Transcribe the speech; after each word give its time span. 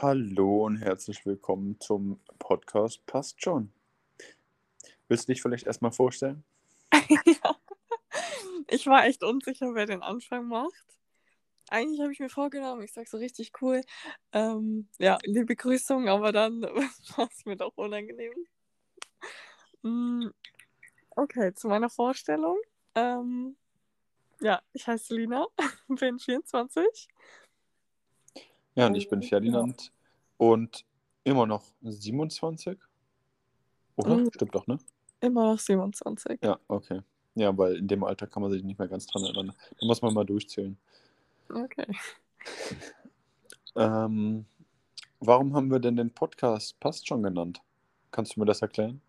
Hallo 0.00 0.64
und 0.64 0.76
herzlich 0.76 1.26
willkommen 1.26 1.80
zum 1.80 2.20
Podcast 2.38 3.04
Passt 3.06 3.42
schon. 3.42 3.72
Willst 5.08 5.28
du 5.28 5.32
dich 5.32 5.42
vielleicht 5.42 5.66
erstmal 5.66 5.90
vorstellen? 5.90 6.44
ja. 6.92 7.56
Ich 8.68 8.86
war 8.86 9.06
echt 9.06 9.24
unsicher, 9.24 9.74
wer 9.74 9.86
den 9.86 10.04
Anfang 10.04 10.46
macht. 10.46 11.00
Eigentlich 11.68 12.00
habe 12.00 12.12
ich 12.12 12.20
mir 12.20 12.28
vorgenommen, 12.28 12.82
ich 12.82 12.92
sage 12.92 13.08
so 13.08 13.16
richtig 13.16 13.50
cool, 13.60 13.80
ähm, 14.30 14.86
ja, 15.00 15.18
liebe 15.24 15.56
Grüßung, 15.56 16.08
aber 16.08 16.30
dann 16.30 16.62
war 17.16 17.28
es 17.28 17.44
mir 17.44 17.56
doch 17.56 17.76
unangenehm. 17.76 18.46
Mm, 19.82 20.28
okay, 21.16 21.52
zu 21.54 21.66
meiner 21.66 21.90
Vorstellung. 21.90 22.58
Ähm, 22.94 23.56
ja, 24.38 24.62
ich 24.72 24.86
heiße 24.86 25.12
Lina, 25.12 25.48
bin 25.88 26.20
24. 26.20 27.08
Ja, 28.78 28.86
und 28.86 28.94
ich 28.94 29.08
bin 29.08 29.24
Ferdinand 29.24 29.90
und 30.36 30.84
immer 31.24 31.46
noch 31.46 31.64
27. 31.82 32.78
Oder? 33.96 34.18
Mhm. 34.18 34.30
Stimmt 34.32 34.54
doch, 34.54 34.68
ne? 34.68 34.78
Immer 35.18 35.50
noch 35.50 35.58
27. 35.58 36.38
Ja, 36.44 36.60
okay. 36.68 37.00
Ja, 37.34 37.58
weil 37.58 37.74
in 37.74 37.88
dem 37.88 38.04
Alter 38.04 38.28
kann 38.28 38.40
man 38.40 38.52
sich 38.52 38.62
nicht 38.62 38.78
mehr 38.78 38.86
ganz 38.86 39.08
dran 39.08 39.24
erinnern. 39.24 39.52
Da 39.80 39.86
muss 39.86 40.00
man 40.00 40.14
mal 40.14 40.24
durchzählen. 40.24 40.78
Okay. 41.52 41.86
Ähm, 43.74 44.44
warum 45.18 45.56
haben 45.56 45.72
wir 45.72 45.80
denn 45.80 45.96
den 45.96 46.14
Podcast 46.14 46.78
Passt 46.78 47.08
schon 47.08 47.24
genannt? 47.24 47.60
Kannst 48.12 48.36
du 48.36 48.40
mir 48.40 48.46
das 48.46 48.62
erklären? 48.62 49.00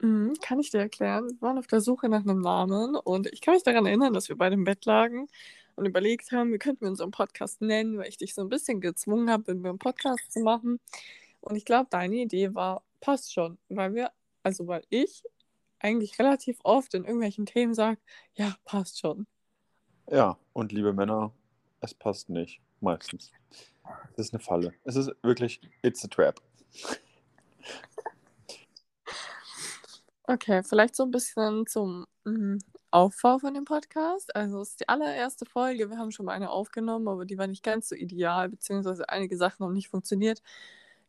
Mhm, 0.00 0.34
kann 0.42 0.58
ich 0.58 0.72
dir 0.72 0.78
erklären. 0.78 1.30
Wir 1.30 1.40
waren 1.40 1.58
auf 1.58 1.68
der 1.68 1.80
Suche 1.80 2.08
nach 2.08 2.22
einem 2.22 2.40
Namen 2.40 2.96
und 2.96 3.28
ich 3.28 3.40
kann 3.42 3.54
mich 3.54 3.62
daran 3.62 3.86
erinnern, 3.86 4.12
dass 4.12 4.28
wir 4.28 4.36
beide 4.36 4.54
im 4.54 4.64
Bett 4.64 4.84
lagen 4.86 5.28
und 5.76 5.86
überlegt 5.86 6.32
haben, 6.32 6.52
wie 6.52 6.58
könnten 6.58 6.82
wir 6.82 6.88
unseren 6.88 7.10
Podcast 7.10 7.60
nennen, 7.60 7.98
weil 7.98 8.08
ich 8.08 8.16
dich 8.16 8.34
so 8.34 8.42
ein 8.42 8.48
bisschen 8.48 8.80
gezwungen 8.80 9.30
habe, 9.30 9.54
mit 9.54 9.62
mir 9.62 9.68
einen 9.68 9.78
Podcast 9.78 10.32
zu 10.32 10.40
machen. 10.40 10.80
Und 11.40 11.56
ich 11.56 11.64
glaube, 11.64 11.88
deine 11.90 12.16
Idee 12.16 12.54
war, 12.54 12.82
passt 13.00 13.32
schon, 13.32 13.58
weil 13.68 13.94
wir, 13.94 14.10
also 14.42 14.66
weil 14.66 14.82
ich 14.88 15.22
eigentlich 15.78 16.18
relativ 16.18 16.58
oft 16.64 16.94
in 16.94 17.04
irgendwelchen 17.04 17.46
Themen 17.46 17.74
sage, 17.74 18.00
ja, 18.34 18.56
passt 18.64 18.98
schon. 18.98 19.26
Ja, 20.10 20.38
und 20.52 20.72
liebe 20.72 20.92
Männer, 20.92 21.32
es 21.80 21.94
passt 21.94 22.28
nicht. 22.28 22.60
Meistens. 22.80 23.32
Es 24.16 24.26
ist 24.26 24.34
eine 24.34 24.42
Falle. 24.42 24.74
Es 24.84 24.96
ist 24.96 25.10
wirklich, 25.22 25.60
it's 25.82 26.04
a 26.04 26.08
trap. 26.08 26.40
Okay, 30.28 30.64
vielleicht 30.64 30.96
so 30.96 31.04
ein 31.04 31.12
bisschen 31.12 31.68
zum 31.68 32.04
mm, 32.24 32.58
Aufbau 32.96 33.38
von 33.38 33.52
dem 33.52 33.66
Podcast. 33.66 34.34
Also 34.34 34.62
es 34.62 34.70
ist 34.70 34.80
die 34.80 34.88
allererste 34.88 35.44
Folge. 35.44 35.90
Wir 35.90 35.98
haben 35.98 36.12
schon 36.12 36.24
mal 36.24 36.32
eine 36.32 36.48
aufgenommen, 36.48 37.08
aber 37.08 37.26
die 37.26 37.36
war 37.36 37.46
nicht 37.46 37.62
ganz 37.62 37.90
so 37.90 37.94
ideal, 37.94 38.48
beziehungsweise 38.48 39.06
einige 39.10 39.36
Sachen 39.36 39.66
haben 39.66 39.74
nicht 39.74 39.90
funktioniert. 39.90 40.40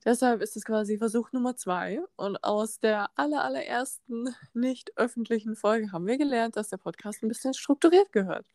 Deshalb 0.04 0.42
ist 0.42 0.58
es 0.58 0.66
quasi 0.66 0.98
Versuch 0.98 1.32
Nummer 1.32 1.56
zwei. 1.56 2.02
Und 2.18 2.44
aus 2.44 2.82
der 2.82 3.10
aller, 3.16 3.42
allerersten 3.42 4.36
nicht 4.54 4.98
öffentlichen 4.98 5.56
Folge 5.56 5.94
haben 5.94 6.08
wir 6.08 6.18
gelernt, 6.18 6.58
dass 6.58 6.68
der 6.68 6.76
Podcast 6.76 7.24
ein 7.24 7.30
bisschen 7.30 7.54
strukturiert 7.54 8.12
gehört. 8.12 8.46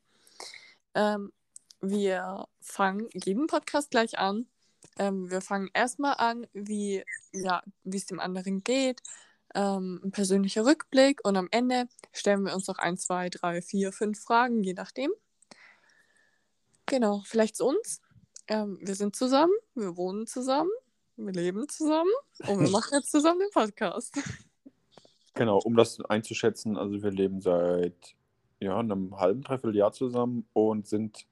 Ähm, 0.94 1.32
wir 1.80 2.46
fangen 2.60 3.08
jeden 3.14 3.46
Podcast 3.46 3.90
gleich 3.90 4.18
an. 4.18 4.46
Ähm, 4.98 5.30
wir 5.30 5.40
fangen 5.40 5.70
erstmal 5.72 6.16
an, 6.18 6.46
wie 6.52 7.02
ja, 7.32 7.62
es 7.82 8.04
dem 8.04 8.20
anderen 8.20 8.62
geht, 8.62 9.00
ähm, 9.54 10.00
ein 10.04 10.10
persönlicher 10.12 10.64
Rückblick 10.64 11.20
und 11.24 11.36
am 11.36 11.48
Ende 11.50 11.86
stellen 12.12 12.44
wir 12.44 12.54
uns 12.54 12.66
noch 12.68 12.78
ein, 12.78 12.96
zwei, 12.96 13.28
drei, 13.28 13.62
vier, 13.62 13.92
fünf 13.92 14.22
Fragen, 14.22 14.62
je 14.62 14.74
nachdem. 14.74 15.10
Genau, 16.86 17.22
vielleicht 17.24 17.56
zu 17.56 17.66
uns. 17.66 18.00
Ähm, 18.48 18.78
wir 18.82 18.94
sind 18.94 19.16
zusammen, 19.16 19.52
wir 19.74 19.96
wohnen 19.96 20.26
zusammen, 20.26 20.70
wir 21.16 21.32
leben 21.32 21.68
zusammen 21.68 22.10
und 22.46 22.60
wir 22.60 22.70
machen 22.70 22.94
jetzt 22.94 23.10
zusammen 23.10 23.40
den 23.40 23.50
Podcast. 23.50 24.18
Genau, 25.34 25.58
um 25.58 25.76
das 25.76 26.00
einzuschätzen, 26.04 26.76
also 26.76 27.02
wir 27.02 27.10
leben 27.10 27.40
seit 27.40 28.14
ja, 28.60 28.78
einem 28.78 29.18
halben, 29.18 29.42
dreiviertel 29.42 29.76
Jahr 29.76 29.92
zusammen 29.92 30.46
und 30.52 30.86
sind 30.86 31.26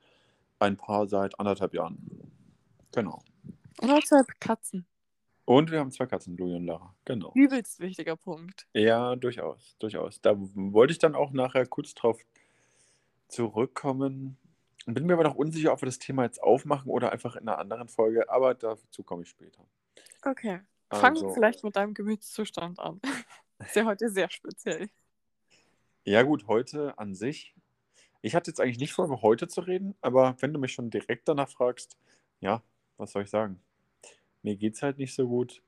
ein 0.58 0.76
Paar 0.76 1.06
seit 1.08 1.38
anderthalb 1.38 1.74
Jahren. 1.74 2.32
Genau. 2.92 3.22
Und 3.80 3.90
auch 3.90 4.02
zwei 4.02 4.22
Katzen. 4.40 4.86
Und 5.50 5.72
wir 5.72 5.80
haben 5.80 5.90
zwei 5.90 6.06
Katzen, 6.06 6.36
Louis 6.36 6.54
und 6.54 6.66
Lara. 6.66 6.94
Genau. 7.04 7.32
Übelst 7.34 7.80
wichtiger 7.80 8.14
Punkt. 8.14 8.68
Ja, 8.72 9.16
durchaus, 9.16 9.76
durchaus. 9.80 10.20
Da 10.20 10.36
wollte 10.36 10.92
ich 10.92 11.00
dann 11.00 11.16
auch 11.16 11.32
nachher 11.32 11.66
kurz 11.66 11.92
drauf 11.92 12.24
zurückkommen. 13.26 14.36
Bin 14.86 15.06
mir 15.06 15.14
aber 15.14 15.24
noch 15.24 15.34
unsicher, 15.34 15.72
ob 15.72 15.82
wir 15.82 15.86
das 15.86 15.98
Thema 15.98 16.22
jetzt 16.22 16.40
aufmachen 16.40 16.88
oder 16.88 17.10
einfach 17.10 17.34
in 17.34 17.48
einer 17.48 17.58
anderen 17.58 17.88
Folge, 17.88 18.30
aber 18.30 18.54
dazu 18.54 19.02
komme 19.02 19.24
ich 19.24 19.30
später. 19.30 19.66
Okay. 20.24 20.60
Fangen 20.88 21.16
Also- 21.16 21.26
wir 21.26 21.34
vielleicht 21.34 21.64
mit 21.64 21.74
deinem 21.74 21.94
Gemütszustand 21.94 22.78
an. 22.78 23.00
Ist 23.58 23.74
ja 23.74 23.86
heute 23.86 24.08
sehr 24.08 24.30
speziell. 24.30 24.88
Ja, 26.04 26.22
gut, 26.22 26.46
heute 26.46 26.96
an 26.96 27.12
sich. 27.16 27.56
Ich 28.22 28.36
hatte 28.36 28.52
jetzt 28.52 28.60
eigentlich 28.60 28.78
nicht 28.78 28.92
vor, 28.92 29.06
über 29.06 29.20
heute 29.22 29.48
zu 29.48 29.62
reden, 29.62 29.96
aber 30.00 30.36
wenn 30.38 30.52
du 30.52 30.60
mich 30.60 30.74
schon 30.74 30.90
direkt 30.90 31.26
danach 31.26 31.48
fragst, 31.48 31.96
ja, 32.38 32.62
was 32.98 33.10
soll 33.10 33.24
ich 33.24 33.30
sagen? 33.30 33.60
Mir 34.42 34.56
geht's 34.56 34.82
halt 34.82 34.98
nicht 34.98 35.14
so 35.14 35.28
gut. 35.28 35.62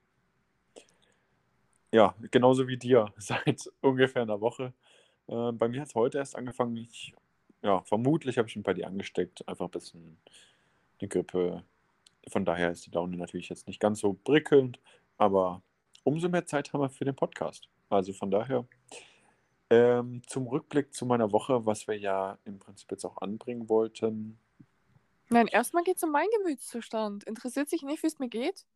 Ja, 1.92 2.14
genauso 2.30 2.66
wie 2.68 2.76
dir, 2.76 3.12
seit 3.18 3.70
ungefähr 3.80 4.22
einer 4.22 4.40
Woche. 4.40 4.72
Äh, 5.28 5.52
bei 5.52 5.68
mir 5.68 5.82
hat 5.82 5.88
es 5.88 5.94
heute 5.94 6.18
erst 6.18 6.36
angefangen. 6.36 6.76
Ich, 6.76 7.14
ja, 7.62 7.82
vermutlich 7.82 8.38
habe 8.38 8.48
ich 8.48 8.56
mich 8.56 8.64
bei 8.64 8.74
dir 8.74 8.86
angesteckt. 8.86 9.46
Einfach 9.46 9.66
ein 9.66 9.70
bisschen 9.70 10.18
eine 11.00 11.08
Grippe. 11.08 11.64
Von 12.28 12.44
daher 12.44 12.70
ist 12.70 12.86
die 12.86 12.90
Laune 12.90 13.16
natürlich 13.16 13.48
jetzt 13.48 13.66
nicht 13.66 13.80
ganz 13.80 14.00
so 14.00 14.14
prickelnd, 14.14 14.78
aber 15.18 15.62
umso 16.04 16.28
mehr 16.28 16.46
Zeit 16.46 16.72
haben 16.72 16.80
wir 16.80 16.90
für 16.90 17.04
den 17.04 17.16
Podcast. 17.16 17.68
Also 17.90 18.12
von 18.12 18.30
daher 18.30 18.66
ähm, 19.70 20.22
zum 20.26 20.46
Rückblick 20.46 20.94
zu 20.94 21.06
meiner 21.06 21.32
Woche, 21.32 21.66
was 21.66 21.88
wir 21.88 21.98
ja 21.98 22.38
im 22.44 22.58
Prinzip 22.58 22.90
jetzt 22.90 23.04
auch 23.04 23.18
anbringen 23.18 23.68
wollten. 23.68 24.38
Nein, 25.32 25.46
erstmal 25.46 25.82
geht 25.82 25.96
es 25.96 26.02
um 26.02 26.10
meinen 26.10 26.30
Gemütszustand. 26.38 27.24
Interessiert 27.24 27.68
sich 27.68 27.82
nicht, 27.82 28.02
wie 28.02 28.06
es 28.06 28.18
mir 28.18 28.28
geht? 28.28 28.66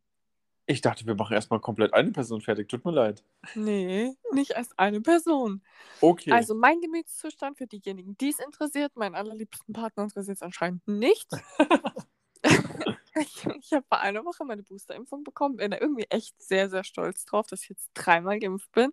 Ich 0.69 0.81
dachte, 0.81 1.05
wir 1.05 1.15
machen 1.15 1.33
erstmal 1.33 1.61
komplett 1.61 1.93
eine 1.93 2.11
Person 2.11 2.41
fertig. 2.41 2.67
Tut 2.67 2.83
mir 2.83 2.91
leid. 2.91 3.23
Nee, 3.55 4.13
nicht 4.33 4.57
als 4.57 4.77
eine 4.77 4.99
Person. 4.99 5.63
Okay. 6.01 6.31
Also 6.31 6.55
mein 6.55 6.81
Gemütszustand 6.81 7.57
für 7.57 7.67
diejenigen, 7.67 8.17
die 8.17 8.29
es 8.29 8.39
interessiert, 8.39 8.95
meinen 8.97 9.15
allerliebsten 9.15 9.73
Partner 9.73 10.03
interessiert 10.03 10.37
es 10.37 10.41
anscheinend 10.41 10.85
nicht. 10.85 11.29
ich 12.43 13.45
ich 13.45 13.71
habe 13.71 13.85
vor 13.87 14.01
einer 14.01 14.25
Woche 14.25 14.43
meine 14.43 14.63
Boosterimpfung 14.63 15.23
bekommen, 15.23 15.55
bin 15.55 15.71
da 15.71 15.77
irgendwie 15.79 16.07
echt 16.09 16.35
sehr, 16.41 16.69
sehr 16.69 16.83
stolz 16.83 17.23
drauf, 17.23 17.47
dass 17.47 17.63
ich 17.63 17.69
jetzt 17.69 17.89
dreimal 17.93 18.37
geimpft 18.39 18.71
bin 18.73 18.91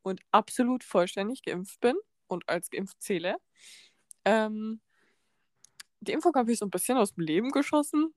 und 0.00 0.22
absolut 0.30 0.82
vollständig 0.82 1.42
geimpft 1.42 1.78
bin 1.80 1.96
und 2.26 2.48
als 2.48 2.70
geimpft 2.70 3.02
zähle. 3.02 3.36
Ähm, 4.24 4.80
die 6.02 6.12
Impfung 6.12 6.34
habe 6.34 6.52
ich 6.52 6.58
so 6.58 6.66
ein 6.66 6.70
bisschen 6.70 6.98
aus 6.98 7.14
dem 7.14 7.24
Leben 7.24 7.50
geschossen. 7.50 8.14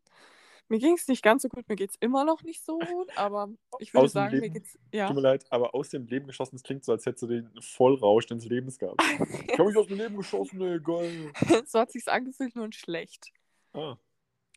Mir 0.67 0.79
ging 0.79 0.95
es 0.95 1.07
nicht 1.07 1.21
ganz 1.21 1.43
so 1.43 1.47
gut, 1.49 1.69
mir 1.69 1.75
geht 1.75 1.91
es 1.91 1.95
immer 1.99 2.25
noch 2.25 2.41
nicht 2.41 2.65
so 2.65 2.79
gut, 2.79 3.15
aber 3.17 3.49
ich 3.77 3.93
würde 3.93 4.05
Aus 4.05 4.13
sagen, 4.13 4.33
mir 4.35 4.41
Leben? 4.41 4.53
geht's. 4.55 4.79
Ja. 4.91 5.05
Tut 5.07 5.15
mir 5.17 5.21
leid, 5.21 5.45
aber 5.51 5.75
aus 5.75 5.89
dem 5.89 6.07
Leben 6.07 6.25
geschossen, 6.25 6.55
es 6.55 6.63
klingt 6.63 6.83
so, 6.83 6.91
als 6.91 7.05
hättest 7.05 7.21
du 7.21 7.27
den 7.27 7.51
Vollrausch 7.61 8.25
des 8.25 8.45
Lebens 8.45 8.79
gehabt. 8.79 8.99
Ich 9.51 9.59
habe 9.59 9.69
mich 9.69 9.77
aus 9.77 9.85
dem 9.87 9.97
Leben 9.97 10.17
geschossen, 10.17 10.59
ey, 10.61 10.79
geil. 10.79 11.31
so 11.67 11.79
hat 11.79 11.91
sich's 11.91 12.07
angefühlt, 12.07 12.55
nur 12.55 12.67
schlecht. 12.73 13.31
Ah, 13.73 13.95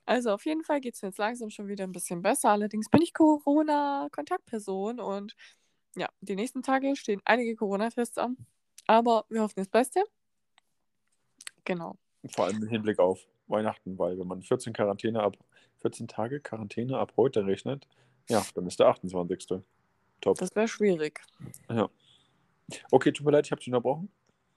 Also 0.06 0.30
auf 0.30 0.46
jeden 0.46 0.64
Fall 0.64 0.80
geht 0.80 0.94
es 0.94 1.02
mir 1.02 1.08
jetzt 1.08 1.18
langsam 1.18 1.50
schon 1.50 1.68
wieder 1.68 1.84
ein 1.84 1.92
bisschen 1.92 2.22
besser. 2.22 2.50
Allerdings 2.50 2.88
bin 2.88 3.02
ich 3.02 3.12
Corona-Kontaktperson 3.12 5.00
und 5.00 5.34
ja, 5.94 6.08
die 6.22 6.36
nächsten 6.36 6.62
Tage 6.62 6.96
stehen 6.96 7.20
einige 7.26 7.54
Corona-Tests 7.54 8.16
an. 8.16 8.38
Aber 8.86 9.26
wir 9.28 9.42
hoffen 9.42 9.56
das 9.56 9.68
Beste. 9.68 10.02
Genau. 11.64 11.98
Vor 12.34 12.46
allem 12.46 12.62
im 12.62 12.68
Hinblick 12.68 12.98
auf 12.98 13.26
Weihnachten, 13.46 13.98
weil 13.98 14.18
wenn 14.18 14.26
man 14.26 14.42
14 14.42 14.72
Quarantäne 14.72 15.22
ab 15.22 15.36
14 15.78 16.08
Tage 16.08 16.40
Quarantäne 16.40 16.98
ab 16.98 17.12
heute 17.16 17.46
rechnet, 17.46 17.86
ja, 18.28 18.44
dann 18.54 18.66
ist 18.66 18.78
der 18.80 18.88
28. 18.88 19.62
Top. 20.20 20.36
Das 20.38 20.54
wäre 20.54 20.68
schwierig. 20.68 21.20
Ja. 21.70 21.88
Okay, 22.90 23.12
tut 23.12 23.24
mir 23.24 23.32
leid, 23.32 23.46
ich 23.46 23.52
habe 23.52 23.60
dich 23.60 23.68
unterbrochen. 23.68 24.10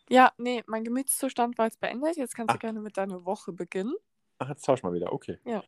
Ja, 0.09 0.31
nee, 0.37 0.63
mein 0.67 0.83
Gemütszustand 0.83 1.57
war 1.57 1.65
jetzt 1.67 1.79
beendet. 1.79 2.17
Jetzt 2.17 2.35
kannst 2.35 2.51
du 2.51 2.55
Ah. 2.55 2.59
gerne 2.59 2.81
mit 2.81 2.97
deiner 2.97 3.23
Woche 3.23 3.53
beginnen. 3.53 3.93
Ach, 4.39 4.49
jetzt 4.49 4.65
tausch 4.65 4.83
mal 4.83 4.91
wieder, 4.93 5.13
okay. 5.13 5.37
Ja. 5.45 5.63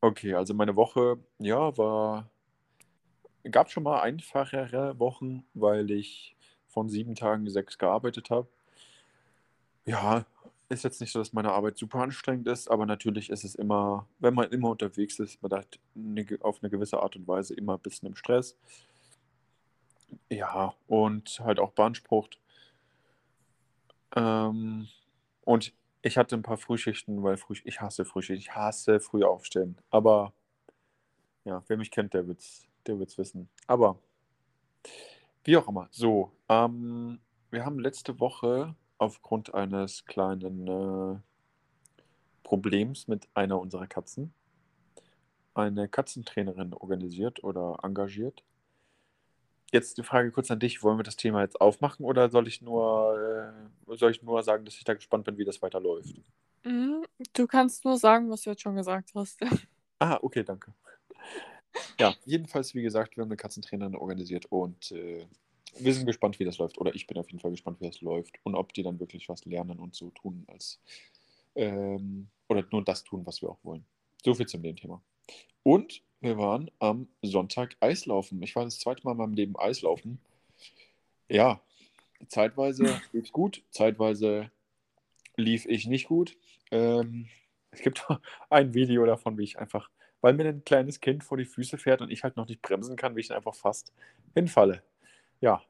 Okay, 0.00 0.34
also 0.34 0.54
meine 0.54 0.74
Woche, 0.74 1.18
ja, 1.38 1.76
war. 1.76 2.28
Gab 3.50 3.70
schon 3.70 3.84
mal 3.84 4.00
einfachere 4.00 4.98
Wochen, 4.98 5.44
weil 5.54 5.90
ich 5.92 6.34
von 6.66 6.88
sieben 6.88 7.14
Tagen 7.14 7.48
sechs 7.48 7.78
gearbeitet 7.78 8.30
habe. 8.30 8.48
Ja, 9.84 10.26
ist 10.68 10.84
jetzt 10.84 11.00
nicht 11.00 11.12
so, 11.12 11.18
dass 11.20 11.32
meine 11.32 11.52
Arbeit 11.52 11.78
super 11.78 12.00
anstrengend 12.00 12.48
ist, 12.48 12.68
aber 12.70 12.86
natürlich 12.86 13.30
ist 13.30 13.44
es 13.44 13.54
immer, 13.54 14.08
wenn 14.18 14.34
man 14.34 14.50
immer 14.50 14.70
unterwegs 14.70 15.18
ist, 15.20 15.42
man 15.42 15.52
hat 15.52 15.78
eine, 15.94 16.26
auf 16.40 16.58
eine 16.62 16.70
gewisse 16.70 17.00
Art 17.00 17.16
und 17.16 17.28
Weise 17.28 17.54
immer 17.54 17.74
ein 17.74 17.80
bisschen 17.80 18.08
im 18.08 18.16
Stress. 18.16 18.56
Ja, 20.30 20.74
und 20.88 21.40
halt 21.40 21.58
auch 21.60 21.72
beansprucht. 21.72 22.40
Ähm, 24.16 24.88
und 25.44 25.72
ich 26.02 26.18
hatte 26.18 26.36
ein 26.36 26.42
paar 26.42 26.56
Frühschichten, 26.58 27.22
weil 27.22 27.36
früh, 27.36 27.56
ich 27.64 27.80
hasse 27.80 28.04
Frühschichten, 28.04 28.40
ich 28.40 28.54
hasse 28.54 29.00
früh 29.00 29.24
aufstehen. 29.24 29.78
Aber 29.90 30.32
Ja, 31.44 31.62
wer 31.68 31.76
mich 31.76 31.90
kennt, 31.90 32.12
der 32.14 32.26
wird's, 32.26 32.66
der 32.86 32.98
wird's 32.98 33.16
wissen. 33.18 33.48
Aber 33.68 33.98
wie 35.44 35.56
auch 35.56 35.68
immer. 35.68 35.88
So, 35.92 36.32
ähm, 36.48 37.20
wir 37.50 37.64
haben 37.64 37.78
letzte 37.78 38.18
Woche 38.18 38.74
aufgrund 38.98 39.54
eines 39.54 40.04
kleinen 40.06 40.66
äh, 40.68 41.18
Problems 42.42 43.08
mit 43.08 43.28
einer 43.34 43.60
unserer 43.60 43.86
Katzen 43.86 44.32
eine 45.54 45.88
Katzentrainerin 45.88 46.74
organisiert 46.74 47.42
oder 47.42 47.78
engagiert. 47.82 48.44
Jetzt 49.72 49.98
die 49.98 50.02
Frage 50.02 50.30
kurz 50.30 50.50
an 50.50 50.60
dich: 50.60 50.82
Wollen 50.82 50.98
wir 50.98 51.02
das 51.02 51.16
Thema 51.16 51.42
jetzt 51.42 51.60
aufmachen 51.60 52.04
oder 52.04 52.30
soll 52.30 52.46
ich 52.46 52.62
nur, 52.62 53.54
äh, 53.88 53.96
soll 53.96 54.10
ich 54.10 54.22
nur 54.22 54.42
sagen, 54.42 54.64
dass 54.64 54.76
ich 54.76 54.84
da 54.84 54.94
gespannt 54.94 55.24
bin, 55.24 55.38
wie 55.38 55.44
das 55.44 55.62
weiterläuft? 55.62 56.14
Mhm, 56.64 57.04
Du 57.32 57.46
kannst 57.46 57.84
nur 57.84 57.96
sagen, 57.98 58.30
was 58.30 58.42
du 58.42 58.50
jetzt 58.50 58.62
schon 58.62 58.76
gesagt 58.76 59.12
hast. 59.14 59.40
Ah, 59.98 60.18
okay, 60.20 60.44
danke. 60.44 60.74
Ja, 61.98 62.14
jedenfalls, 62.26 62.74
wie 62.74 62.82
gesagt, 62.82 63.16
wir 63.16 63.22
haben 63.22 63.30
eine 63.30 63.36
Katzentrainerin 63.36 63.96
organisiert 63.96 64.46
und 64.46 64.92
äh, 64.92 65.26
wir 65.78 65.94
sind 65.94 66.06
gespannt, 66.06 66.38
wie 66.38 66.44
das 66.44 66.58
läuft. 66.58 66.78
Oder 66.78 66.94
ich 66.94 67.06
bin 67.06 67.18
auf 67.18 67.28
jeden 67.28 67.40
Fall 67.40 67.50
gespannt, 67.50 67.80
wie 67.80 67.86
das 67.86 68.00
läuft 68.00 68.36
und 68.44 68.54
ob 68.54 68.72
die 68.72 68.82
dann 68.82 69.00
wirklich 69.00 69.28
was 69.28 69.44
lernen 69.44 69.78
und 69.78 69.94
so 69.94 70.10
tun, 70.10 70.44
als 70.48 70.80
ähm, 71.54 72.28
oder 72.48 72.64
nur 72.70 72.84
das 72.84 73.04
tun, 73.04 73.26
was 73.26 73.42
wir 73.42 73.50
auch 73.50 73.58
wollen. 73.62 73.84
So 74.24 74.34
viel 74.34 74.46
zum 74.46 74.62
dem 74.62 74.76
Thema. 74.76 75.02
Und 75.62 76.02
wir 76.20 76.38
waren 76.38 76.70
am 76.78 77.08
Sonntag 77.22 77.76
Eislaufen. 77.80 78.42
Ich 78.42 78.56
war 78.56 78.64
das 78.64 78.78
zweite 78.78 79.02
Mal 79.04 79.12
in 79.12 79.18
meinem 79.18 79.34
Leben 79.34 79.58
Eislaufen. 79.58 80.20
Ja, 81.28 81.60
zeitweise 82.28 82.84
lief 83.12 83.24
es 83.24 83.32
gut, 83.32 83.62
zeitweise 83.70 84.50
lief 85.36 85.66
ich 85.66 85.86
nicht 85.86 86.06
gut. 86.06 86.36
Ähm, 86.70 87.28
es 87.70 87.80
gibt 87.80 88.06
ein 88.50 88.74
Video 88.74 89.04
davon, 89.04 89.36
wie 89.38 89.44
ich 89.44 89.58
einfach, 89.58 89.90
weil 90.20 90.34
mir 90.34 90.48
ein 90.48 90.64
kleines 90.64 91.00
Kind 91.00 91.24
vor 91.24 91.36
die 91.36 91.44
Füße 91.44 91.78
fährt 91.78 92.00
und 92.00 92.10
ich 92.10 92.24
halt 92.24 92.36
noch 92.36 92.48
nicht 92.48 92.62
bremsen 92.62 92.96
kann, 92.96 93.16
wie 93.16 93.20
ich 93.20 93.32
einfach 93.32 93.54
fast 93.54 93.92
hinfalle. 94.34 94.82
Ja. 95.40 95.62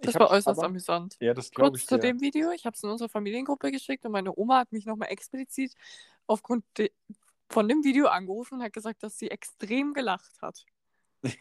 Das 0.00 0.14
Ich 0.14 0.20
war 0.20 0.30
äußerst 0.30 0.58
aber- 0.58 0.66
amüsant. 0.66 1.16
Ja, 1.20 1.34
das 1.34 1.50
glaube 1.50 1.70
Kurz 1.70 1.80
ich 1.82 1.86
zu 1.88 1.96
dir. 1.96 2.02
dem 2.02 2.20
Video. 2.20 2.50
Ich 2.52 2.64
habe 2.66 2.74
es 2.74 2.82
in 2.82 2.90
unsere 2.90 3.08
Familiengruppe 3.08 3.72
geschickt 3.72 4.04
und 4.04 4.12
meine 4.12 4.36
Oma 4.38 4.58
hat 4.60 4.70
mich 4.72 4.86
nochmal 4.86 5.08
explizit 5.10 5.74
aufgrund 6.26 6.64
de 6.76 6.90
von 7.50 7.66
dem 7.66 7.82
Video 7.82 8.06
angerufen 8.08 8.56
und 8.56 8.62
hat 8.62 8.74
gesagt, 8.74 9.02
dass 9.02 9.18
sie 9.18 9.30
extrem 9.30 9.94
gelacht 9.94 10.40
hat. 10.42 10.64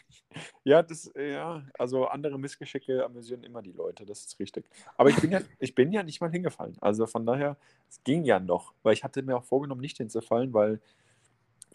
Ja, 0.63 0.83
das, 0.83 1.11
ja, 1.15 1.63
also 1.79 2.07
andere 2.07 2.37
Missgeschicke 2.37 3.03
amüsieren 3.03 3.43
immer 3.43 3.61
die 3.61 3.71
Leute, 3.71 4.05
das 4.05 4.23
ist 4.25 4.37
richtig. 4.39 4.69
Aber 4.97 5.09
ich 5.09 5.15
bin 5.15 5.31
ja, 5.31 5.39
ich 5.59 5.73
bin 5.73 5.91
ja 5.91 6.03
nicht 6.03 6.19
mal 6.21 6.29
hingefallen. 6.29 6.77
Also 6.81 7.07
von 7.07 7.25
daher, 7.25 7.57
es 7.89 8.03
ging 8.03 8.23
ja 8.23 8.39
noch, 8.39 8.73
weil 8.83 8.93
ich 8.93 9.03
hatte 9.03 9.23
mir 9.23 9.37
auch 9.37 9.43
vorgenommen, 9.45 9.81
nicht 9.81 9.97
hinzufallen, 9.97 10.53
weil, 10.53 10.79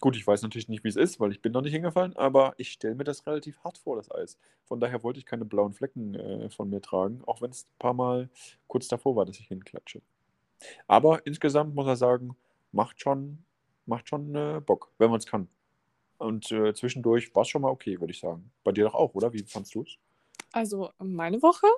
gut, 0.02 0.16
ich 0.16 0.26
weiß 0.26 0.42
natürlich 0.42 0.68
nicht, 0.68 0.82
wie 0.84 0.88
es 0.88 0.96
ist, 0.96 1.20
weil 1.20 1.30
ich 1.30 1.40
bin 1.40 1.52
noch 1.52 1.62
nicht 1.62 1.72
hingefallen, 1.72 2.14
aber 2.16 2.54
ich 2.58 2.72
stelle 2.72 2.96
mir 2.96 3.04
das 3.04 3.24
relativ 3.26 3.58
hart 3.62 3.78
vor, 3.78 3.96
das 3.96 4.10
Eis. 4.10 4.36
Von 4.64 4.80
daher 4.80 5.02
wollte 5.02 5.20
ich 5.20 5.24
keine 5.24 5.44
blauen 5.44 5.72
Flecken 5.72 6.14
äh, 6.16 6.50
von 6.50 6.68
mir 6.68 6.82
tragen, 6.82 7.22
auch 7.24 7.40
wenn 7.40 7.52
es 7.52 7.64
ein 7.64 7.78
paar 7.78 7.94
Mal 7.94 8.28
kurz 8.66 8.88
davor 8.88 9.14
war, 9.14 9.24
dass 9.24 9.38
ich 9.38 9.46
hinklatsche. 9.46 10.02
Aber 10.88 11.24
insgesamt 11.24 11.74
muss 11.74 11.86
er 11.86 11.96
sagen, 11.96 12.36
macht 12.72 13.00
schon, 13.00 13.44
macht 13.86 14.08
schon 14.08 14.34
äh, 14.34 14.60
Bock, 14.60 14.90
wenn 14.98 15.08
man 15.08 15.20
es 15.20 15.26
kann. 15.26 15.48
Und 16.18 16.50
äh, 16.50 16.74
zwischendurch 16.74 17.32
war 17.34 17.42
es 17.42 17.48
schon 17.48 17.62
mal 17.62 17.70
okay, 17.70 18.00
würde 18.00 18.12
ich 18.12 18.20
sagen. 18.20 18.50
Bei 18.64 18.72
dir 18.72 18.84
doch 18.84 18.94
auch, 18.94 19.14
oder? 19.14 19.32
Wie 19.32 19.44
fandst 19.44 19.74
du 19.74 19.82
es? 19.82 19.96
Also 20.50 20.90
meine 20.98 21.40
Woche 21.42 21.68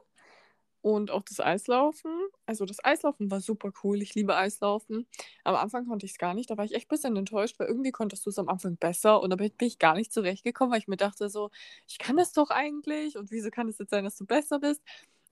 und 0.85 1.11
auch 1.11 1.23
das 1.23 1.41
Eislaufen. 1.41 2.11
Also 2.45 2.67
das 2.67 2.85
Eislaufen 2.85 3.31
war 3.31 3.41
super 3.41 3.73
cool. 3.83 4.03
Ich 4.03 4.15
liebe 4.15 4.37
Eislaufen. 4.37 5.07
Am 5.43 5.55
Anfang 5.55 5.87
konnte 5.87 6.05
ich 6.05 6.13
es 6.13 6.19
gar 6.19 6.35
nicht. 6.35 6.51
Da 6.51 6.59
war 6.59 6.65
ich 6.67 6.75
echt 6.75 6.87
ein 6.87 6.95
bisschen 6.95 7.17
enttäuscht, 7.17 7.59
weil 7.59 7.69
irgendwie 7.69 7.91
konntest 7.91 8.27
du 8.27 8.31
es 8.31 8.39
am 8.39 8.51
Anfang 8.51 8.77
besser 8.77 9.23
und 9.23 9.31
damit 9.31 9.57
bin 9.57 9.67
ich 9.69 9.79
gar 9.79 9.95
nicht 9.95 10.13
zurechtgekommen, 10.13 10.73
weil 10.73 10.81
ich 10.81 10.87
mir 10.87 10.99
dachte 10.99 11.31
so, 11.31 11.51
ich 11.89 11.97
kann 11.97 12.19
das 12.19 12.35
doch 12.35 12.51
eigentlich 12.51 13.17
und 13.17 13.31
wieso 13.31 13.49
kann 13.51 13.67
es 13.69 13.79
jetzt 13.79 13.91
sein, 13.93 14.05
dass 14.05 14.17
du 14.17 14.27
besser 14.27 14.59
bist? 14.59 14.83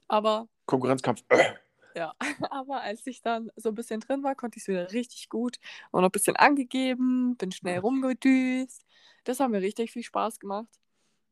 Aber 0.08 0.48
Konkurrenzkampf. 0.66 1.22
Ja, 1.94 2.14
aber 2.50 2.80
als 2.80 3.06
ich 3.06 3.20
dann 3.20 3.52
so 3.56 3.68
ein 3.68 3.74
bisschen 3.74 4.00
drin 4.00 4.22
war, 4.22 4.34
konnte 4.34 4.56
ich 4.56 4.62
es 4.62 4.68
wieder 4.68 4.90
richtig 4.92 5.28
gut 5.28 5.58
und 5.90 6.00
noch 6.00 6.08
ein 6.08 6.12
bisschen 6.12 6.36
angegeben, 6.36 7.36
bin 7.36 7.52
schnell 7.52 7.80
rumgedüst. 7.80 8.86
Das 9.24 9.40
hat 9.40 9.50
mir 9.50 9.60
richtig 9.60 9.92
viel 9.92 10.02
Spaß 10.02 10.40
gemacht. 10.40 10.70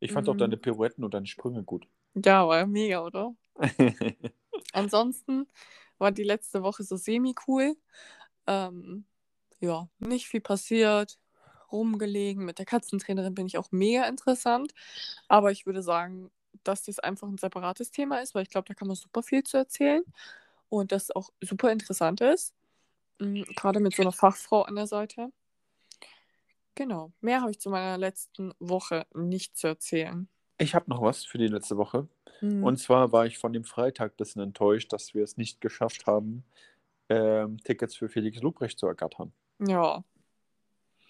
Ich 0.00 0.12
fand 0.12 0.28
auch 0.28 0.34
Mhm. 0.34 0.38
deine 0.38 0.56
Pirouetten 0.58 1.02
und 1.04 1.14
deine 1.14 1.24
Sprünge 1.26 1.62
gut. 1.62 1.88
Ja, 2.14 2.46
war 2.46 2.66
mega, 2.66 3.04
oder? 3.04 3.34
Ansonsten 4.72 5.46
war 5.98 6.12
die 6.12 6.24
letzte 6.24 6.62
Woche 6.62 6.82
so 6.82 6.96
semi-cool. 6.96 7.76
Ähm, 8.46 9.04
ja, 9.60 9.88
nicht 9.98 10.26
viel 10.28 10.40
passiert, 10.40 11.18
rumgelegen. 11.70 12.44
Mit 12.44 12.58
der 12.58 12.66
Katzentrainerin 12.66 13.34
bin 13.34 13.46
ich 13.46 13.58
auch 13.58 13.70
mega 13.70 14.06
interessant. 14.06 14.74
Aber 15.28 15.52
ich 15.52 15.66
würde 15.66 15.82
sagen, 15.82 16.30
dass 16.64 16.84
das 16.84 16.98
einfach 16.98 17.28
ein 17.28 17.38
separates 17.38 17.90
Thema 17.90 18.20
ist, 18.20 18.34
weil 18.34 18.42
ich 18.42 18.50
glaube, 18.50 18.68
da 18.68 18.74
kann 18.74 18.88
man 18.88 18.96
super 18.96 19.22
viel 19.22 19.44
zu 19.44 19.56
erzählen 19.56 20.02
und 20.68 20.92
das 20.92 21.10
auch 21.10 21.30
super 21.40 21.70
interessant 21.72 22.20
ist. 22.20 22.54
Mm, 23.18 23.42
Gerade 23.56 23.80
mit 23.80 23.94
so 23.94 24.02
einer 24.02 24.12
Fachfrau 24.12 24.62
an 24.62 24.76
der 24.76 24.86
Seite. 24.86 25.32
Genau. 26.74 27.12
Mehr 27.20 27.42
habe 27.42 27.50
ich 27.50 27.60
zu 27.60 27.70
meiner 27.70 27.98
letzten 27.98 28.52
Woche 28.58 29.06
nicht 29.14 29.56
zu 29.56 29.68
erzählen. 29.68 30.28
Ich 30.60 30.74
habe 30.74 30.90
noch 30.90 31.02
was 31.02 31.24
für 31.24 31.38
die 31.38 31.48
letzte 31.48 31.76
Woche. 31.76 32.06
Mhm. 32.40 32.62
Und 32.64 32.76
zwar 32.78 33.12
war 33.12 33.26
ich 33.26 33.38
von 33.38 33.52
dem 33.52 33.64
Freitag 33.64 34.12
ein 34.12 34.16
bisschen 34.16 34.42
enttäuscht, 34.42 34.92
dass 34.92 35.14
wir 35.14 35.24
es 35.24 35.36
nicht 35.36 35.60
geschafft 35.60 36.06
haben, 36.06 36.44
ähm, 37.08 37.58
Tickets 37.64 37.96
für 37.96 38.08
Felix 38.08 38.40
Lubrecht 38.40 38.78
zu 38.78 38.86
ergattern. 38.86 39.32
ja, 39.58 40.04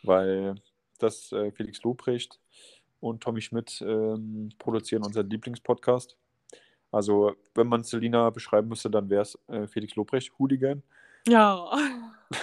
Weil 0.02 0.54
das 0.98 1.32
äh, 1.32 1.50
Felix 1.52 1.82
Lubrecht 1.82 2.40
und 3.00 3.22
Tommy 3.22 3.40
Schmidt 3.40 3.82
ähm, 3.86 4.50
produzieren 4.58 5.04
unseren 5.04 5.28
Lieblingspodcast. 5.28 6.16
Also, 6.92 7.34
wenn 7.54 7.68
man 7.68 7.84
Selina 7.84 8.30
beschreiben 8.30 8.68
müsste, 8.68 8.90
dann 8.90 9.10
wäre 9.10 9.22
es 9.22 9.38
äh, 9.48 9.66
Felix 9.66 9.94
Lobrecht, 9.94 10.32
Hooligan. 10.38 10.82
ja. 11.26 11.70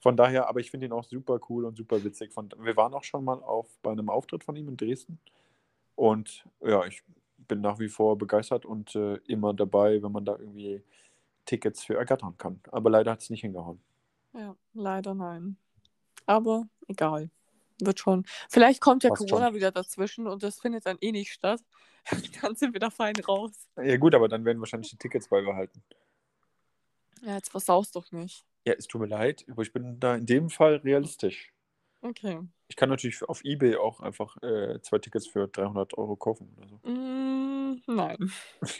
Von 0.00 0.18
daher, 0.18 0.50
aber 0.50 0.60
ich 0.60 0.70
finde 0.70 0.84
ihn 0.84 0.92
auch 0.92 1.04
super 1.04 1.40
cool 1.48 1.64
und 1.64 1.78
super 1.78 2.04
witzig. 2.04 2.30
Von, 2.30 2.50
wir 2.58 2.76
waren 2.76 2.92
auch 2.92 3.04
schon 3.04 3.24
mal 3.24 3.42
auf, 3.42 3.66
bei 3.82 3.90
einem 3.90 4.10
Auftritt 4.10 4.44
von 4.44 4.54
ihm 4.54 4.68
in 4.68 4.76
Dresden. 4.76 5.18
Und 5.96 6.44
ja, 6.60 6.84
ich 6.86 7.02
bin 7.48 7.60
nach 7.60 7.78
wie 7.78 7.88
vor 7.88 8.18
begeistert 8.18 8.64
und 8.64 8.94
äh, 8.94 9.16
immer 9.26 9.54
dabei, 9.54 10.02
wenn 10.02 10.12
man 10.12 10.24
da 10.24 10.36
irgendwie 10.38 10.82
Tickets 11.44 11.84
für 11.84 11.96
ergattern 11.96 12.36
kann. 12.38 12.60
Aber 12.70 12.90
leider 12.90 13.12
hat 13.12 13.20
es 13.20 13.30
nicht 13.30 13.42
hingehauen. 13.42 13.80
Ja, 14.32 14.56
leider 14.72 15.14
nein. 15.14 15.56
Aber 16.26 16.66
egal. 16.88 17.30
Wird 17.80 17.98
schon. 17.98 18.24
Vielleicht 18.48 18.80
kommt 18.80 19.02
ja 19.02 19.10
Passt 19.10 19.28
Corona 19.28 19.46
schon. 19.46 19.56
wieder 19.56 19.72
dazwischen 19.72 20.26
und 20.26 20.42
das 20.42 20.60
findet 20.60 20.86
dann 20.86 20.96
eh 21.00 21.12
nicht 21.12 21.32
statt. 21.32 21.60
Dann 22.42 22.54
sind 22.54 22.74
wir 22.74 22.80
da 22.80 22.90
fein 22.90 23.16
raus. 23.16 23.52
Ja, 23.76 23.96
gut, 23.96 24.14
aber 24.14 24.28
dann 24.28 24.44
werden 24.44 24.60
wahrscheinlich 24.60 24.90
die 24.90 24.98
Tickets 24.98 25.26
beibehalten. 25.26 25.82
Ja, 27.22 27.36
jetzt 27.36 27.50
versaust 27.50 27.96
doch 27.96 28.12
nicht. 28.12 28.44
Ja, 28.66 28.74
es 28.74 28.86
tut 28.86 29.00
mir 29.00 29.06
leid, 29.06 29.46
aber 29.50 29.62
ich 29.62 29.72
bin 29.72 29.98
da 30.00 30.14
in 30.14 30.26
dem 30.26 30.50
Fall 30.50 30.76
realistisch. 30.76 31.53
Okay. 32.04 32.38
Ich 32.68 32.76
kann 32.76 32.90
natürlich 32.90 33.22
auf 33.22 33.42
Ebay 33.44 33.76
auch 33.76 34.00
einfach 34.00 34.36
äh, 34.42 34.78
zwei 34.82 34.98
Tickets 34.98 35.26
für 35.26 35.48
300 35.48 35.96
Euro 35.96 36.16
kaufen 36.16 36.54
oder 36.56 36.68
so. 36.68 36.76
Mm, 36.88 37.82
nein. 37.86 38.30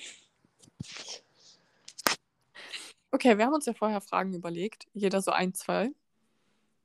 Okay, 3.11 3.39
wir 3.39 3.47
haben 3.47 3.55
uns 3.55 3.65
ja 3.65 3.75
vorher 3.75 4.01
Fragen 4.01 4.35
überlegt. 4.35 4.87
Jeder 4.93 5.23
so 5.23 5.31
ein, 5.31 5.55
zwei, 5.55 5.93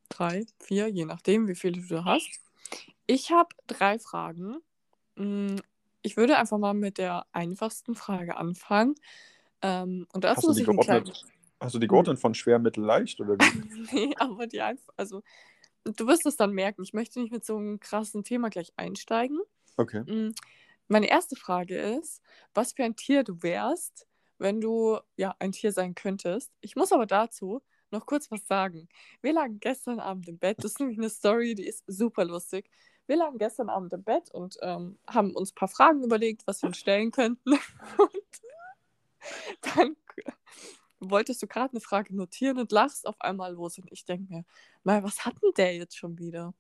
drei, 0.10 0.46
vier, 0.60 0.88
je 0.88 1.06
nachdem, 1.06 1.48
wie 1.48 1.56
viele 1.56 1.82
du 1.82 2.06
hast. 2.06 2.40
Ich 3.08 3.32
habe 3.32 3.50
drei 3.66 3.98
Fragen. 3.98 4.58
Mm, 5.16 5.56
Ich 6.04 6.18
würde 6.18 6.38
einfach 6.38 6.60
mal 6.60 6.76
mit 6.76 7.00
der 7.00 7.26
einfachsten 7.32 7.96
Frage 7.96 8.38
anfangen. 8.38 8.94
Ähm, 9.64 10.06
und 10.14 10.24
dazu 10.24 10.36
Hast 10.36 10.44
du 10.44 10.48
muss 10.50 10.56
die 10.58 10.62
ich 10.62 10.68
kleinen... 10.86 11.06
geordnet? 11.06 11.26
Hast 11.60 11.74
du 11.74 11.80
die 11.80 11.88
geordnet 11.88 12.20
von 12.20 12.36
schwer, 12.36 12.60
mittel, 12.60 12.84
leicht 12.84 13.20
oder 13.20 13.34
wie? 13.34 13.88
Nee, 13.92 14.16
aber 14.20 14.46
die 14.46 14.62
einfach, 14.62 14.94
also 14.98 15.24
du 15.84 16.08
wirst 16.08 16.26
es 16.26 16.38
dann 16.38 16.52
merken. 16.52 16.84
Ich 16.84 16.94
möchte 16.94 17.20
nicht 17.20 17.32
mit 17.32 17.46
so 17.46 17.58
einem 17.58 17.80
krassen 17.80 18.24
Thema 18.24 18.50
gleich 18.50 18.74
einsteigen. 18.78 19.40
Okay. 19.78 20.02
Mm, 20.02 20.34
Meine 20.88 21.10
erste 21.10 21.36
Frage 21.36 21.78
ist, 21.78 22.22
was 22.54 22.74
für 22.74 22.84
ein 22.84 22.96
Tier 22.96 23.24
du 23.24 23.42
wärst, 23.44 24.08
wenn 24.38 24.62
du 24.62 25.00
ja 25.18 25.36
ein 25.40 25.52
Tier 25.52 25.72
sein 25.72 25.96
könntest. 25.96 26.52
Ich 26.62 26.76
muss 26.76 26.92
aber 26.92 27.06
dazu 27.06 27.62
noch 27.92 28.06
kurz 28.06 28.30
was 28.32 28.46
sagen. 28.48 28.88
Wir 29.22 29.34
lagen 29.34 29.60
gestern 29.60 30.00
Abend 30.00 30.28
im 30.28 30.38
Bett. 30.38 30.58
Das 30.60 30.72
ist 30.72 30.80
nämlich 30.80 30.98
eine 30.98 31.10
Story, 31.10 31.56
die 31.56 31.68
ist 31.68 31.84
super 31.88 32.26
lustig. 32.26 32.70
Wir 33.08 33.18
lagen 33.18 33.40
gestern 33.40 33.70
Abend 33.70 33.92
im 33.94 34.04
Bett 34.04 34.30
und 34.32 34.58
ähm, 34.62 35.00
haben 35.08 35.36
uns 35.36 35.52
ein 35.52 35.56
paar 35.56 35.68
Fragen 35.68 36.04
überlegt, 36.04 36.46
was 36.46 36.62
wir 36.62 36.68
uns 36.68 36.78
stellen 36.78 37.12
könnten. 37.12 37.54
Und 37.98 39.76
dann 39.76 39.96
wolltest 41.00 41.42
du 41.42 41.48
gerade 41.48 41.72
eine 41.72 41.82
Frage 41.82 42.16
notieren 42.16 42.60
und 42.60 42.72
lachst 42.72 43.08
auf 43.08 43.20
einmal 43.22 43.54
los. 43.54 43.78
Und 43.78 43.92
ich 43.92 44.06
denke 44.06 44.32
mir, 44.34 44.46
mal, 44.84 45.04
was 45.04 45.26
hat 45.26 45.36
denn 45.42 45.52
der 45.58 45.76
jetzt 45.76 45.98
schon 45.98 46.18
wieder? 46.20 46.54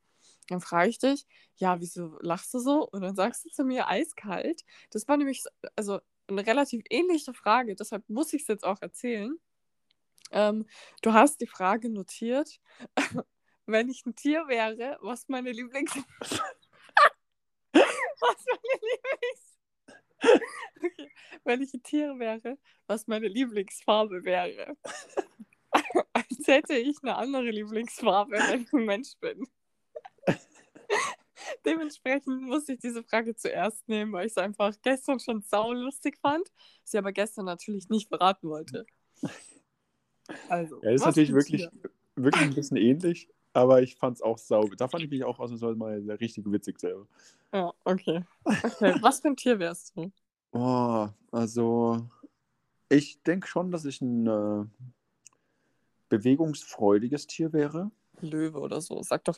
Dann 0.48 0.62
frage 0.62 0.90
ich 0.90 1.00
dich, 1.00 1.26
ja, 1.58 1.80
wieso 1.80 2.18
lachst 2.22 2.54
du 2.54 2.60
so? 2.60 2.88
Und 2.90 3.02
dann 3.02 3.16
sagst 3.16 3.46
du 3.46 3.50
zu 3.50 3.64
mir 3.64 3.88
eiskalt. 3.88 4.64
Das 4.92 5.08
war 5.08 5.18
nämlich 5.18 5.44
so- 5.44 5.50
also 5.76 6.00
eine 6.28 6.46
relativ 6.46 6.84
ähnliche 6.90 7.34
Frage, 7.34 7.76
deshalb 7.76 8.08
muss 8.10 8.34
ich 8.34 8.44
es 8.44 8.48
jetzt 8.48 8.64
auch 8.64 8.82
erzählen. 8.82 9.38
Ähm, 10.32 10.68
du 11.02 11.14
hast 11.14 11.42
die 11.42 11.48
Frage 11.48 11.90
notiert, 11.90 12.60
wenn 13.66 13.90
ich 13.90 14.06
ein 14.06 14.16
Tier 14.16 14.48
wäre, 14.48 14.98
was 15.02 15.28
meine 15.28 15.52
Lieblings... 15.52 15.92
was 17.74 18.46
meine 18.46 18.82
Lieblings... 18.82 19.59
Wenn 21.44 21.62
ich 21.62 21.74
ein 21.74 21.84
Tier 21.84 22.18
wäre, 22.20 22.58
was 22.88 23.08
meine 23.08 23.28
Lieblingsfarbe 23.28 24.24
wäre. 24.24 24.76
Als 26.14 26.48
hätte 26.48 26.76
ich 26.76 26.98
eine 27.04 27.16
andere 27.16 27.50
Lieblingsfarbe, 27.52 28.32
wenn 28.32 28.64
ich 28.64 28.74
ein 28.74 28.86
Mensch 28.86 29.16
bin. 29.20 29.46
Dementsprechend 31.66 32.42
musste 32.42 32.74
ich 32.74 32.80
diese 32.80 33.04
Frage 33.04 33.36
zuerst 33.36 33.88
nehmen, 33.88 34.12
weil 34.12 34.26
ich 34.26 34.34
es 34.34 34.38
einfach 34.38 34.74
gestern 34.82 35.20
schon 35.20 35.42
saulustig 35.42 36.18
fand, 36.22 36.50
sie 36.84 36.98
aber 36.98 37.12
gestern 37.12 37.46
natürlich 37.46 37.90
nicht 37.90 38.10
verraten 38.10 38.50
wollte. 38.50 38.86
Also, 40.50 40.82
Ja, 40.82 40.92
das 40.92 41.02
ist 41.02 41.06
natürlich 41.06 41.34
wirklich, 41.34 41.70
Tier? 41.70 41.92
wirklich 42.16 42.44
ein 42.44 42.54
bisschen 42.56 42.78
ähnlich, 42.78 43.30
aber 43.54 43.82
ich 43.82 43.96
fand 43.96 44.18
es 44.18 44.22
auch 44.22 44.38
sauber. 44.38 44.76
Da 44.76 44.88
fand 44.88 45.04
ich 45.04 45.10
mich 45.10 45.24
auch 45.24 45.40
ausnahmsweise 45.40 45.76
mal 45.76 46.00
richtig 46.20 46.46
witzig 46.52 46.80
selber. 46.80 47.08
Ja, 47.54 47.74
okay. 47.84 48.24
Okay, 48.44 48.96
was 49.02 49.22
für 49.22 49.30
ein 49.30 49.36
Tier 49.36 49.60
wärst 49.60 49.96
du? 49.96 50.12
Oh, 50.52 51.08
also 51.32 52.08
ich 52.90 53.22
denke 53.24 53.48
schon, 53.48 53.72
dass 53.72 53.86
ich 53.86 54.02
ein 54.02 54.28
äh, 54.28 54.66
bewegungsfreudiges 56.10 57.28
Tier 57.28 57.54
wäre. 57.54 57.92
Löwe 58.22 58.60
oder 58.60 58.82
so. 58.82 59.02
Sag 59.04 59.24
doch. 59.26 59.38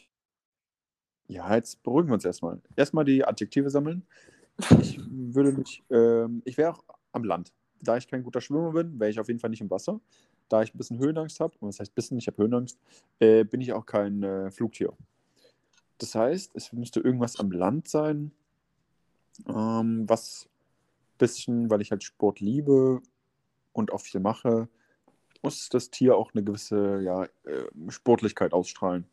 Ja, 1.28 1.56
jetzt 1.56 1.82
beruhigen 1.84 2.10
wir 2.10 2.16
uns 2.16 2.26
erstmal. 2.26 2.62
Erstmal 2.76 3.06
die 3.06 3.24
Adjektive 3.24 3.70
sammeln. 3.70 4.06
Ich 4.82 5.00
würde 5.10 5.54
mich, 5.54 5.84
ähm, 5.90 6.42
ich 6.46 6.58
wäre 6.58 6.72
auch 6.72 6.84
am 7.12 7.24
Land. 7.24 7.54
Da 7.82 7.98
ich 7.98 8.08
kein 8.08 8.24
guter 8.24 8.42
Schwimmer 8.42 8.72
bin, 8.72 9.00
wäre 9.00 9.10
ich 9.10 9.20
auf 9.20 9.28
jeden 9.28 9.40
Fall 9.40 9.50
nicht 9.50 9.62
im 9.62 9.70
Wasser. 9.70 10.00
Da 10.52 10.62
ich 10.62 10.74
ein 10.74 10.78
bisschen 10.78 11.00
Höhenangst 11.00 11.40
habe, 11.40 11.54
und 11.62 11.70
das 11.70 11.80
heißt 11.80 11.96
bisschen, 11.96 12.18
ich 12.18 12.28
habe 12.28 12.38
Höhenangst, 12.44 12.78
äh, 13.20 13.46
bin 13.46 13.62
ich 13.62 13.72
auch 13.72 13.86
kein 13.86 14.22
äh, 14.22 14.52
Flugtier. 14.52 14.92
Das 15.98 16.14
heißt, 16.14 16.52
es 16.56 16.74
müsste 16.74 17.00
irgendwas 17.00 17.40
am 17.40 17.52
Land 17.52 17.88
sein, 17.88 18.32
ähm, 19.48 20.10
was 20.10 20.48
ein 20.48 21.18
bisschen, 21.20 21.70
weil 21.70 21.80
ich 21.80 21.92
halt 21.92 22.04
Sport 22.04 22.42
liebe 22.42 23.02
und 23.72 23.94
auch 23.94 24.02
viel 24.02 24.20
mache, 24.20 24.68
muss 25.42 25.70
das 25.70 25.90
Tier 25.90 26.18
auch 26.18 26.34
eine 26.34 26.44
gewisse 26.44 27.02
ja, 27.02 27.24
äh, 27.46 27.66
Sportlichkeit 27.88 28.52
ausstrahlen. 28.52 29.06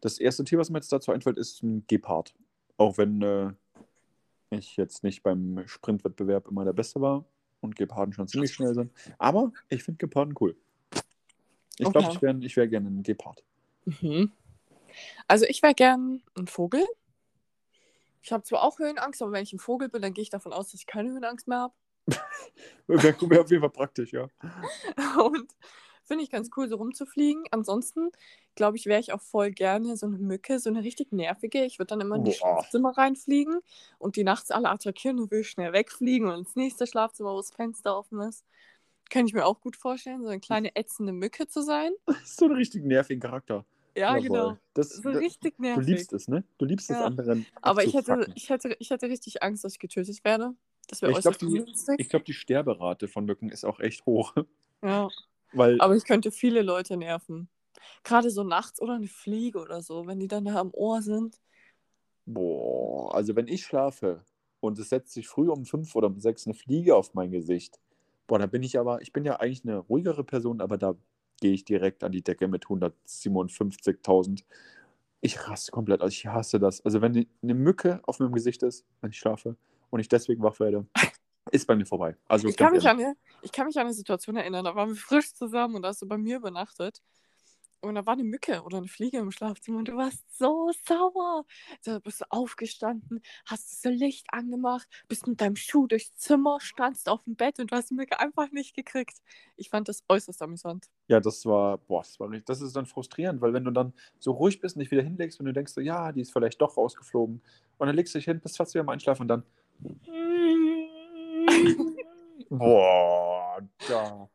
Das 0.00 0.18
erste 0.18 0.44
Tier, 0.44 0.58
was 0.58 0.70
mir 0.70 0.78
jetzt 0.78 0.92
dazu 0.92 1.12
einfällt, 1.12 1.36
ist 1.36 1.62
ein 1.62 1.84
Gepard. 1.88 2.34
Auch 2.78 2.96
wenn 2.96 3.20
äh, 3.20 3.52
ich 4.48 4.76
jetzt 4.78 5.04
nicht 5.04 5.22
beim 5.22 5.62
Sprintwettbewerb 5.66 6.48
immer 6.48 6.64
der 6.64 6.72
Beste 6.72 7.02
war 7.02 7.26
und 7.60 7.76
Geparden 7.76 8.14
schon 8.14 8.28
ziemlich 8.28 8.54
schnell 8.54 8.74
sind. 8.74 8.92
Aber 9.18 9.52
ich 9.68 9.82
finde 9.82 9.98
Geparden 9.98 10.34
cool. 10.40 10.56
Ich 11.78 11.90
glaube, 11.90 12.12
ich 12.12 12.22
wäre 12.22 12.38
ich 12.40 12.56
wär 12.56 12.68
gerne 12.68 12.88
ein 12.88 13.02
Gepard. 13.02 13.42
Mhm. 13.84 14.32
Also 15.28 15.44
ich 15.46 15.62
wäre 15.62 15.74
gern 15.74 16.22
ein 16.36 16.46
Vogel. 16.46 16.84
Ich 18.22 18.32
habe 18.32 18.42
zwar 18.42 18.62
auch 18.62 18.78
Höhenangst, 18.78 19.22
aber 19.22 19.32
wenn 19.32 19.42
ich 19.42 19.52
ein 19.52 19.58
Vogel 19.58 19.88
bin, 19.88 20.02
dann 20.02 20.14
gehe 20.14 20.22
ich 20.22 20.30
davon 20.30 20.52
aus, 20.52 20.72
dass 20.72 20.80
ich 20.80 20.86
keine 20.86 21.10
Höhenangst 21.10 21.46
mehr 21.46 21.58
habe. 21.58 21.74
Wäre 22.86 23.30
wär 23.30 23.40
auf 23.40 23.50
jeden 23.50 23.60
Fall 23.60 23.70
praktisch, 23.70 24.12
ja. 24.12 24.28
Und 25.22 25.54
finde 26.06 26.24
ich 26.24 26.30
ganz 26.30 26.50
cool, 26.56 26.68
so 26.68 26.76
rumzufliegen. 26.76 27.44
Ansonsten, 27.50 28.10
glaube 28.54 28.76
ich, 28.76 28.86
wäre 28.86 29.00
ich 29.00 29.12
auch 29.12 29.20
voll 29.20 29.50
gerne 29.50 29.96
so 29.96 30.06
eine 30.06 30.18
Mücke, 30.18 30.58
so 30.58 30.70
eine 30.70 30.82
richtig 30.82 31.12
nervige. 31.12 31.64
Ich 31.64 31.78
würde 31.78 31.88
dann 31.88 32.00
immer 32.00 32.16
in 32.16 32.24
die. 32.24 32.32
Schlafzimmer 32.32 32.96
reinfliegen 32.96 33.60
und 33.98 34.16
die 34.16 34.24
nachts 34.24 34.50
alle 34.50 34.70
attackieren 34.70 35.18
und 35.18 35.30
will 35.30 35.44
schnell 35.44 35.72
wegfliegen 35.72 36.28
und 36.28 36.38
ins 36.38 36.56
nächste 36.56 36.86
Schlafzimmer, 36.86 37.32
wo 37.32 37.38
das 37.38 37.50
Fenster 37.50 37.96
offen 37.96 38.20
ist. 38.20 38.44
Könnte 39.10 39.28
ich 39.30 39.34
mir 39.34 39.46
auch 39.46 39.60
gut 39.60 39.76
vorstellen, 39.76 40.22
so 40.22 40.28
eine 40.28 40.40
kleine 40.40 40.74
ätzende 40.76 41.12
Mücke 41.12 41.46
zu 41.46 41.62
sein. 41.62 41.92
Das 42.06 42.22
ist 42.22 42.36
so 42.38 42.46
ein 42.46 42.52
richtig 42.52 42.84
nervigen 42.84 43.20
Charakter. 43.20 43.64
Ja, 43.96 44.16
Jawohl. 44.16 44.22
genau. 44.22 44.58
Das, 44.74 44.90
So 44.90 45.10
das, 45.10 45.20
richtig 45.20 45.56
du 45.56 45.62
nervig. 45.62 45.86
liebst 45.86 46.12
es, 46.12 46.28
ne? 46.28 46.44
Du 46.58 46.64
liebst 46.66 46.90
es, 46.90 46.96
Ja. 46.98 47.04
anderen 47.06 47.46
Aber 47.62 47.82
ich 47.84 47.94
hätte, 47.94 48.12
abzufacken. 48.12 48.32
ich, 48.36 48.50
hätte, 48.50 48.76
ich 48.78 48.90
hätte 48.90 49.08
richtig 49.08 49.42
Angst, 49.42 49.64
dass 49.64 49.72
ich 49.74 49.78
getötet 49.78 50.22
werde. 50.24 50.54
Das 50.88 51.00
wäre 51.02 51.12
Ich 51.12 51.18
glaube, 51.20 51.36
äußerst 51.36 51.40
die, 51.42 51.46
ungünstig. 51.60 51.94
ich 51.98 52.08
glaub, 52.08 52.24
die 52.24 52.32
Sterberate 52.34 53.08
von 53.08 53.24
Mücken 53.24 53.48
ist 53.48 53.64
auch 53.64 53.80
echt 53.80 54.04
hoch. 54.06 54.34
Ja. 54.82 55.08
Weil, 55.52 55.80
Aber 55.80 55.96
ich 55.96 56.04
könnte 56.04 56.30
viele 56.30 56.62
Leute 56.62 56.96
nerven. 56.96 57.48
Gerade 58.04 58.30
so 58.30 58.42
nachts 58.44 58.80
oder 58.82 58.94
eine 58.94 59.06
Fliege 59.08 59.58
oder 59.60 59.80
so, 59.80 60.06
wenn 60.06 60.18
die 60.20 60.28
dann 60.28 60.44
da 60.44 60.56
am 60.56 60.70
Ohr 60.74 61.00
sind. 61.02 61.40
boah, 62.26 63.14
also 63.14 63.36
wenn 63.36 63.48
ich 63.48 63.64
schlafe 63.64 64.24
und 64.60 64.78
es 64.78 64.88
setzt 64.90 65.12
sich 65.12 65.28
früh 65.28 65.48
um 65.48 65.64
fünf 65.64 65.94
oder 65.94 66.08
um 66.08 66.18
sechs 66.20 66.46
eine 66.46 66.54
Fliege 66.54 66.96
auf 66.96 67.14
mein 67.14 67.30
Gesicht, 67.30 67.78
boah, 68.26 68.38
da 68.38 68.46
bin 68.46 68.62
ich 68.62 68.78
aber, 68.78 69.02
ich 69.02 69.12
bin 69.12 69.24
ja 69.24 69.36
eigentlich 69.40 69.64
eine 69.64 69.78
ruhigere 69.78 70.24
Person, 70.24 70.60
aber 70.60 70.78
da 70.78 70.94
gehe 71.40 71.52
ich 71.52 71.64
direkt 71.64 72.02
an 72.04 72.12
die 72.12 72.22
Decke 72.22 72.48
mit 72.48 72.66
157.000. 72.66 74.44
Ich 75.20 75.48
raste 75.48 75.72
komplett 75.72 76.00
aus, 76.02 76.12
ich 76.12 76.26
hasse 76.26 76.58
das. 76.58 76.84
Also 76.84 77.00
wenn 77.02 77.26
eine 77.42 77.54
Mücke 77.54 78.00
auf 78.04 78.18
meinem 78.20 78.32
Gesicht 78.32 78.62
ist, 78.62 78.86
wenn 79.00 79.10
ich 79.10 79.18
schlafe 79.18 79.56
und 79.90 80.00
ich 80.00 80.08
deswegen 80.08 80.42
wach 80.42 80.60
werde, 80.60 80.86
ist 81.52 81.66
bei 81.66 81.76
mir 81.76 81.86
vorbei. 81.86 82.16
Also 82.28 82.48
Ich 82.48 82.56
kann, 82.56 82.72
mich 82.72 82.84
ehrlich. 82.84 83.00
an 83.00 83.06
eine, 83.06 83.16
ich 83.42 83.52
kann 83.52 83.66
mich 83.66 83.76
an 83.76 83.86
eine 83.86 83.94
Situation 83.94 84.36
erinnern, 84.36 84.64
da 84.64 84.74
waren 84.74 84.90
wir 84.90 84.96
frisch 84.96 85.32
zusammen 85.34 85.76
und 85.76 85.82
da 85.82 85.88
hast 85.88 86.02
du 86.02 86.06
bei 86.06 86.18
mir 86.18 86.36
übernachtet. 86.36 87.02
Und 87.80 87.94
da 87.94 88.06
war 88.06 88.14
eine 88.14 88.24
Mücke 88.24 88.62
oder 88.62 88.78
eine 88.78 88.88
Fliege 88.88 89.18
im 89.18 89.30
Schlafzimmer 89.30 89.78
und 89.78 89.88
du 89.88 89.96
warst 89.96 90.24
so 90.36 90.70
sauer. 90.86 91.44
Da 91.84 91.98
bist 91.98 92.20
du 92.20 92.24
aufgestanden, 92.30 93.22
hast 93.46 93.72
das 93.72 93.92
Licht 93.92 94.26
angemacht, 94.32 94.88
bist 95.08 95.26
mit 95.26 95.40
deinem 95.40 95.56
Schuh 95.56 95.86
durchs 95.86 96.14
Zimmer, 96.16 96.58
standst 96.60 97.08
auf 97.08 97.22
dem 97.24 97.36
Bett 97.36 97.58
und 97.58 97.70
du 97.70 97.76
hast 97.76 97.90
die 97.90 97.94
Mücke 97.94 98.18
einfach 98.18 98.50
nicht 98.50 98.74
gekriegt. 98.74 99.18
Ich 99.56 99.70
fand 99.70 99.88
das 99.88 100.04
äußerst 100.08 100.42
amüsant. 100.42 100.88
Ja, 101.08 101.20
das 101.20 101.44
war, 101.46 101.78
boah, 101.78 102.02
das 102.02 102.18
war 102.18 102.30
richtig, 102.30 102.46
das 102.46 102.60
ist 102.60 102.74
dann 102.74 102.86
frustrierend, 102.86 103.40
weil 103.40 103.52
wenn 103.52 103.64
du 103.64 103.70
dann 103.70 103.92
so 104.18 104.32
ruhig 104.32 104.60
bist 104.60 104.76
und 104.76 104.80
dich 104.80 104.90
wieder 104.90 105.02
hinlegst 105.02 105.38
und 105.38 105.46
du 105.46 105.52
denkst 105.52 105.72
so, 105.72 105.80
ja, 105.80 106.12
die 106.12 106.22
ist 106.22 106.32
vielleicht 106.32 106.60
doch 106.60 106.76
rausgeflogen 106.76 107.40
und 107.78 107.86
dann 107.86 107.94
legst 107.94 108.14
du 108.14 108.18
dich 108.18 108.24
hin, 108.24 108.40
bist 108.40 108.56
fast 108.56 108.74
wieder 108.74 108.82
am 108.82 108.88
Einschlafen 108.88 109.22
und 109.22 109.28
dann 109.28 109.44
boah, 112.50 113.60
da. 113.88 114.28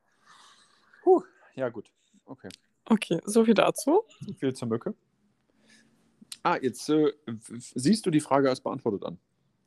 Puh, 1.03 1.23
ja 1.55 1.69
gut, 1.69 1.91
okay. 2.25 2.49
Okay, 2.91 3.21
so 3.23 3.45
viel 3.45 3.53
dazu. 3.53 4.03
Viel 4.37 4.51
zur 4.51 4.67
Mücke. 4.67 4.93
Ah, 6.43 6.57
jetzt 6.61 6.89
äh, 6.89 7.13
siehst 7.47 8.05
du 8.05 8.11
die 8.11 8.19
Frage 8.19 8.49
als 8.49 8.59
beantwortet 8.59 9.05
an. 9.05 9.17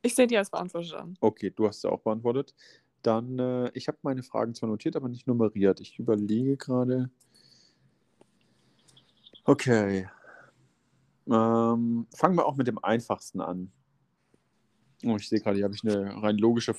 Ich 0.03 0.15
sehe 0.15 0.27
die 0.27 0.37
als 0.37 0.51
beantwortet 0.51 0.93
an. 0.93 1.17
Okay, 1.23 1.51
du 1.51 1.67
hast 1.67 1.81
sie 1.81 1.91
auch 1.91 2.03
beantwortet. 2.03 2.55
Dann, 3.01 3.39
äh, 3.39 3.71
ich 3.73 3.89
habe 3.89 3.97
meine 4.03 4.23
Fragen 4.23 4.55
zwar 4.55 4.69
notiert, 4.69 4.95
aber 4.95 5.09
nicht 5.09 5.27
nummeriert. 5.27 5.81
Ich 5.81 5.99
überlege 5.99 6.59
gerade. 6.59 7.11
Okay. 9.45 10.07
Ähm, 11.27 12.07
fangen 12.15 12.37
wir 12.37 12.45
auch 12.45 12.57
mit 12.57 12.67
dem 12.67 12.85
einfachsten 12.85 13.41
an. 13.41 13.73
Oh, 15.03 15.17
ich 15.17 15.31
sehe 15.31 15.41
gerade, 15.41 15.57
hier 15.57 15.65
habe 15.65 15.75
ich 15.75 15.83
eine 15.83 16.23
rein 16.23 16.37
logische, 16.37 16.75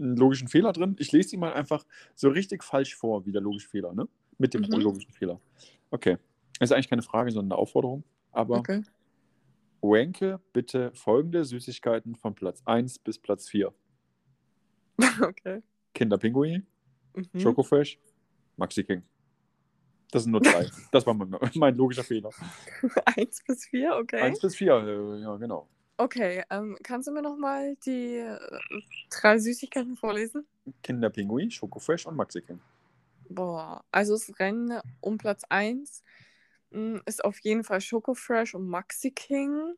einen 0.00 0.16
logischen 0.16 0.48
Fehler 0.48 0.72
drin. 0.72 0.96
Ich 0.98 1.12
lese 1.12 1.28
sie 1.28 1.36
mal 1.36 1.52
einfach 1.52 1.86
so 2.16 2.30
richtig 2.30 2.64
falsch 2.64 2.96
vor, 2.96 3.26
wie 3.26 3.32
der 3.32 3.42
logische 3.42 3.68
Fehler, 3.68 3.94
ne? 3.94 4.08
Mit 4.38 4.54
dem 4.54 4.62
Mhm. 4.62 4.80
logischen 4.80 5.12
Fehler. 5.12 5.40
Okay. 5.90 6.18
Das 6.58 6.70
ist 6.70 6.72
eigentlich 6.74 6.88
keine 6.90 7.02
Frage, 7.02 7.30
sondern 7.30 7.52
eine 7.52 7.58
Aufforderung. 7.60 8.04
Aber 8.32 8.58
Okay. 8.58 8.82
ranke 9.82 10.40
bitte 10.52 10.92
folgende 10.94 11.44
Süßigkeiten 11.44 12.16
von 12.16 12.34
Platz 12.34 12.62
1 12.64 12.98
bis 12.98 13.18
Platz 13.18 13.48
4. 13.48 13.72
okay. 15.22 15.62
Kinderpinguin, 15.94 16.66
Mhm. 17.14 17.38
Schokofresh, 17.40 17.98
Maxi 18.56 18.82
King. 18.84 19.02
Das 20.10 20.22
sind 20.24 20.32
nur 20.32 20.40
drei. 20.40 20.68
das 20.92 21.06
war 21.06 21.14
mein, 21.14 21.34
mein 21.54 21.76
logischer 21.76 22.04
Fehler. 22.04 22.30
Eins 23.16 23.42
bis 23.46 23.66
vier, 23.66 23.96
okay. 23.96 24.20
Eins 24.20 24.40
bis 24.40 24.56
vier, 24.56 24.74
äh, 24.74 25.20
ja, 25.22 25.36
genau. 25.36 25.68
Okay, 25.96 26.42
ähm, 26.50 26.76
kannst 26.82 27.06
du 27.06 27.12
mir 27.12 27.22
nochmal 27.22 27.76
die 27.86 28.16
äh, 28.16 28.38
drei 29.10 29.38
Süßigkeiten 29.38 29.96
vorlesen? 29.96 30.44
Kinderpinguin, 30.82 31.50
Schokofresh 31.52 32.06
und 32.06 32.16
Maxi 32.16 32.42
King. 32.42 32.60
Boah, 33.34 33.84
also 33.90 34.14
das 34.14 34.38
Rennen 34.38 34.80
um 35.00 35.18
Platz 35.18 35.42
1 35.48 36.02
ist 37.04 37.24
auf 37.24 37.38
jeden 37.40 37.64
Fall 37.64 37.80
Schokofresh 37.80 38.54
und 38.54 38.68
Maxi 38.68 39.10
King. 39.10 39.74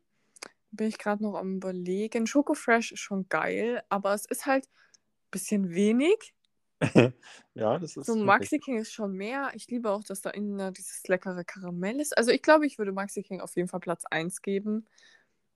Bin 0.71 0.87
ich 0.87 0.97
gerade 0.97 1.23
noch 1.23 1.35
am 1.35 1.57
überlegen. 1.57 2.27
Schokofresh 2.27 2.91
ist 2.91 2.99
schon 2.99 3.27
geil, 3.29 3.81
aber 3.89 4.13
es 4.13 4.25
ist 4.25 4.45
halt 4.45 4.65
ein 4.65 5.31
bisschen 5.31 5.73
wenig. 5.73 6.33
ja, 7.55 7.79
das 7.79 7.97
ist. 7.97 8.05
So 8.05 8.15
Maxi 8.15 8.59
King 8.59 8.77
ist 8.77 8.91
schon 8.91 9.13
mehr. 9.13 9.51
Ich 9.55 9.67
liebe 9.67 9.89
auch, 9.91 10.03
dass 10.03 10.21
da 10.21 10.29
innen 10.29 10.73
dieses 10.73 11.07
leckere 11.07 11.43
Karamell 11.43 11.99
ist. 11.99 12.15
Also 12.17 12.31
ich 12.31 12.41
glaube, 12.41 12.67
ich 12.67 12.77
würde 12.77 12.91
Maxi 12.91 13.23
King 13.23 13.41
auf 13.41 13.55
jeden 13.55 13.67
Fall 13.67 13.79
Platz 13.79 14.05
1 14.05 14.41
geben. 14.41 14.85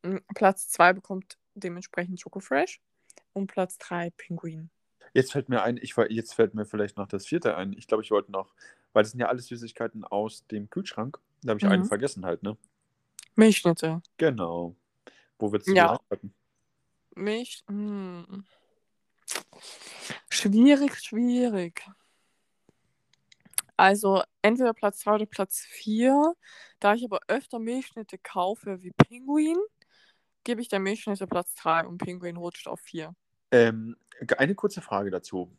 Mm, 0.04 0.18
Platz 0.34 0.70
2 0.70 0.94
bekommt 0.94 1.38
dementsprechend 1.54 2.20
Schokofresh 2.20 2.82
und 3.34 3.48
Platz 3.48 3.78
3 3.78 4.12
Pinguin. 4.12 4.72
Jetzt 5.14 5.32
fällt 5.34 5.50
mir 5.50 5.62
ein, 5.64 5.78
ich, 5.78 5.96
war- 5.98 6.10
jetzt 6.10 6.34
fällt 6.34 6.54
mir 6.54 6.66
vielleicht 6.66 6.98
noch 6.98 7.08
das 7.08 7.26
vierte 7.28 7.56
ein. 7.58 7.74
Ich 7.74 7.88
glaube, 7.88 8.04
ich 8.04 8.12
wollte 8.12 8.32
noch, 8.32 8.54
weil 8.94 9.04
das 9.04 9.12
sind 9.12 9.20
ja 9.20 9.28
alles 9.28 9.48
Süßigkeiten 9.48 10.04
aus 10.06 10.46
dem 10.48 10.70
Kühlschrank. 10.70 11.20
Da 11.44 11.50
habe 11.52 11.60
ich 11.60 11.66
Mhm. 11.66 11.72
einen 11.72 11.86
vergessen 11.86 12.26
halt, 12.26 12.44
ne? 12.44 12.58
Milchschnitte. 13.36 14.02
Genau. 14.18 14.76
Wo 15.40 15.52
würdest 15.52 15.70
du 15.70 15.76
Ja. 15.76 15.88
reinpacken? 15.88 16.34
Milch. 17.16 17.64
Hm. 17.68 18.46
Schwierig, 20.30 20.96
schwierig. 21.00 21.86
Also 23.78 24.22
entweder 24.42 24.74
Platz 24.74 25.00
2 25.00 25.16
oder 25.16 25.26
Platz 25.26 25.60
4. 25.62 26.34
Da 26.80 26.94
ich 26.94 27.04
aber 27.04 27.20
öfter 27.28 27.60
Milchschnitte 27.60 28.18
kaufe 28.18 28.82
wie 28.84 28.92
Pinguin, 28.92 29.58
gebe 30.44 30.62
ich 30.62 30.68
der 30.68 30.80
Milchschnitte 30.80 31.28
Platz 31.28 31.56
3 31.56 31.86
und 31.86 31.98
Pinguin 31.98 32.38
rutscht 32.38 32.68
auf 32.68 32.80
4. 32.82 33.14
Ähm, 33.52 33.96
eine 34.38 34.56
kurze 34.56 34.82
Frage 34.82 35.12
dazu. 35.12 35.52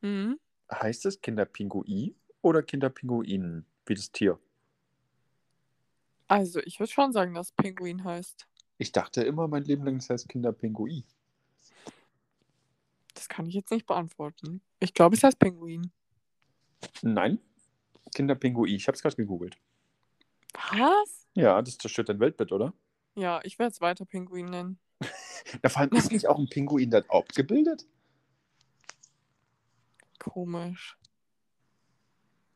Mhm. 0.00 0.38
Heißt 0.72 1.06
es 1.06 1.20
Kinderpingui 1.20 2.14
oder 2.42 2.62
Kinderpinguinen, 2.62 3.66
wie 3.86 3.94
das 3.94 4.12
Tier? 4.12 4.38
Also, 6.28 6.60
ich 6.60 6.78
würde 6.78 6.92
schon 6.92 7.12
sagen, 7.12 7.34
dass 7.34 7.50
Pinguin 7.52 8.04
heißt. 8.04 8.46
Ich 8.78 8.92
dachte 8.92 9.22
immer, 9.22 9.48
mein 9.48 9.64
Leben 9.64 9.84
lang, 9.84 10.00
heißt 10.00 10.28
Kinderpingui. 10.28 11.04
Das 13.14 13.28
kann 13.28 13.46
ich 13.46 13.54
jetzt 13.54 13.72
nicht 13.72 13.86
beantworten. 13.86 14.62
Ich 14.78 14.94
glaube, 14.94 15.16
es 15.16 15.24
heißt 15.24 15.38
Pinguin. 15.38 15.90
Nein, 17.02 17.40
Kinderpingui. 18.14 18.74
Ich 18.74 18.86
habe 18.86 18.94
es 18.94 19.02
gerade 19.02 19.16
gegoogelt. 19.16 19.58
Was? 20.72 21.28
Ja, 21.34 21.60
das 21.60 21.78
zerstört 21.78 22.08
dein 22.08 22.20
Weltbild, 22.20 22.52
oder? 22.52 22.72
Ja, 23.16 23.40
ich 23.42 23.58
werde 23.58 23.72
es 23.72 23.80
weiter 23.80 24.04
Pinguin 24.04 24.46
nennen. 24.46 24.78
Da 25.62 25.68
vor 25.68 25.82
allem 25.82 25.92
ist 25.92 26.12
nicht 26.12 26.26
auch 26.26 26.38
ein 26.38 26.48
Pinguin 26.48 26.90
dort 26.90 27.10
abgebildet? 27.10 27.86
Komisch. 30.18 30.96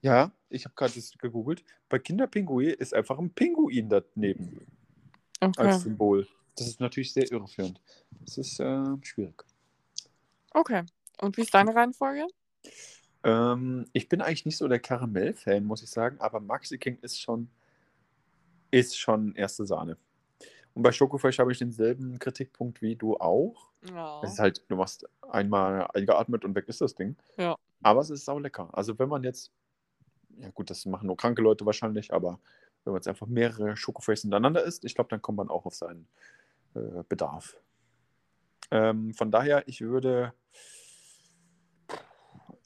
Ja, 0.03 0.33
ich 0.51 0.67
habe 0.67 0.75
gerade 0.75 0.93
das 0.95 1.17
gegoogelt. 1.17 1.65
Bei 1.89 1.99
Kinderpingui 1.99 2.67
ist 2.67 2.93
einfach 2.93 3.19
ein 3.19 3.31
Pinguin 3.31 3.89
daneben 3.89 4.67
als 5.41 5.57
Okay. 5.57 5.79
Symbol. 5.79 6.29
Das 6.57 6.67
ist 6.67 6.79
natürlich 6.79 7.13
sehr 7.13 7.31
irreführend. 7.33 7.81
Das 8.21 8.39
ist 8.39 8.61
äh, 8.61 8.85
schwierig. 9.03 9.45
Okay. 10.53 10.85
Und 11.21 11.37
wie 11.37 11.43
ist 11.43 11.55
deine 11.55 11.75
Reihenfolge? 11.75 12.27
Ähm, 13.25 13.87
ich 13.93 14.09
bin 14.09 14.21
eigentlich 14.21 14.45
nicht 14.45 14.59
so 14.59 14.69
der 14.69 14.79
Karamell-Fan, 14.79 15.65
muss 15.65 15.83
ich 15.83 15.91
sagen, 15.91 16.21
aber 16.21 16.41
Maxi 16.41 16.79
King 16.79 16.99
ist 17.01 17.21
schon, 17.21 17.49
ist 18.71 18.99
schon 18.99 19.35
erste 19.35 19.65
Sahne. 19.65 19.97
Und 20.75 20.83
bei 20.83 20.93
Schokofresh 20.93 21.39
habe 21.39 21.53
ich 21.53 21.59
denselben 21.59 22.19
Kritikpunkt 22.19 22.83
wie 22.83 22.97
du 22.97 23.17
auch. 23.17 23.71
Ja. 23.89 24.21
Es 24.23 24.33
ist 24.33 24.39
halt, 24.41 24.65
du 24.69 24.77
machst 24.77 25.09
einmal 25.23 25.89
eingeatmet 25.95 26.45
und 26.45 26.55
weg 26.55 26.69
ist 26.69 26.81
das 26.81 26.95
Ding. 26.95 27.17
Ja. 27.37 27.57
Aber 27.83 28.01
es 28.01 28.11
ist 28.11 28.25
sau 28.25 28.39
lecker. 28.39 28.69
Also 28.73 28.99
wenn 28.99 29.09
man 29.09 29.23
jetzt, 29.23 29.53
ja 30.39 30.51
gut, 30.51 30.71
das 30.71 30.85
machen 30.87 31.07
nur 31.07 31.17
kranke 31.17 31.43
Leute 31.43 31.65
wahrscheinlich, 31.65 32.13
aber 32.13 32.41
wenn 32.83 32.93
man 32.93 32.99
jetzt 32.99 33.09
einfach 33.09 33.27
mehrere 33.27 33.77
Schokofresh 33.77 34.23
hintereinander 34.23 34.65
isst, 34.65 34.85
ich 34.85 34.95
glaube, 34.95 35.11
dann 35.11 35.23
kommt 35.23 35.39
man 35.39 35.49
auch 35.49 35.65
auf 35.65 35.75
seinen 35.75 36.09
äh, 36.75 37.05
Bedarf. 37.09 37.57
Ähm, 38.71 39.15
von 39.15 39.31
daher, 39.31 39.69
ich 39.69 39.81
würde 39.81 40.33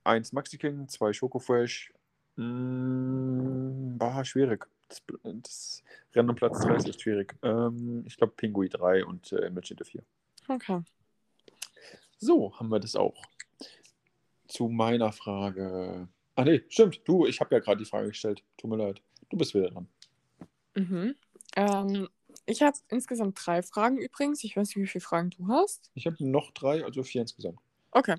eins 0.04 0.32
Maxi 0.32 0.56
King, 0.56 0.88
zwei 0.88 1.12
Schokofresh. 1.12 1.92
Mm, 2.36 3.98
war 3.98 4.24
schwierig. 4.24 4.66
Das, 4.88 5.02
das 5.42 5.82
Rennen 6.14 6.30
um 6.30 6.36
Platz 6.36 6.60
3 6.60 6.76
ist 6.76 6.88
echt 6.88 7.02
schwierig. 7.02 7.34
Ähm, 7.42 8.04
ich 8.06 8.16
glaube 8.16 8.32
Pingui 8.36 8.68
3 8.68 9.04
und 9.04 9.32
äh, 9.32 9.50
Milchschnitte 9.50 9.84
4. 9.84 10.02
Okay. 10.48 10.82
So, 12.18 12.58
haben 12.58 12.68
wir 12.70 12.80
das 12.80 12.96
auch. 12.96 13.22
Zu 14.48 14.68
meiner 14.68 15.12
Frage. 15.12 16.08
Ach 16.34 16.44
nee, 16.44 16.62
stimmt. 16.68 17.00
Du, 17.04 17.26
ich 17.26 17.40
habe 17.40 17.54
ja 17.54 17.60
gerade 17.60 17.78
die 17.78 17.84
Frage 17.84 18.08
gestellt. 18.08 18.42
Tut 18.56 18.70
mir 18.70 18.76
leid. 18.76 19.02
Du 19.28 19.36
bist 19.36 19.54
wieder 19.54 19.70
dran. 19.70 19.88
Mhm. 20.74 21.14
Ähm, 21.56 22.08
ich 22.46 22.62
habe 22.62 22.76
insgesamt 22.88 23.38
drei 23.44 23.62
Fragen 23.62 23.98
übrigens. 23.98 24.42
Ich 24.42 24.56
weiß 24.56 24.68
nicht, 24.68 24.76
wie 24.76 24.86
viele 24.86 25.02
Fragen 25.02 25.30
du 25.30 25.48
hast. 25.48 25.90
Ich 25.94 26.06
habe 26.06 26.16
noch 26.24 26.50
drei, 26.52 26.84
also 26.84 27.02
vier 27.02 27.22
insgesamt. 27.22 27.58
Okay. 27.90 28.16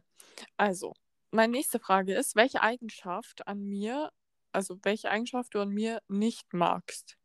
Also, 0.56 0.94
meine 1.32 1.52
nächste 1.52 1.80
Frage 1.80 2.14
ist, 2.14 2.36
welche 2.36 2.62
Eigenschaft 2.62 3.48
an 3.48 3.64
mir, 3.64 4.12
also 4.52 4.80
welche 4.84 5.10
Eigenschaft 5.10 5.54
du 5.54 5.62
an 5.62 5.70
mir 5.70 6.02
nicht 6.08 6.54
magst? 6.54 7.18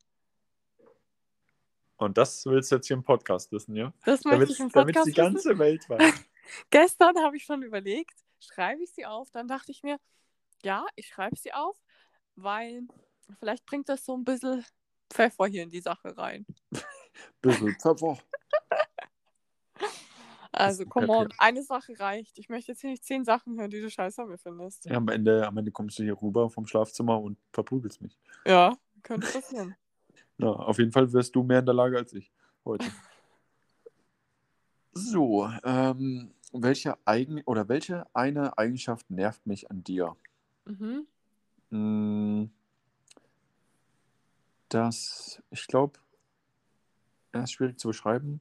Und 1.97 2.19
das 2.19 2.45
willst 2.47 2.71
du 2.71 2.76
jetzt 2.76 2.87
hier 2.88 2.97
im 2.97 3.04
Podcast 3.04 3.52
wissen, 3.52 3.76
ja? 3.76 3.93
Das 4.04 4.25
möchte 4.25 4.31
Damit 4.31 4.50
ich 4.50 4.61
im 4.61 4.69
damit 4.71 4.95
Podcast 4.95 5.07
die 5.07 5.16
wissen. 5.16 5.35
ganze 5.35 5.59
Welt 5.59 5.88
weiß. 5.88 6.12
Gestern 6.71 7.19
habe 7.23 7.37
ich 7.37 7.45
schon 7.45 7.63
überlegt, 7.63 8.15
schreibe 8.41 8.82
ich 8.82 8.91
sie 8.93 9.06
auf. 9.06 9.30
Dann 9.30 9.49
dachte 9.49 9.71
ich 9.71 9.82
mir, 9.82 9.99
ja, 10.63 10.84
ich 10.97 11.06
schreibe 11.06 11.37
sie 11.37 11.52
auf, 11.52 11.76
weil 12.37 12.82
vielleicht 13.39 13.65
bringt 13.65 13.89
das 13.89 14.04
so 14.04 14.17
ein 14.17 14.25
bisschen 14.25 14.65
Pfeffer 15.10 15.47
hier 15.47 15.63
in 15.63 15.71
die 15.71 15.80
Sache 15.80 16.17
rein. 16.17 16.47
Bisschen 17.41 17.76
Pfeffer. 17.80 18.19
Also, 20.54 20.86
come 20.86 21.08
on, 21.08 21.28
eine 21.38 21.62
Sache 21.62 21.99
reicht. 21.99 22.38
Ich 22.38 22.49
möchte 22.49 22.73
jetzt 22.73 22.80
hier 22.80 22.90
nicht 22.90 23.04
zehn 23.04 23.25
Sachen 23.25 23.58
hören, 23.58 23.71
die 23.71 23.80
du 23.80 23.90
scheiße 23.90 24.23
an 24.23 24.28
mir 24.28 24.38
findest. 24.38 24.84
Ja, 24.86 24.97
am, 24.97 25.08
Ende, 25.08 25.47
am 25.47 25.56
Ende 25.56 25.71
kommst 25.71 25.99
du 25.99 26.02
hier 26.02 26.21
rüber 26.21 26.49
vom 26.50 26.67
Schlafzimmer 26.67 27.21
und 27.21 27.38
verprügelst 27.52 28.00
mich. 28.00 28.17
Ja, 28.47 28.76
könnte 29.02 29.30
passieren. 29.30 29.75
Na, 30.38 30.49
auf 30.49 30.78
jeden 30.78 30.93
Fall 30.93 31.12
wirst 31.12 31.34
du 31.34 31.43
mehr 31.43 31.60
in 31.60 31.67
der 31.67 31.75
Lage 31.75 31.97
als 31.99 32.12
ich 32.12 32.32
heute. 32.64 32.86
So, 34.97 35.50
ähm, 35.64 36.30
welche 36.52 36.97
Eigen 37.04 37.43
oder 37.47 37.69
welche 37.69 38.06
eine 38.14 38.56
Eigenschaft 38.56 39.10
nervt 39.10 39.45
mich 39.45 39.69
an 39.69 39.82
dir? 39.82 40.14
Mhm. 40.67 41.06
Mm, 41.71 42.45
Das, 44.69 45.40
ich 45.50 45.67
glaube, 45.69 46.00
er 47.32 47.45
ist 47.45 47.52
schwierig 47.52 47.78
zu 47.78 47.88
beschreiben. 47.88 48.40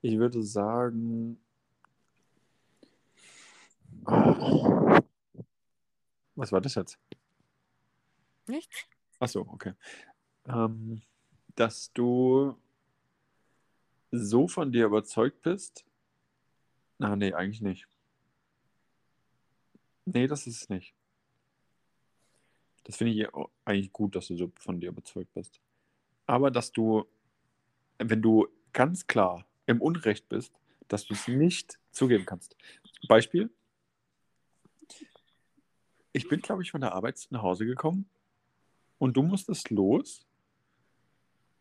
Ich 0.00 0.16
würde 0.18 0.42
sagen. 0.42 1.41
Was 6.34 6.52
war 6.52 6.60
das 6.60 6.74
jetzt? 6.74 6.98
Nichts? 8.46 8.86
Achso, 9.20 9.40
okay. 9.40 9.74
Ähm, 10.46 11.02
dass 11.54 11.92
du 11.92 12.56
so 14.10 14.48
von 14.48 14.72
dir 14.72 14.86
überzeugt 14.86 15.42
bist. 15.42 15.84
Na, 16.98 17.14
nee, 17.16 17.32
eigentlich 17.32 17.60
nicht. 17.60 17.86
Nee, 20.04 20.26
das 20.26 20.46
ist 20.46 20.62
es 20.62 20.68
nicht. 20.68 20.94
Das 22.84 22.96
finde 22.96 23.12
ich 23.12 23.32
auch 23.32 23.50
eigentlich 23.64 23.92
gut, 23.92 24.16
dass 24.16 24.26
du 24.28 24.36
so 24.36 24.50
von 24.56 24.80
dir 24.80 24.88
überzeugt 24.88 25.32
bist. 25.34 25.60
Aber 26.26 26.50
dass 26.50 26.72
du, 26.72 27.06
wenn 27.98 28.20
du 28.20 28.48
ganz 28.72 29.06
klar 29.06 29.46
im 29.66 29.80
Unrecht 29.80 30.28
bist, 30.28 30.52
dass 30.88 31.06
du 31.06 31.14
es 31.14 31.28
nicht 31.28 31.78
zugeben 31.92 32.26
kannst. 32.26 32.56
Beispiel. 33.08 33.50
Ich 36.12 36.28
bin, 36.28 36.40
glaube 36.40 36.62
ich, 36.62 36.70
von 36.70 36.80
der 36.80 36.92
Arbeit 36.92 37.26
nach 37.30 37.42
Hause 37.42 37.64
gekommen 37.64 38.08
und 38.98 39.16
du 39.16 39.22
musstest 39.22 39.70
los. 39.70 40.26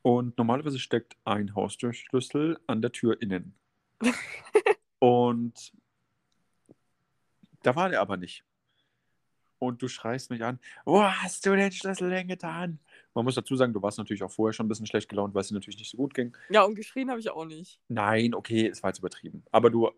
Und 0.04 0.38
normalerweise 0.38 0.80
steckt 0.80 1.16
ein 1.26 1.54
Haustürschlüssel 1.56 2.60
an 2.68 2.82
der 2.82 2.92
Tür 2.92 3.22
innen. 3.22 3.54
und 5.00 5.74
da 7.64 7.76
war 7.76 7.90
der 7.90 8.02
aber 8.02 8.18
nicht. 8.18 8.44
Und 9.60 9.82
du 9.84 9.88
schreist 9.88 10.32
mich 10.32 10.44
an, 10.44 10.60
wo 10.86 11.04
hast 11.04 11.46
du 11.46 11.56
den 11.56 11.72
Schlüssel 11.72 12.10
denn 12.10 12.28
getan? 12.28 12.80
Man 13.14 13.26
muss 13.26 13.36
dazu 13.36 13.56
sagen, 13.56 13.74
du 13.74 13.82
warst 13.82 14.00
natürlich 14.00 14.24
auch 14.24 14.32
vorher 14.32 14.54
schon 14.54 14.66
ein 14.66 14.70
bisschen 14.70 14.88
schlecht 14.88 15.08
gelaunt, 15.08 15.36
weil 15.36 15.42
es 15.42 15.50
dir 15.50 15.54
natürlich 15.54 15.78
nicht 15.78 15.92
so 15.92 15.98
gut 15.98 16.16
ging. 16.16 16.36
Ja, 16.50 16.64
und 16.64 16.74
geschrien 16.74 17.12
habe 17.12 17.20
ich 17.20 17.30
auch 17.30 17.46
nicht. 17.46 17.80
Nein, 17.88 18.34
okay, 18.34 18.68
es 18.68 18.82
war 18.82 18.90
jetzt 18.90 19.00
übertrieben. 19.00 19.44
Aber 19.52 19.70
du 19.70 19.92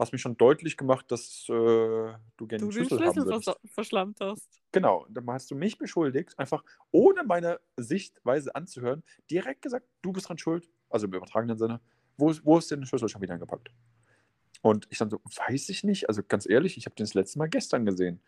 hast 0.00 0.12
mir 0.12 0.18
schon 0.18 0.36
deutlich 0.36 0.76
gemacht, 0.76 1.10
dass 1.10 1.44
äh, 1.48 1.52
du 1.52 1.56
gerne 1.58 2.18
Du 2.38 2.48
den 2.48 2.58
den 2.58 2.72
Schlüssel, 2.72 3.00
haben 3.06 3.12
Schlüssel 3.12 3.42
vers 3.42 3.56
verschlammt 3.74 4.20
hast. 4.20 4.60
Genau, 4.72 5.06
dann 5.10 5.28
hast 5.30 5.50
du 5.50 5.54
mich 5.54 5.78
beschuldigt, 5.78 6.38
einfach 6.38 6.64
ohne 6.92 7.24
meine 7.24 7.60
Sichtweise 7.76 8.54
anzuhören, 8.54 9.02
direkt 9.30 9.62
gesagt, 9.62 9.86
du 10.02 10.12
bist 10.12 10.28
dran 10.28 10.38
schuld, 10.38 10.68
also 10.88 11.06
im 11.06 11.14
übertragenen 11.14 11.58
Sinne, 11.58 11.80
wo, 12.16 12.30
ist- 12.30 12.44
wo 12.44 12.58
ist 12.58 12.70
denn 12.70 12.80
der 12.80 12.86
Schlüssel 12.86 13.08
schon 13.08 13.20
wieder 13.22 13.34
eingepackt? 13.34 13.70
Und 14.62 14.86
ich 14.90 14.98
dann 14.98 15.10
so, 15.10 15.20
weiß 15.24 15.68
ich 15.70 15.84
nicht, 15.84 16.08
also 16.08 16.22
ganz 16.26 16.48
ehrlich, 16.48 16.76
ich 16.76 16.86
habe 16.86 16.94
den 16.94 17.04
das 17.04 17.14
letzte 17.14 17.38
Mal 17.38 17.48
gestern 17.48 17.86
gesehen. 17.86 18.20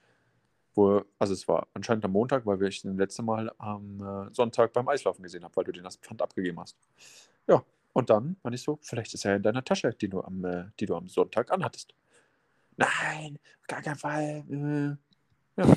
Wo, 0.74 1.02
also 1.18 1.34
es 1.34 1.46
war 1.48 1.68
anscheinend 1.74 2.04
am 2.06 2.12
Montag, 2.12 2.46
weil 2.46 2.62
ich 2.64 2.80
den 2.82 2.96
letzte 2.96 3.22
Mal 3.22 3.52
am 3.58 4.00
äh, 4.30 4.34
Sonntag 4.34 4.72
beim 4.72 4.88
Eislaufen 4.88 5.22
gesehen 5.22 5.44
habe, 5.44 5.54
weil 5.56 5.64
du 5.64 5.72
den 5.72 5.84
als 5.84 5.96
Pfand 5.96 6.22
abgegeben 6.22 6.58
hast. 6.60 6.78
Ja, 7.46 7.62
und 7.92 8.10
dann 8.10 8.36
meine 8.42 8.56
ich 8.56 8.62
so, 8.62 8.78
vielleicht 8.82 9.14
ist 9.14 9.24
er 9.24 9.36
in 9.36 9.42
deiner 9.42 9.64
Tasche, 9.64 9.90
die 9.94 10.08
du 10.08 10.20
am, 10.22 10.44
äh, 10.44 10.64
die 10.80 10.86
du 10.86 10.96
am 10.96 11.08
Sonntag 11.08 11.50
anhattest. 11.50 11.94
Nein, 12.76 13.38
auf 13.60 13.66
gar 13.66 13.82
keinen 13.82 13.96
Fall. 13.96 14.44
Äh, 14.50 15.60
ja. 15.60 15.74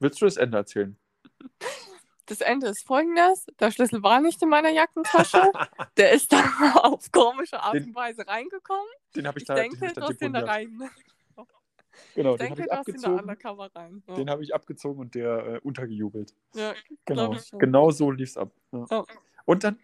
Willst 0.00 0.20
du 0.20 0.24
das 0.24 0.36
Ende 0.36 0.58
erzählen? 0.58 0.96
Das 2.26 2.40
Ende 2.40 2.68
ist 2.68 2.84
folgendes: 2.86 3.46
Der 3.60 3.70
Schlüssel 3.70 4.02
war 4.02 4.20
nicht 4.20 4.42
in 4.42 4.48
meiner 4.48 4.70
Jackentasche. 4.70 5.52
Der 5.96 6.12
ist 6.12 6.32
da 6.32 6.38
auf 6.82 7.10
komische 7.12 7.60
Art 7.60 7.74
und 7.74 7.94
Weise 7.94 8.26
reingekommen. 8.26 8.86
Den 9.14 9.26
habe 9.26 9.38
ich, 9.38 9.42
Ich 9.42 9.48
da 9.48 9.54
denke, 9.54 9.78
den 9.78 9.88
ich 9.88 10.18
da 10.18 10.28
da 10.28 10.44
rein. 10.46 10.90
Genau, 12.14 12.34
Ich 12.34 12.40
den 12.40 12.50
habe 12.50 12.62
ich 12.62 12.72
abgezogen. 12.72 13.30
rein. 13.74 14.02
Ja. 14.06 14.14
Den 14.14 14.30
habe 14.30 14.42
ich 14.42 14.54
abgezogen 14.54 15.00
und 15.00 15.14
der 15.14 15.46
äh, 15.46 15.60
untergejubelt. 15.62 16.34
ja. 16.54 16.74
Genau, 17.04 17.34
genau 17.52 17.90
so 17.90 18.10
lief 18.10 18.30
es 18.30 18.36
ab. 18.36 18.50
Ja. 18.72 18.86
Ja. 18.90 19.04
Und 19.44 19.64
dann, 19.64 19.78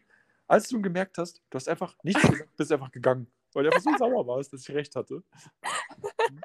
als 0.53 0.69
du 0.69 0.83
gemerkt 0.83 1.17
hast, 1.17 1.43
du 1.49 1.57
hast 1.57 1.67
einfach 1.69 1.97
nichts 2.03 2.21
gesagt, 2.23 2.57
bist 2.57 2.71
einfach 2.73 2.93
gegangen, 2.93 3.27
weil 3.55 3.65
du 3.65 3.71
einfach 3.71 3.83
so 3.83 3.97
sauer 3.97 4.27
warst, 4.27 4.53
dass 4.53 4.69
ich 4.69 4.75
recht 4.75 4.95
hatte. 4.95 5.23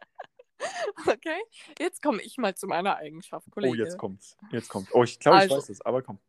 Okay, 1.08 1.40
jetzt 1.80 2.02
komme 2.02 2.22
ich 2.22 2.38
mal 2.38 2.56
zu 2.56 2.68
meiner 2.68 2.96
Eigenschaft, 2.98 3.50
Kollege. 3.52 3.74
Oh, 3.74 3.76
jetzt 3.86 3.98
kommt's. 3.98 4.36
Jetzt 4.52 4.70
kommt's. 4.70 4.90
Oh, 4.94 5.04
ich 5.04 5.20
glaube, 5.20 5.38
ich 5.38 5.44
Also. 5.44 5.58
weiß 5.58 5.70
es, 5.70 5.82
aber 5.82 6.02
komm. 6.02 6.20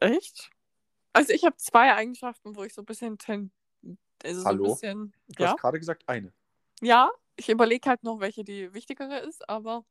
Echt? 0.00 0.50
Also 1.12 1.32
ich 1.32 1.44
habe 1.44 1.56
zwei 1.56 1.94
Eigenschaften, 1.94 2.54
wo 2.54 2.62
ich 2.64 2.74
so 2.74 2.82
ein 2.82 2.84
bisschen 2.84 3.16
ten, 3.18 3.50
also 4.22 4.40
so 4.40 4.46
Hallo? 4.46 4.64
bisschen, 4.74 5.14
Du 5.28 5.42
ja, 5.42 5.50
hast 5.52 5.60
gerade 5.60 5.78
gesagt 5.78 6.04
eine. 6.06 6.32
ja, 6.82 7.10
ich 7.36 7.48
überlege 7.48 7.88
halt 7.88 8.02
noch, 8.02 8.20
welche 8.20 8.44
die 8.44 8.72
wichtigere 8.74 9.18
ist, 9.20 9.48
aber 9.48 9.84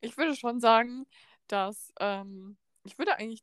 ich 0.00 0.16
würde 0.16 0.36
schon 0.36 0.60
sagen, 0.60 1.06
dass 1.48 1.92
ähm, 1.98 2.56
ich 2.84 2.96
würde 2.98 3.16
eigentlich 3.16 3.42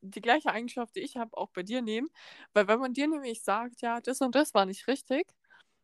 die 0.00 0.20
gleiche 0.20 0.50
Eigenschaft, 0.50 0.96
die 0.96 1.00
ich 1.00 1.16
habe, 1.16 1.36
auch 1.36 1.50
bei 1.50 1.62
dir 1.62 1.82
nehmen, 1.82 2.08
weil 2.52 2.68
wenn 2.68 2.80
man 2.80 2.92
dir 2.92 3.08
nämlich 3.08 3.42
sagt, 3.42 3.82
ja, 3.82 4.00
das 4.00 4.20
und 4.20 4.34
das 4.34 4.54
war 4.54 4.66
nicht 4.66 4.86
richtig, 4.88 5.26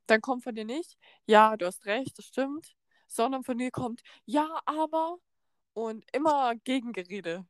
dann 0.07 0.21
kommt 0.21 0.45
von 0.45 0.55
dir 0.55 0.65
nicht, 0.65 0.99
ja, 1.27 1.57
du 1.57 1.67
hast 1.67 1.87
recht, 1.87 2.19
das 2.19 2.27
stimmt, 2.27 2.75
sondern 3.09 3.45
von 3.45 3.59
dir 3.59 3.71
kommt, 3.71 4.03
ja, 4.25 4.61
aber 4.67 5.19
und 5.75 6.05
immer 6.13 6.55
Gegengerede. 6.65 7.47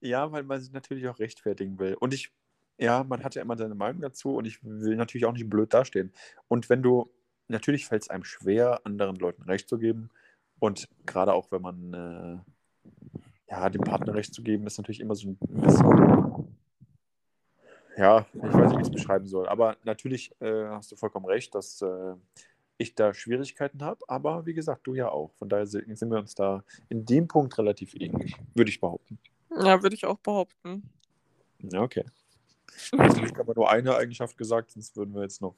Ja, 0.00 0.32
weil 0.32 0.44
man 0.44 0.60
sich 0.60 0.72
natürlich 0.72 1.08
auch 1.08 1.18
rechtfertigen 1.18 1.78
will. 1.78 1.94
Und 1.94 2.14
ich, 2.14 2.32
ja, 2.78 3.04
man 3.04 3.22
hat 3.22 3.34
ja 3.34 3.42
immer 3.42 3.56
seine 3.56 3.74
Meinung 3.74 4.00
dazu 4.00 4.36
und 4.36 4.46
ich 4.46 4.62
will 4.62 4.96
natürlich 4.96 5.26
auch 5.26 5.32
nicht 5.32 5.50
blöd 5.50 5.74
dastehen. 5.74 6.12
Und 6.48 6.70
wenn 6.70 6.82
du, 6.82 7.12
natürlich 7.48 7.86
fällt 7.86 8.02
es 8.02 8.10
einem 8.10 8.24
schwer, 8.24 8.80
anderen 8.84 9.16
Leuten 9.16 9.42
Recht 9.42 9.68
zu 9.68 9.78
geben. 9.78 10.10
Und 10.58 10.88
gerade 11.06 11.34
auch, 11.34 11.50
wenn 11.52 11.62
man, 11.62 11.94
äh, 11.94 12.38
ja, 13.50 13.68
dem 13.68 13.82
Partner 13.82 14.14
Recht 14.14 14.32
zu 14.32 14.42
geben, 14.42 14.66
ist 14.66 14.78
natürlich 14.78 15.00
immer 15.00 15.14
so 15.14 15.28
ein 15.28 15.36
bisschen, 15.36 16.56
ja, 17.96 18.26
ich 18.32 18.42
weiß 18.42 18.70
nicht, 18.70 18.76
wie 18.76 18.82
ich 18.82 18.88
es 18.88 18.92
beschreiben 18.92 19.26
soll. 19.26 19.48
Aber 19.48 19.76
natürlich 19.84 20.32
äh, 20.40 20.68
hast 20.68 20.92
du 20.92 20.96
vollkommen 20.96 21.26
recht, 21.26 21.54
dass 21.54 21.82
äh, 21.82 22.14
ich 22.78 22.94
da 22.94 23.12
Schwierigkeiten 23.12 23.82
habe. 23.82 24.04
Aber 24.08 24.46
wie 24.46 24.54
gesagt, 24.54 24.86
du 24.86 24.94
ja 24.94 25.10
auch. 25.10 25.32
Von 25.34 25.48
daher 25.48 25.66
sind 25.66 26.10
wir 26.10 26.18
uns 26.18 26.34
da 26.34 26.64
in 26.88 27.04
dem 27.04 27.28
Punkt 27.28 27.58
relativ 27.58 27.94
ähnlich, 27.94 28.36
würde 28.54 28.70
ich 28.70 28.80
behaupten. 28.80 29.18
Ja, 29.50 29.82
würde 29.82 29.96
ich 29.96 30.06
auch 30.06 30.18
behaupten. 30.18 30.88
Ja, 31.58 31.82
okay. 31.82 32.04
Glück 32.90 33.38
haben 33.38 33.48
wir 33.48 33.54
nur 33.54 33.70
eine 33.70 33.96
Eigenschaft 33.96 34.38
gesagt, 34.38 34.70
sonst 34.70 34.96
würden 34.96 35.12
wir 35.12 35.22
jetzt 35.22 35.42
noch 35.42 35.56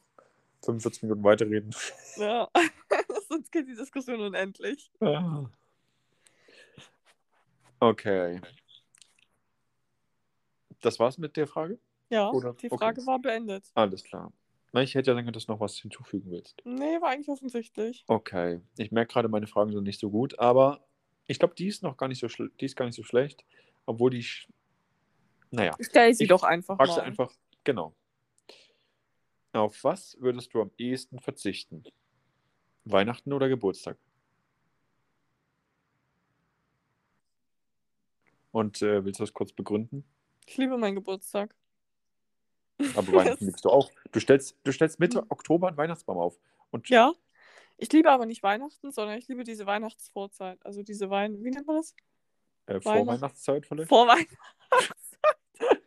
45 0.64 1.02
Minuten 1.02 1.22
weiterreden. 1.22 1.74
Ja, 2.16 2.48
sonst 3.28 3.52
geht 3.52 3.68
die 3.68 3.76
Diskussion 3.76 4.20
unendlich. 4.20 4.90
Ah. 5.00 5.44
Okay. 7.82 8.40
Das 10.82 11.00
war's 11.00 11.18
mit 11.18 11.36
der 11.36 11.46
Frage? 11.48 11.78
Ja, 12.10 12.30
Oder- 12.30 12.54
die 12.54 12.70
okay. 12.70 12.78
Frage 12.78 13.04
war 13.06 13.18
beendet. 13.18 13.64
Alles 13.74 14.04
klar. 14.04 14.32
Na, 14.72 14.82
ich 14.82 14.94
hätte 14.94 15.10
ja 15.10 15.20
dann, 15.20 15.32
dass 15.32 15.46
du 15.46 15.52
noch 15.52 15.60
was 15.60 15.76
hinzufügen 15.78 16.30
willst. 16.30 16.62
Nee, 16.64 17.00
war 17.00 17.10
eigentlich 17.10 17.28
offensichtlich. 17.28 18.04
Okay. 18.06 18.60
Ich 18.78 18.92
merke 18.92 19.12
gerade, 19.12 19.28
meine 19.28 19.46
Fragen 19.46 19.72
sind 19.72 19.82
nicht 19.84 19.98
so 20.00 20.10
gut, 20.10 20.38
aber 20.38 20.86
ich 21.26 21.38
glaube, 21.40 21.54
die 21.56 21.66
ist 21.66 21.82
noch 21.82 21.96
gar 21.96 22.08
nicht 22.08 22.20
so 22.20 22.28
die 22.28 22.64
ist 22.64 22.76
gar 22.76 22.86
nicht 22.86 22.94
so 22.94 23.02
schlecht, 23.02 23.44
obwohl 23.84 24.10
die. 24.10 24.22
sch- 24.22 24.48
Naja, 25.50 25.74
Stell 25.80 26.14
sie 26.14 26.24
Ich 26.24 26.28
doch 26.30 26.42
einfach 26.44 26.78
mal. 26.78 27.00
einfach. 27.00 27.32
Genau. 27.64 27.94
Auf 29.52 29.82
was 29.84 30.16
würdest 30.20 30.54
du 30.54 30.62
am 30.62 30.70
ehesten 30.78 31.18
verzichten? 31.18 31.82
Weihnachten 32.84 33.32
oder 33.32 33.48
Geburtstag? 33.48 33.98
Und 38.52 38.80
äh, 38.82 39.04
willst 39.04 39.18
du 39.18 39.24
das 39.24 39.32
kurz 39.34 39.52
begründen? 39.52 40.04
Ich 40.46 40.56
liebe 40.56 40.76
meinen 40.78 40.94
Geburtstag. 40.94 41.54
Aber 42.94 43.06
Weihnachten 43.12 43.46
liebst 43.46 43.64
du 43.64 43.70
auch. 43.70 43.90
Du 44.12 44.20
stellst, 44.20 44.56
du 44.64 44.72
stellst 44.72 45.00
Mitte 45.00 45.24
Oktober 45.30 45.68
einen 45.68 45.76
Weihnachtsbaum 45.76 46.18
auf. 46.18 46.38
Und 46.70 46.88
Ja. 46.88 47.12
Ich 47.78 47.90
liebe 47.92 48.10
aber 48.10 48.26
nicht 48.26 48.42
Weihnachten, 48.44 48.92
sondern 48.92 49.18
ich 49.18 49.26
liebe 49.28 49.42
diese 49.44 49.66
Weihnachtsvorzeit. 49.66 50.64
Also 50.64 50.82
diese 50.82 51.10
Wein... 51.10 51.42
Wie 51.42 51.50
nennt 51.50 51.66
man 51.66 51.76
das? 51.76 51.96
äh, 52.66 52.74
Weihnacht- 52.74 52.82
Vorweihnachtszeit 52.82 53.66
vielleicht? 53.66 53.88
Vorweihnachtszeit. 53.88 54.38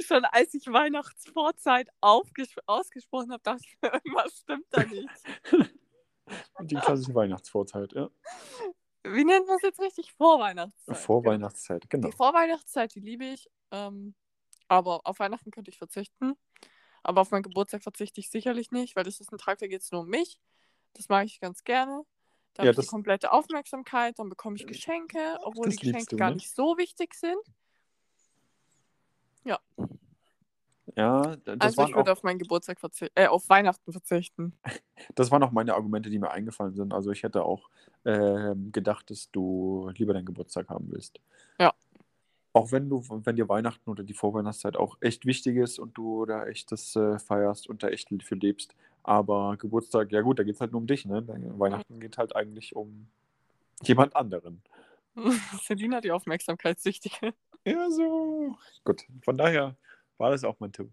Schon 0.00 0.24
als 0.24 0.54
ich 0.54 0.66
Weihnachtsvorzeit 0.66 1.88
ausgesprochen 2.00 3.32
habe, 3.32 3.42
dachte 3.42 3.62
ich 3.66 3.76
mir, 3.82 3.92
irgendwas 3.92 4.38
stimmt 4.38 4.66
da 4.70 4.82
nicht. 4.84 5.08
Und 6.54 6.70
die 6.70 6.76
klassische 6.76 7.14
Weihnachtsvorzeit, 7.14 7.92
ja. 7.92 8.10
Wie 9.04 9.24
nennt 9.24 9.46
man 9.46 9.56
es 9.56 9.62
jetzt 9.62 9.80
richtig? 9.80 10.12
Vorweihnachtszeit. 10.12 10.96
Vorweihnachtszeit, 10.96 11.90
genau. 11.90 12.08
Die 12.08 12.16
Vorweihnachtszeit, 12.16 12.94
die 12.94 13.00
liebe 13.00 13.24
ich. 13.24 13.48
Ähm, 13.70 14.14
aber 14.68 15.00
auf 15.04 15.18
Weihnachten 15.18 15.50
könnte 15.50 15.70
ich 15.70 15.78
verzichten. 15.78 16.34
Aber 17.02 17.22
auf 17.22 17.30
meinen 17.30 17.42
Geburtstag 17.42 17.82
verzichte 17.82 18.20
ich 18.20 18.30
sicherlich 18.30 18.70
nicht, 18.70 18.96
weil 18.96 19.04
das 19.04 19.20
ist 19.20 19.32
ein 19.32 19.38
Tag, 19.38 19.58
da 19.58 19.66
geht 19.66 19.82
es 19.82 19.90
nur 19.92 20.02
um 20.02 20.08
mich. 20.08 20.40
Das 20.94 21.08
mag 21.08 21.26
ich 21.26 21.40
ganz 21.40 21.64
gerne. 21.64 22.04
Da 22.54 22.64
Ja, 22.64 22.68
habe 22.70 22.80
ich 22.80 22.86
die 22.86 22.90
komplette 22.90 23.32
Aufmerksamkeit, 23.32 24.18
dann 24.18 24.28
bekomme 24.28 24.56
ich 24.56 24.66
Geschenke, 24.66 25.38
obwohl 25.42 25.68
die 25.68 25.76
Geschenke 25.76 26.06
du, 26.10 26.16
gar 26.16 26.30
ne? 26.30 26.36
nicht 26.36 26.54
so 26.54 26.76
wichtig 26.76 27.14
sind. 27.14 27.38
Ja, 29.44 29.60
d- 30.94 31.38
das, 31.44 31.56
also 31.60 31.76
waren 31.78 31.88
ich 31.90 31.96
würde 31.96 32.12
auf 32.12 32.22
meinen 32.22 32.38
Geburtstag 32.38 32.80
verzichten, 32.80 33.12
äh, 33.14 33.26
auf 33.26 33.48
Weihnachten 33.48 33.92
verzichten. 33.92 34.52
das 35.14 35.30
waren 35.30 35.42
auch 35.42 35.52
meine 35.52 35.74
Argumente, 35.74 36.10
die 36.10 36.18
mir 36.18 36.30
eingefallen 36.30 36.74
sind. 36.74 36.92
Also 36.92 37.10
ich 37.10 37.22
hätte 37.22 37.44
auch 37.44 37.68
ähm, 38.04 38.72
gedacht, 38.72 39.10
dass 39.10 39.30
du 39.30 39.90
lieber 39.94 40.14
deinen 40.14 40.26
Geburtstag 40.26 40.68
haben 40.68 40.90
willst. 40.90 41.20
Ja. 41.58 41.74
Auch 42.52 42.72
wenn 42.72 42.88
du, 42.88 43.02
wenn 43.08 43.36
dir 43.36 43.48
Weihnachten 43.48 43.90
oder 43.90 44.02
die 44.02 44.14
Vorweihnachtszeit 44.14 44.76
auch 44.76 44.96
echt 45.00 45.26
wichtig 45.26 45.56
ist 45.56 45.78
und 45.78 45.96
du 45.96 46.24
da 46.24 46.46
echt 46.46 46.72
das 46.72 46.96
äh, 46.96 47.18
feierst 47.18 47.68
und 47.68 47.82
da 47.82 47.88
echt 47.88 48.08
für 48.22 48.34
lebst. 48.34 48.74
Aber 49.02 49.56
Geburtstag, 49.56 50.12
ja 50.12 50.22
gut, 50.22 50.38
da 50.38 50.42
geht 50.42 50.54
es 50.54 50.60
halt 50.60 50.72
nur 50.72 50.80
um 50.80 50.86
dich, 50.86 51.04
ne? 51.04 51.24
Weihnachten 51.58 52.00
geht 52.00 52.18
halt 52.18 52.34
eigentlich 52.34 52.74
um 52.74 53.08
jemand 53.82 54.16
anderen. 54.16 54.62
Selina, 55.62 56.00
die 56.00 56.10
Aufmerksamkeitssüchtige. 56.10 57.34
Ja, 57.64 57.90
so. 57.90 58.56
Gut, 58.84 59.04
von 59.24 59.36
daher 59.36 59.76
war 60.18 60.30
das 60.30 60.44
auch 60.44 60.60
mein 60.60 60.72
Tipp. 60.72 60.90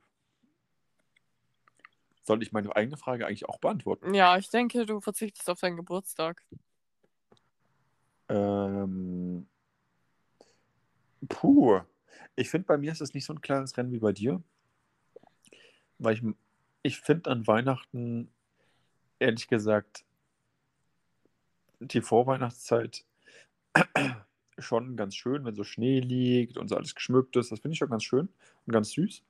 Soll 2.23 2.41
ich 2.41 2.51
meine 2.51 2.75
eigene 2.75 2.97
Frage 2.97 3.27
eigentlich 3.27 3.47
auch 3.47 3.59
beantworten? 3.59 4.13
Ja, 4.13 4.38
ich 4.38 4.49
denke, 4.49 4.85
du 4.85 4.99
verzichtest 4.99 5.49
auf 5.49 5.59
deinen 5.59 5.77
Geburtstag. 5.77 6.43
Ähm, 8.29 9.47
puh. 11.29 11.81
Ich 12.35 12.49
finde, 12.49 12.65
bei 12.65 12.77
mir 12.77 12.91
ist 12.91 13.01
es 13.01 13.13
nicht 13.13 13.25
so 13.25 13.33
ein 13.33 13.41
klares 13.41 13.77
Rennen 13.77 13.91
wie 13.91 13.99
bei 13.99 14.11
dir. 14.11 14.41
Weil 15.99 16.15
ich, 16.15 16.23
ich 16.81 16.99
finde 16.99 17.29
an 17.29 17.45
Weihnachten, 17.45 18.31
ehrlich 19.19 19.47
gesagt, 19.47 20.03
die 21.79 22.01
Vorweihnachtszeit 22.01 23.05
schon 24.57 24.95
ganz 24.95 25.15
schön, 25.15 25.45
wenn 25.45 25.55
so 25.55 25.63
Schnee 25.63 25.99
liegt 25.99 26.57
und 26.57 26.67
so 26.67 26.75
alles 26.75 26.95
geschmückt 26.95 27.35
ist. 27.35 27.51
Das 27.51 27.59
finde 27.59 27.73
ich 27.73 27.79
schon 27.79 27.89
ganz 27.89 28.03
schön 28.03 28.29
und 28.65 28.73
ganz 28.73 28.91
süß. 28.91 29.23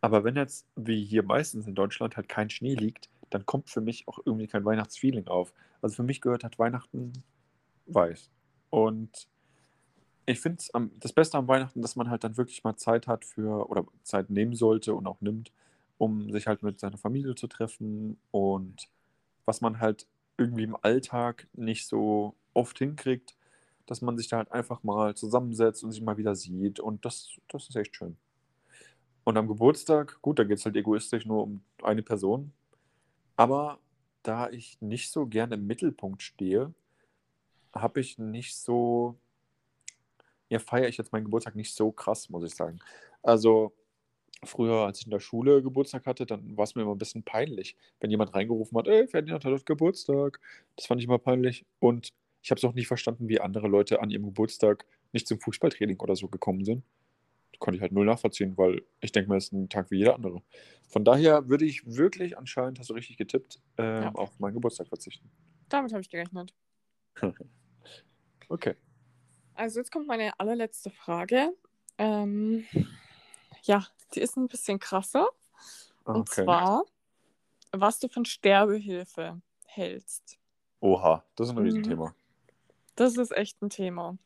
Aber 0.00 0.22
wenn 0.24 0.36
jetzt, 0.36 0.66
wie 0.76 1.04
hier 1.04 1.22
meistens 1.22 1.66
in 1.66 1.74
Deutschland, 1.74 2.16
halt 2.16 2.28
kein 2.28 2.50
Schnee 2.50 2.74
liegt, 2.74 3.08
dann 3.30 3.46
kommt 3.46 3.70
für 3.70 3.80
mich 3.80 4.06
auch 4.06 4.18
irgendwie 4.24 4.46
kein 4.46 4.64
Weihnachtsfeeling 4.64 5.28
auf. 5.28 5.52
Also 5.80 5.96
für 5.96 6.02
mich 6.02 6.20
gehört 6.20 6.44
halt 6.44 6.58
Weihnachten 6.58 7.12
weiß. 7.86 8.30
Und 8.70 9.28
ich 10.26 10.40
finde 10.40 10.58
es 10.58 10.70
das 11.00 11.12
Beste 11.12 11.38
am 11.38 11.48
Weihnachten, 11.48 11.82
dass 11.82 11.96
man 11.96 12.10
halt 12.10 12.24
dann 12.24 12.36
wirklich 12.36 12.64
mal 12.64 12.76
Zeit 12.76 13.06
hat 13.06 13.24
für, 13.24 13.68
oder 13.68 13.86
Zeit 14.02 14.30
nehmen 14.30 14.54
sollte 14.54 14.94
und 14.94 15.06
auch 15.06 15.20
nimmt, 15.20 15.52
um 15.98 16.30
sich 16.32 16.46
halt 16.46 16.62
mit 16.62 16.80
seiner 16.80 16.98
Familie 16.98 17.34
zu 17.34 17.46
treffen 17.46 18.18
und 18.30 18.88
was 19.44 19.60
man 19.60 19.80
halt 19.80 20.06
irgendwie 20.36 20.64
im 20.64 20.76
Alltag 20.80 21.46
nicht 21.52 21.86
so 21.86 22.34
oft 22.54 22.78
hinkriegt, 22.78 23.36
dass 23.86 24.02
man 24.02 24.16
sich 24.16 24.28
da 24.28 24.38
halt 24.38 24.52
einfach 24.52 24.82
mal 24.82 25.14
zusammensetzt 25.14 25.84
und 25.84 25.92
sich 25.92 26.02
mal 26.02 26.16
wieder 26.16 26.34
sieht 26.34 26.80
und 26.80 27.04
das, 27.04 27.30
das 27.48 27.68
ist 27.68 27.76
echt 27.76 27.96
schön. 27.96 28.16
Und 29.24 29.36
am 29.36 29.48
Geburtstag, 29.48 30.20
gut, 30.22 30.38
da 30.38 30.44
geht 30.44 30.58
es 30.58 30.64
halt 30.64 30.76
egoistisch 30.76 31.26
nur 31.26 31.42
um 31.44 31.64
eine 31.82 32.02
Person, 32.02 32.52
aber 33.36 33.78
da 34.22 34.50
ich 34.50 34.80
nicht 34.80 35.10
so 35.10 35.26
gerne 35.26 35.54
im 35.56 35.66
Mittelpunkt 35.66 36.22
stehe, 36.22 36.74
habe 37.74 38.00
ich 38.00 38.18
nicht 38.18 38.56
so, 38.56 39.16
ja, 40.48 40.58
feiere 40.58 40.88
ich 40.88 40.96
jetzt 40.96 41.12
meinen 41.12 41.24
Geburtstag 41.24 41.56
nicht 41.56 41.74
so 41.74 41.90
krass, 41.92 42.30
muss 42.30 42.44
ich 42.44 42.54
sagen. 42.54 42.78
Also 43.22 43.72
früher, 44.44 44.86
als 44.86 45.00
ich 45.00 45.06
in 45.06 45.10
der 45.10 45.20
Schule 45.20 45.62
Geburtstag 45.62 46.06
hatte, 46.06 46.26
dann 46.26 46.56
war 46.56 46.64
es 46.64 46.74
mir 46.74 46.82
immer 46.82 46.94
ein 46.94 46.98
bisschen 46.98 47.22
peinlich, 47.22 47.76
wenn 48.00 48.10
jemand 48.10 48.34
reingerufen 48.34 48.76
hat, 48.78 48.88
ey, 48.88 49.06
Ferdinand 49.08 49.44
hat 49.44 49.52
heute 49.52 49.64
Geburtstag. 49.64 50.40
Das 50.76 50.86
fand 50.86 51.00
ich 51.00 51.06
immer 51.06 51.18
peinlich. 51.18 51.66
Und 51.80 52.12
ich 52.44 52.50
habe 52.50 52.58
es 52.58 52.64
auch 52.64 52.74
nicht 52.74 52.86
verstanden, 52.88 53.26
wie 53.28 53.40
andere 53.40 53.68
Leute 53.68 54.02
an 54.02 54.10
ihrem 54.10 54.24
Geburtstag 54.26 54.84
nicht 55.12 55.26
zum 55.26 55.40
Fußballtraining 55.40 55.98
oder 56.00 56.14
so 56.14 56.28
gekommen 56.28 56.62
sind. 56.64 56.84
Das 57.52 57.58
konnte 57.58 57.76
ich 57.76 57.82
halt 57.82 57.92
null 57.92 58.04
nachvollziehen, 58.04 58.56
weil 58.58 58.82
ich 59.00 59.12
denke 59.12 59.30
mal, 59.30 59.38
es 59.38 59.44
ist 59.44 59.52
ein 59.52 59.68
Tag 59.70 59.90
wie 59.90 59.96
jeder 59.96 60.14
andere. 60.14 60.42
Von 60.88 61.04
daher 61.06 61.48
würde 61.48 61.64
ich 61.64 61.86
wirklich, 61.86 62.36
anscheinend 62.36 62.78
hast 62.78 62.90
du 62.90 62.94
richtig 62.94 63.16
getippt, 63.16 63.60
ähm, 63.78 64.02
Ja. 64.02 64.12
auf 64.14 64.38
meinen 64.40 64.52
Geburtstag 64.54 64.88
verzichten. 64.88 65.30
Damit 65.70 65.92
habe 65.92 66.02
ich 66.02 66.10
gerechnet. 66.10 66.52
Okay. 68.50 68.74
Also 69.54 69.80
jetzt 69.80 69.90
kommt 69.90 70.06
meine 70.06 70.38
allerletzte 70.38 70.90
Frage. 70.90 71.54
Ähm, 71.96 72.66
ja, 73.62 73.86
die 74.14 74.20
ist 74.20 74.36
ein 74.36 74.48
bisschen 74.48 74.78
krasser. 74.78 75.28
Und 76.04 76.28
okay. 76.28 76.44
zwar, 76.44 76.84
was 77.72 78.00
du 78.00 78.08
von 78.08 78.26
Sterbehilfe 78.26 79.40
hältst. 79.64 80.38
Oha, 80.80 81.24
das 81.36 81.48
ist 81.48 81.52
ein 81.52 81.56
Mhm. 81.58 81.64
Riesenthema. 81.64 82.14
Das 82.96 83.16
ist 83.16 83.36
echt 83.36 83.60
ein 83.62 83.70
Thema. 83.70 84.16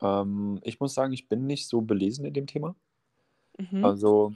Ähm, 0.00 0.60
ich 0.62 0.80
muss 0.80 0.94
sagen, 0.94 1.12
ich 1.12 1.28
bin 1.28 1.46
nicht 1.46 1.68
so 1.68 1.80
belesen 1.80 2.24
in 2.24 2.34
dem 2.34 2.46
Thema. 2.46 2.74
Mhm. 3.58 3.84
Also, 3.84 4.34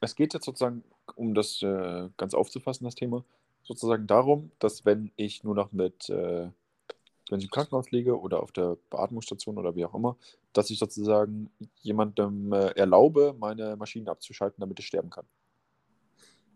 es 0.00 0.14
geht 0.14 0.34
jetzt 0.34 0.44
sozusagen, 0.44 0.84
um 1.16 1.34
das 1.34 1.62
äh, 1.62 2.08
ganz 2.16 2.34
aufzufassen, 2.34 2.84
das 2.84 2.94
Thema, 2.94 3.24
sozusagen 3.62 4.06
darum, 4.06 4.50
dass 4.58 4.84
wenn 4.84 5.10
ich 5.16 5.44
nur 5.44 5.54
noch 5.54 5.72
mit, 5.72 6.08
äh, 6.10 6.48
wenn 7.30 7.38
ich 7.38 7.44
im 7.44 7.50
Krankenhaus 7.50 7.90
liege 7.90 8.18
oder 8.18 8.42
auf 8.42 8.52
der 8.52 8.76
Beatmungsstation 8.90 9.58
oder 9.58 9.74
wie 9.76 9.84
auch 9.84 9.94
immer, 9.94 10.16
dass 10.52 10.70
ich 10.70 10.78
sozusagen 10.78 11.50
jemandem 11.80 12.52
äh, 12.52 12.70
erlaube, 12.70 13.34
meine 13.38 13.76
Maschinen 13.76 14.08
abzuschalten, 14.08 14.60
damit 14.60 14.78
ich 14.78 14.86
sterben 14.86 15.10
kann. 15.10 15.26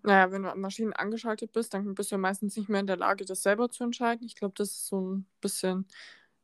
Naja, 0.03 0.33
wenn 0.33 0.43
du 0.43 0.51
an 0.51 0.61
Maschinen 0.61 0.93
angeschaltet 0.93 1.53
bist, 1.53 1.75
dann 1.75 1.95
bist 1.95 2.11
du 2.11 2.17
ja 2.17 2.19
meistens 2.19 2.57
nicht 2.57 2.69
mehr 2.69 2.81
in 2.81 2.87
der 2.87 2.97
Lage, 2.97 3.25
das 3.25 3.43
selber 3.43 3.71
zu 3.71 3.85
entscheiden. 3.85 4.27
Ich 4.27 4.35
glaube, 4.35 4.55
das 4.57 4.71
ist 4.71 4.87
so 4.89 5.01
ein 5.01 5.27
bisschen 5.41 5.87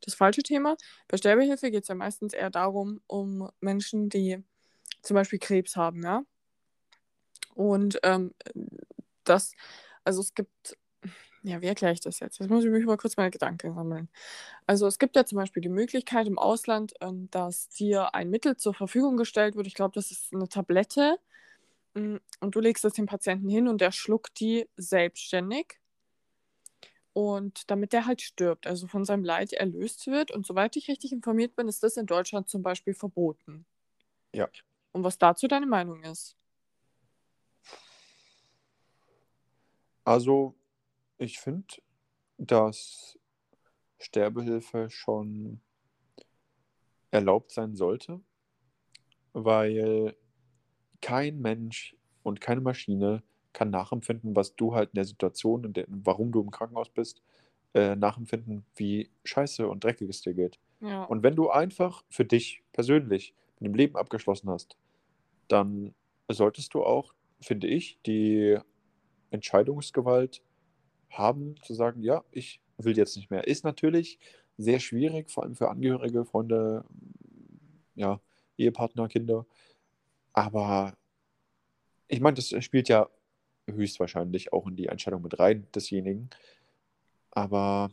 das 0.01 0.15
falsche 0.15 0.43
Thema. 0.43 0.77
Bei 1.09 1.17
Sterbehilfe 1.17 1.71
geht 1.71 1.83
es 1.83 1.89
ja 1.89 1.95
meistens 1.97 2.33
eher 2.33 2.51
darum, 2.51 3.01
um 3.09 3.51
Menschen, 3.61 4.09
die 4.11 4.43
zum 5.03 5.15
Beispiel 5.15 5.39
Krebs 5.41 5.77
haben, 5.77 6.03
ja. 6.05 6.23
Und 7.55 7.99
ähm, 8.05 8.33
das, 9.25 9.53
also 10.05 10.21
es 10.21 10.35
gibt, 10.35 10.77
ja, 11.43 11.61
wie 11.61 11.67
erkläre 11.67 11.93
ich 11.93 12.01
das 12.01 12.21
jetzt? 12.21 12.39
Jetzt 12.39 12.51
muss 12.51 12.65
ich 12.65 12.71
mich 12.71 12.85
mal 12.87 12.97
kurz 12.97 13.17
meine 13.17 13.31
Gedanken 13.31 13.75
sammeln. 13.75 14.09
Also 14.67 14.87
es 14.87 14.99
gibt 14.99 15.17
ja 15.17 15.25
zum 15.25 15.37
Beispiel 15.37 15.63
die 15.63 15.69
Möglichkeit 15.69 16.27
im 16.27 16.39
Ausland, 16.39 16.95
ähm, 17.01 17.29
dass 17.31 17.69
dir 17.71 18.15
ein 18.15 18.31
Mittel 18.31 18.57
zur 18.57 18.75
Verfügung 18.75 19.17
gestellt 19.17 19.57
wird. 19.57 19.67
Ich 19.67 19.75
glaube, 19.75 19.95
das 19.95 20.11
ist 20.11 20.33
eine 20.35 20.49
Tablette. 20.49 21.19
Und 22.41 22.55
du 22.55 22.61
legst 22.61 22.85
das 22.85 22.93
dem 22.95 23.07
Patienten 23.07 23.49
hin 23.49 23.69
und 23.69 23.81
der 23.81 23.93
schluckt 23.93 24.41
die 24.41 24.69
selbstständig. 24.77 25.81
Und 27.13 27.69
damit 27.71 27.93
der 27.93 28.07
halt 28.07 28.23
stirbt, 28.23 28.67
also 28.67 28.87
von 28.87 29.05
seinem 29.05 29.25
Leid 29.25 29.53
erlöst 29.53 30.07
wird. 30.07 30.31
Und 30.31 30.47
soweit 30.47 30.77
ich 30.77 30.89
richtig 30.89 31.13
informiert 31.13 31.57
bin, 31.57 31.67
ist 31.67 31.83
das 31.83 31.97
in 31.97 32.07
Deutschland 32.07 32.49
zum 32.49 32.63
Beispiel 32.63 32.95
verboten. 32.95 33.67
Ja. 34.33 34.49
Und 34.93 35.03
was 35.03 35.19
dazu 35.19 35.49
deine 35.49 35.67
Meinung 35.67 36.03
ist? 36.05 36.37
Also, 40.05 40.55
ich 41.19 41.39
finde, 41.39 41.67
dass 42.39 43.19
Sterbehilfe 43.99 44.89
schon 44.91 45.61
erlaubt 47.11 47.51
sein 47.53 47.75
sollte, 47.75 48.21
weil 49.33 50.17
kein 51.01 51.41
Mensch 51.41 51.97
und 52.23 52.41
keine 52.41 52.61
Maschine 52.61 53.23
kann 53.53 53.71
nachempfinden, 53.71 54.37
was 54.37 54.55
du 54.55 54.75
halt 54.75 54.91
in 54.91 54.97
der 54.97 55.05
Situation, 55.05 55.65
in 55.65 55.73
der, 55.73 55.87
warum 55.89 56.33
du 56.33 56.41
im 56.41 56.51
Krankenhaus 56.51 56.91
bist, 56.91 57.23
äh, 57.75 57.97
nachempfinden, 57.97 58.65
wie 58.77 59.11
scheiße 59.25 59.69
und 59.69 59.85
dreckig 59.85 60.09
es 60.09 60.23
dir 60.23 60.35
geht. 60.35 60.59
Ja. 60.81 61.05
Und 61.05 61.23
wenn 61.23 61.37
du 61.37 61.51
einfach 61.51 62.05
für 62.09 62.25
dich 62.25 62.63
persönlich 62.73 63.35
mit 63.59 63.73
dem 63.73 63.75
Leben 63.75 63.97
abgeschlossen 63.97 64.49
hast, 64.51 64.77
dann 65.49 65.95
solltest 66.31 66.75
du 66.75 66.85
auch, 66.85 67.15
finde 67.41 67.67
ich, 67.67 67.99
die 68.07 68.59
Entscheidungsgewalt 69.31 70.43
haben, 71.11 71.57
zu 71.63 71.75
sagen, 71.75 72.03
ja, 72.03 72.25
ich 72.31 72.61
will 72.77 72.97
jetzt 72.97 73.17
nicht 73.17 73.31
mehr. 73.31 73.47
Ist 73.47 73.65
natürlich 73.65 74.19
sehr 74.57 74.81
schwierig, 74.81 75.31
vor 75.31 75.45
allem 75.45 75.55
für 75.55 75.69
Angehörige, 75.69 76.25
Freunde, 76.25 76.85
ja, 77.95 78.21
Ehepartner, 78.57 79.09
Kinder. 79.09 79.47
Aber 80.39 80.97
ich 82.07 82.21
meine, 82.21 82.37
das 82.37 82.55
spielt 82.65 82.89
ja 82.89 83.09
höchstwahrscheinlich 83.69 84.53
auch 84.53 84.69
in 84.69 84.77
die 84.77 84.87
Entscheidung 84.87 85.23
mit 85.23 85.37
rein 85.41 85.67
desjenigen. 85.75 86.31
Aber 87.33 87.91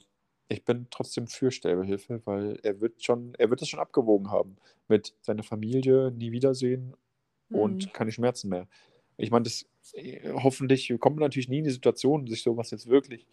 ich 0.47 0.63
bin 0.63 0.85
trotzdem 0.91 1.25
für 1.25 1.49
Sterbehilfe, 1.49 2.21
weil 2.25 2.59
er 2.61 2.79
wird 2.81 3.03
schon, 3.03 3.33
er 3.39 3.49
wird 3.49 3.63
es 3.63 3.69
schon 3.69 3.79
abgewogen 3.79 4.29
haben 4.29 4.57
mit 4.87 5.15
seiner 5.21 5.41
Familie, 5.41 6.11
nie 6.11 6.31
wiedersehen 6.31 6.95
und 7.49 7.85
Hm. 7.85 7.93
keine 7.93 8.11
Schmerzen 8.11 8.49
mehr. 8.49 8.67
Ich 9.17 9.31
meine, 9.31 9.45
das 9.45 9.65
äh, 9.93 10.31
hoffentlich 10.33 10.93
kommt 10.99 11.15
man 11.15 11.23
natürlich 11.23 11.49
nie 11.49 11.59
in 11.59 11.63
die 11.63 11.71
Situation, 11.71 12.27
sich 12.27 12.43
sowas 12.43 12.69
jetzt 12.69 12.87
wirklich 12.87 13.25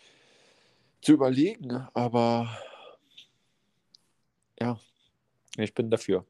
zu 1.03 1.13
überlegen, 1.13 1.87
aber 1.93 2.49
ja, 4.59 4.81
ich 5.59 5.75
bin 5.75 5.91
dafür. 5.91 6.25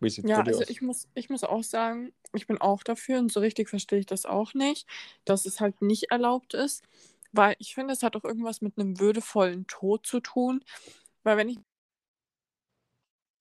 Wie 0.00 0.10
sieht 0.10 0.26
Ja, 0.26 0.42
also 0.42 0.64
aus? 0.64 0.66
ich 0.66 0.82
muss, 0.82 1.08
ich 1.14 1.30
muss 1.30 1.44
auch 1.44 1.62
sagen, 1.62 2.12
ich 2.34 2.46
bin 2.46 2.58
auch 2.60 2.82
dafür 2.82 3.18
und 3.20 3.30
so 3.32 3.40
richtig 3.40 3.68
verstehe 3.68 4.00
ich 4.00 4.06
das 4.06 4.26
auch 4.26 4.52
nicht, 4.54 4.88
dass 5.24 5.46
es 5.46 5.60
halt 5.60 5.80
nicht 5.80 6.10
erlaubt 6.10 6.54
ist, 6.54 6.84
weil 7.32 7.54
ich 7.60 7.74
finde, 7.74 7.92
es 7.94 8.02
hat 8.02 8.16
auch 8.16 8.24
irgendwas 8.24 8.60
mit 8.60 8.78
einem 8.78 8.98
würdevollen 8.98 9.66
Tod 9.68 10.06
zu 10.06 10.20
tun, 10.20 10.64
weil 11.22 11.36
wenn 11.36 11.48
ich 11.50 11.58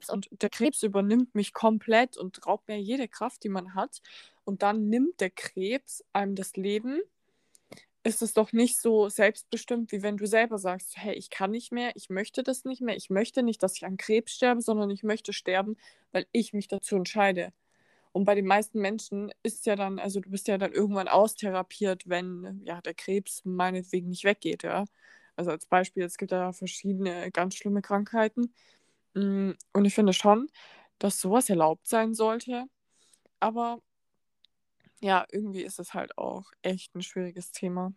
und 0.10 0.30
der 0.32 0.50
Krebs 0.50 0.84
übernimmt 0.84 1.36
mich 1.36 1.54
komplett 1.54 2.18
und 2.18 2.46
raubt 2.46 2.68
mir 2.68 2.80
jede 2.80 3.08
Kraft, 3.08 3.44
die 3.44 3.50
man 3.50 3.74
hat 3.76 4.02
und 4.46 4.62
dann 4.62 4.90
nimmt 4.90 5.20
der 5.20 5.32
Krebs 5.32 6.04
einem 6.14 6.36
das 6.36 6.56
Leben, 6.56 7.02
ist 8.08 8.22
es 8.24 8.34
doch 8.34 8.54
nicht 8.54 8.80
so 8.82 9.10
selbstbestimmt, 9.10 9.92
wie 9.92 10.04
wenn 10.04 10.18
du 10.18 10.28
selber 10.28 10.58
sagst, 10.60 10.98
hey, 10.98 11.14
ich 11.16 11.30
kann 11.30 11.52
nicht 11.52 11.72
mehr, 11.74 11.92
ich 11.96 12.10
möchte 12.10 12.44
das 12.44 12.66
nicht 12.66 12.82
mehr, 12.82 12.96
ich 12.98 13.10
möchte 13.12 13.44
nicht, 13.44 13.64
dass 13.64 13.76
ich 13.78 13.86
an 13.86 13.98
Krebs 13.98 14.34
sterbe, 14.34 14.62
sondern 14.62 14.90
ich 14.92 15.04
möchte 15.04 15.34
sterben, 15.34 15.78
weil 16.14 16.28
ich 16.32 16.54
mich 16.54 16.68
dazu 16.70 16.96
entscheide. 16.96 17.54
Und 18.14 18.26
bei 18.26 18.36
den 18.36 18.48
meisten 18.48 18.80
Menschen 18.82 19.32
ist 19.44 19.66
ja 19.68 19.76
dann, 19.76 20.00
also 20.00 20.20
du 20.22 20.30
bist 20.32 20.48
ja 20.48 20.58
dann 20.58 20.74
irgendwann 20.74 21.08
austherapiert, 21.08 22.10
wenn 22.10 22.62
ja 22.66 22.82
der 22.82 22.94
Krebs 22.96 23.42
meinetwegen 23.46 24.10
nicht 24.10 24.24
weggeht, 24.26 24.64
ja. 24.64 24.86
Also 25.36 25.52
als 25.52 25.68
Beispiel, 25.68 26.04
es 26.04 26.18
gibt 26.18 26.32
ja 26.32 26.52
verschiedene 26.54 27.32
ganz 27.32 27.56
schlimme 27.56 27.82
Krankheiten. 27.84 28.54
Mm, 29.16 29.52
Und 29.74 29.86
ich 29.86 29.96
finde 29.96 30.14
schon, 30.14 30.50
dass 31.00 31.20
sowas 31.22 31.50
erlaubt 31.50 31.88
sein 31.88 32.14
sollte. 32.16 32.66
Aber 33.40 33.82
ja, 35.02 35.26
irgendwie 35.32 35.62
ist 35.64 35.80
es 35.80 35.94
halt 35.94 36.18
auch 36.18 36.52
echt 36.62 36.96
ein 36.96 37.02
schwieriges 37.04 37.52
Thema. 37.52 37.94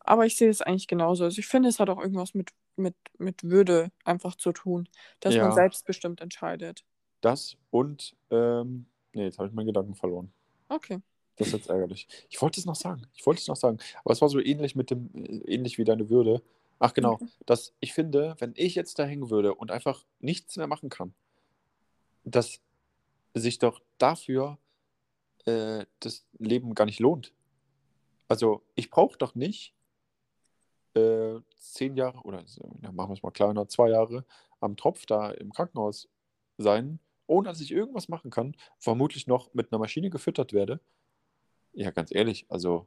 Aber 0.00 0.26
ich 0.26 0.36
sehe 0.36 0.50
es 0.50 0.62
eigentlich 0.62 0.88
genauso. 0.88 1.24
Also 1.24 1.38
ich 1.40 1.46
finde, 1.48 1.68
es 1.68 1.80
hat 1.80 1.90
auch 1.90 2.00
irgendwas 2.00 2.34
mit, 2.34 2.50
mit, 2.76 2.96
mit 3.18 3.44
Würde 3.44 3.92
einfach 4.04 4.36
zu 4.36 4.52
tun, 4.52 4.88
dass 5.20 5.40
man 5.40 5.50
Ja, 5.50 5.52
selbstbestimmt 5.52 6.20
entscheidet. 6.20 6.84
das 7.20 7.56
und, 7.70 8.16
ähm, 8.30 8.86
nee, 9.12 9.24
jetzt 9.24 9.38
habe 9.38 9.48
ich 9.48 9.54
meinen 9.54 9.66
Gedanken 9.66 9.94
verloren. 9.94 10.32
Okay. 10.68 11.00
Das 11.36 11.48
ist 11.48 11.52
jetzt 11.54 11.70
ärgerlich. 11.70 12.06
Ich 12.28 12.40
wollte 12.42 12.60
es 12.60 12.66
noch 12.66 12.74
sagen. 12.76 13.06
Ich 13.14 13.26
wollte 13.26 13.40
es 13.40 13.48
noch 13.48 13.56
sagen. 13.56 13.78
Aber 14.04 14.12
es 14.12 14.20
war 14.20 14.28
so 14.28 14.40
ähnlich 14.40 14.76
mit 14.76 14.90
dem, 14.90 15.10
äh, 15.14 15.54
ähnlich 15.54 15.78
wie 15.78 15.84
deine 15.84 16.10
Würde. 16.10 16.42
Ach 16.78 16.94
genau, 16.94 17.14
Okay. 17.14 17.28
dass 17.46 17.74
ich 17.80 17.92
finde, 17.94 18.36
wenn 18.38 18.52
ich 18.56 18.74
jetzt 18.74 18.98
da 18.98 19.04
hängen 19.04 19.30
würde 19.30 19.54
und 19.54 19.70
einfach 19.70 20.04
nichts 20.20 20.56
mehr 20.56 20.66
machen 20.66 20.88
kann, 20.90 21.14
dass 22.24 22.60
sich 23.34 23.58
doch 23.58 23.80
dafür 23.98 24.58
äh, 25.46 25.86
das 26.00 26.26
Leben 26.38 26.74
gar 26.74 26.84
nicht 26.84 27.00
lohnt. 27.00 27.32
Also 28.28 28.62
ich 28.74 28.90
brauche 28.90 29.18
doch 29.18 29.34
nicht 29.34 29.74
äh, 30.94 31.40
zehn 31.56 31.96
Jahre 31.96 32.20
oder 32.22 32.44
ja, 32.82 32.92
machen 32.92 33.10
wir 33.10 33.14
es 33.14 33.22
mal 33.22 33.30
kleiner, 33.30 33.68
zwei 33.68 33.90
Jahre 33.90 34.24
am 34.60 34.76
Tropf 34.76 35.06
da 35.06 35.30
im 35.30 35.52
Krankenhaus 35.52 36.08
sein, 36.58 37.00
ohne 37.26 37.48
dass 37.48 37.60
ich 37.60 37.72
irgendwas 37.72 38.08
machen 38.08 38.30
kann, 38.30 38.56
vermutlich 38.78 39.26
noch 39.26 39.52
mit 39.54 39.72
einer 39.72 39.78
Maschine 39.78 40.10
gefüttert 40.10 40.52
werde. 40.52 40.80
Ja, 41.72 41.90
ganz 41.90 42.12
ehrlich, 42.12 42.46
also 42.48 42.86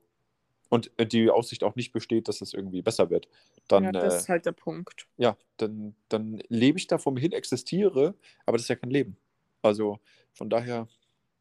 und 0.70 0.92
äh, 0.98 1.06
die 1.06 1.30
Aussicht 1.30 1.64
auch 1.64 1.76
nicht 1.76 1.92
besteht, 1.92 2.28
dass 2.28 2.42
es 2.42 2.54
irgendwie 2.54 2.82
besser 2.82 3.10
wird, 3.10 3.28
Ja, 3.28 3.92
dann, 3.92 3.94
das 3.94 4.14
äh, 4.14 4.18
ist 4.18 4.30
halt 4.30 4.46
der 4.46 4.54
Punkt. 4.54 5.08
ja, 5.18 5.38
dann, 5.58 5.96
dann 6.10 6.42
lebe 6.48 6.80
ich 6.80 6.88
da 6.88 6.98
vor 6.98 7.14
mir 7.14 7.20
hin, 7.20 7.32
existiere, 7.32 8.16
aber 8.46 8.58
das 8.58 8.64
ist 8.64 8.70
ja 8.70 8.76
kein 8.76 8.90
Leben. 8.90 9.18
Also 9.62 10.00
von 10.34 10.50
daher, 10.50 10.88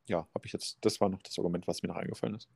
ja, 0.06 0.26
habe 0.34 0.46
ich 0.46 0.52
jetzt, 0.52 0.78
das 0.80 1.00
war 1.00 1.08
noch 1.08 1.22
das 1.22 1.38
Argument, 1.38 1.66
was 1.66 1.82
mir 1.82 1.88
noch 1.88 1.96
eingefallen 1.96 2.34
ist. 2.34 2.48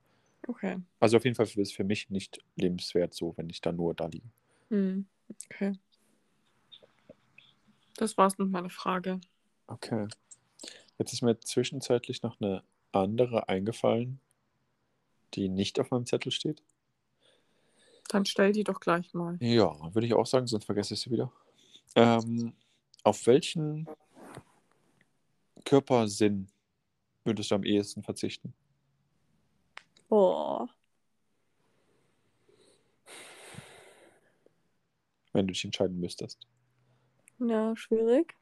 Okay. 0.46 0.78
Also 1.00 1.16
auf 1.16 1.24
jeden 1.24 1.35
Fall 1.35 1.46
ist 1.46 1.56
es 1.56 1.72
für 1.72 1.85
mich 1.85 2.11
nicht 2.11 2.38
lebenswert, 2.56 3.14
so 3.14 3.37
wenn 3.37 3.50
ich 3.50 3.61
da 3.61 3.72
nur 3.72 3.94
da 3.94 4.06
liege. 4.06 4.28
Hm. 4.68 5.06
Okay. 5.50 5.72
Das 7.96 8.16
war's 8.16 8.38
mit 8.38 8.50
meiner 8.50 8.70
Frage. 8.70 9.20
Okay. 9.66 10.06
Jetzt 10.98 11.12
ist 11.12 11.22
mir 11.22 11.38
zwischenzeitlich 11.40 12.22
noch 12.22 12.40
eine 12.40 12.62
andere 12.92 13.48
eingefallen, 13.48 14.20
die 15.35 15.48
nicht 15.48 15.80
auf 15.80 15.90
meinem 15.90 16.06
Zettel 16.06 16.32
steht. 16.32 16.62
Dann 18.09 18.24
stell 18.24 18.52
die 18.52 18.64
doch 18.64 18.80
gleich 18.80 19.12
mal. 19.14 19.37
Ja, 19.40 19.72
würde 19.94 20.06
ich 20.06 20.14
auch 20.14 20.26
sagen, 20.26 20.46
sonst 20.46 20.64
vergesse 20.64 20.94
ich 20.94 21.00
sie 21.00 21.11
wieder. 21.11 21.32
Ähm, 21.96 22.54
auf 23.02 23.26
welchen 23.26 23.88
Körpersinn 25.64 26.48
würdest 27.26 27.50
du 27.50 27.54
am 27.56 27.64
ehesten 27.64 28.02
verzichten? 28.02 28.54
Boah. 30.08 30.68
wenn 35.32 35.46
du 35.46 35.52
dich 35.52 35.64
entscheiden 35.66 36.00
müsstest. 36.00 36.46
Ja, 37.38 37.76
schwierig. 37.76 38.34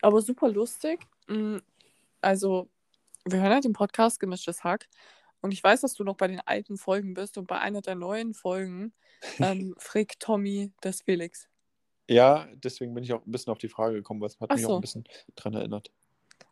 Aber 0.00 0.20
super 0.22 0.48
lustig. 0.48 1.00
Mm, 1.26 1.56
Also, 2.20 2.70
wir 3.24 3.40
hören 3.40 3.50
ja 3.50 3.60
den 3.60 3.72
Podcast 3.72 4.20
Gemischtes 4.20 4.62
Hack. 4.62 4.88
Und 5.40 5.52
ich 5.52 5.62
weiß, 5.62 5.80
dass 5.80 5.94
du 5.94 6.04
noch 6.04 6.16
bei 6.16 6.28
den 6.28 6.40
alten 6.40 6.76
Folgen 6.76 7.14
bist. 7.14 7.38
Und 7.38 7.46
bei 7.48 7.58
einer 7.58 7.80
der 7.82 7.96
neuen 7.96 8.34
Folgen 8.34 8.92
ähm, 9.40 9.74
fragt 9.78 10.20
Tommy 10.20 10.72
das 10.80 11.02
Felix. 11.02 11.48
Ja, 12.08 12.46
deswegen 12.54 12.94
bin 12.94 13.02
ich 13.02 13.12
auch 13.12 13.26
ein 13.26 13.32
bisschen 13.32 13.50
auf 13.50 13.58
die 13.58 13.68
Frage 13.68 13.96
gekommen, 13.96 14.20
weil 14.20 14.28
es 14.28 14.38
hat 14.38 14.50
Ach 14.52 14.54
mich 14.56 14.64
auch 14.66 14.70
ein 14.70 14.74
so. 14.76 14.80
bisschen 14.80 15.04
dran 15.34 15.54
erinnert. 15.54 15.90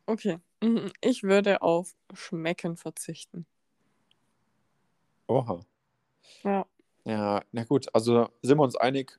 Okay. 0.07 0.38
Mhm. 0.62 0.93
Ich 1.01 1.23
würde 1.23 1.62
auf 1.62 1.95
Schmecken 2.12 2.77
verzichten. 2.77 3.47
Oha. 5.27 5.64
Ja. 6.43 6.67
Ja, 7.05 7.43
na 7.53 7.64
gut, 7.64 7.87
also 7.95 8.29
sind 8.43 8.59
wir 8.59 8.62
uns 8.62 8.77
einig, 8.77 9.19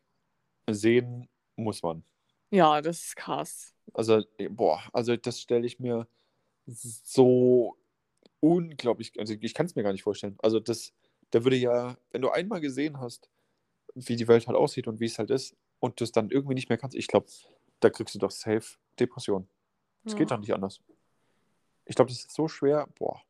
sehen 0.70 1.30
muss 1.56 1.84
man. 1.84 2.04
Ja, 2.50 2.82
das 2.82 3.04
ist 3.04 3.16
krass. 3.16 3.74
Also, 3.94 4.24
eh, 4.38 4.48
boah, 4.48 4.82
also 4.92 5.16
das 5.16 5.40
stelle 5.40 5.66
ich 5.66 5.80
mir 5.80 6.08
so 6.66 7.78
unglaublich, 8.40 9.14
also 9.20 9.36
ich 9.40 9.54
kann 9.54 9.68
es 9.68 9.76
mir 9.76 9.84
gar 9.84 9.92
nicht 9.92 10.04
vorstellen. 10.04 10.36
Also 10.42 10.60
das, 10.60 10.94
da 11.32 11.44
würde 11.44 11.58
ja, 11.58 11.98
wenn 12.12 12.22
du 12.22 12.30
einmal 12.32 12.60
gesehen 12.62 13.00
hast, 13.00 13.30
wie 13.94 14.16
die 14.16 14.28
Welt 14.28 14.48
halt 14.48 14.58
aussieht 14.58 14.88
und 14.88 15.00
wie 15.00 15.06
es 15.06 15.20
halt 15.20 15.30
ist 15.30 15.56
und 15.80 16.00
du 16.00 16.04
es 16.04 16.12
dann 16.12 16.30
irgendwie 16.32 16.56
nicht 16.56 16.70
mehr 16.70 16.78
kannst, 16.78 16.96
ich 16.96 17.08
glaube, 17.08 17.28
da 17.80 17.90
kriegst 17.90 18.16
du 18.16 18.20
doch 18.20 18.32
safe 18.32 18.78
Depression. 19.00 19.48
Es 20.06 20.12
Ja. 20.14 20.18
geht 20.20 20.32
doch 20.32 20.38
nicht 20.40 20.54
anders. 20.54 20.80
Ich 21.86 21.96
glaube, 21.96 22.10
das 22.10 22.20
ist 22.20 22.32
so 22.32 22.48
schwer, 22.48 22.88
boah. 22.98 23.22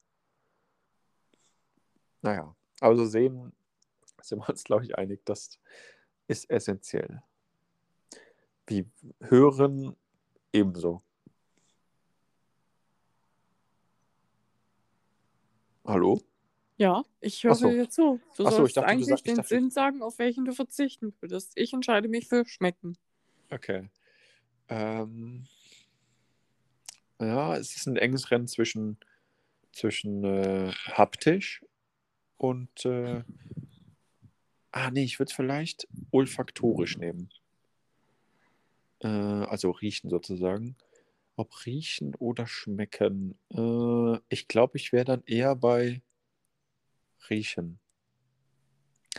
Naja, 2.21 2.55
also 2.81 3.05
sehen 3.05 3.53
sind 4.21 4.39
wir 4.39 4.49
uns, 4.49 4.63
glaube 4.63 4.83
ich, 4.85 4.97
einig, 4.97 5.21
das 5.25 5.59
ist 6.27 6.49
essentiell. 6.49 7.21
Wie 8.67 8.89
hören 9.21 9.95
ebenso. 10.51 11.03
Hallo? 15.85 16.19
Ja, 16.77 17.03
ich 17.21 17.43
höre 17.43 17.55
so. 17.55 17.69
dir 17.69 17.89
zu. 17.89 18.19
Du 18.35 18.45
Ach 18.45 18.51
so, 18.51 18.65
ich 18.65 18.73
sollst 18.73 18.77
dachte, 18.77 18.87
du 18.87 18.91
eigentlich 18.91 19.07
sag- 19.07 19.17
ich 19.19 19.23
den 19.23 19.35
dachte- 19.37 19.47
Sinn 19.49 19.69
sagen, 19.69 20.01
auf 20.01 20.17
welchen 20.19 20.45
du 20.45 20.53
verzichten 20.53 21.13
würdest. 21.21 21.53
Ich 21.55 21.73
entscheide 21.73 22.07
mich 22.07 22.27
für 22.27 22.45
Schmecken. 22.45 22.97
Okay. 23.51 23.89
Ähm, 24.67 25.47
ja, 27.19 27.55
es 27.55 27.75
ist 27.75 27.87
ein 27.87 27.97
enges 27.97 28.31
Rennen 28.31 28.47
zwischen, 28.47 28.97
zwischen 29.71 30.23
äh, 30.23 30.71
haptisch 30.87 31.63
und. 32.37 32.85
Äh, 32.85 33.23
ah, 34.71 34.91
nee, 34.91 35.03
ich 35.03 35.19
würde 35.19 35.29
es 35.29 35.35
vielleicht 35.35 35.87
olfaktorisch 36.11 36.97
nehmen. 36.97 37.29
Äh, 38.99 39.07
also 39.07 39.71
riechen 39.71 40.09
sozusagen. 40.09 40.75
Ob 41.37 41.65
riechen 41.65 42.15
oder 42.15 42.47
schmecken. 42.47 43.37
Äh, 43.49 44.19
ich 44.29 44.47
glaube, 44.47 44.77
ich 44.77 44.93
wäre 44.93 45.05
dann 45.05 45.23
eher 45.25 45.55
bei 45.55 46.01
riechen. 47.29 47.79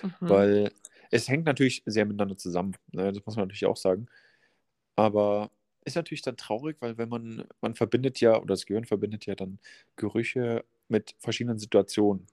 Mhm. 0.03 0.11
Weil 0.21 0.73
es 1.11 1.29
hängt 1.29 1.45
natürlich 1.45 1.83
sehr 1.87 2.05
miteinander 2.05 2.37
zusammen. 2.37 2.77
Ne? 2.93 3.13
Das 3.13 3.25
muss 3.25 3.37
man 3.37 3.47
natürlich 3.47 3.67
auch 3.67 3.77
sagen. 3.77 4.07
Aber 4.97 5.51
ist 5.87 5.95
natürlich 5.97 6.23
dann 6.23 6.37
traurig, 6.37 6.77
weil 6.81 6.99
wenn 6.99 7.09
man, 7.09 7.47
man 7.61 7.75
verbindet 7.75 8.21
ja, 8.21 8.37
oder 8.37 8.55
das 8.55 8.67
Gehirn 8.67 8.85
verbindet 8.85 9.27
ja 9.27 9.35
dann 9.35 9.59
Gerüche 9.97 10.65
mit 10.89 11.15
verschiedenen 11.19 11.59
Situationen. 11.59 12.27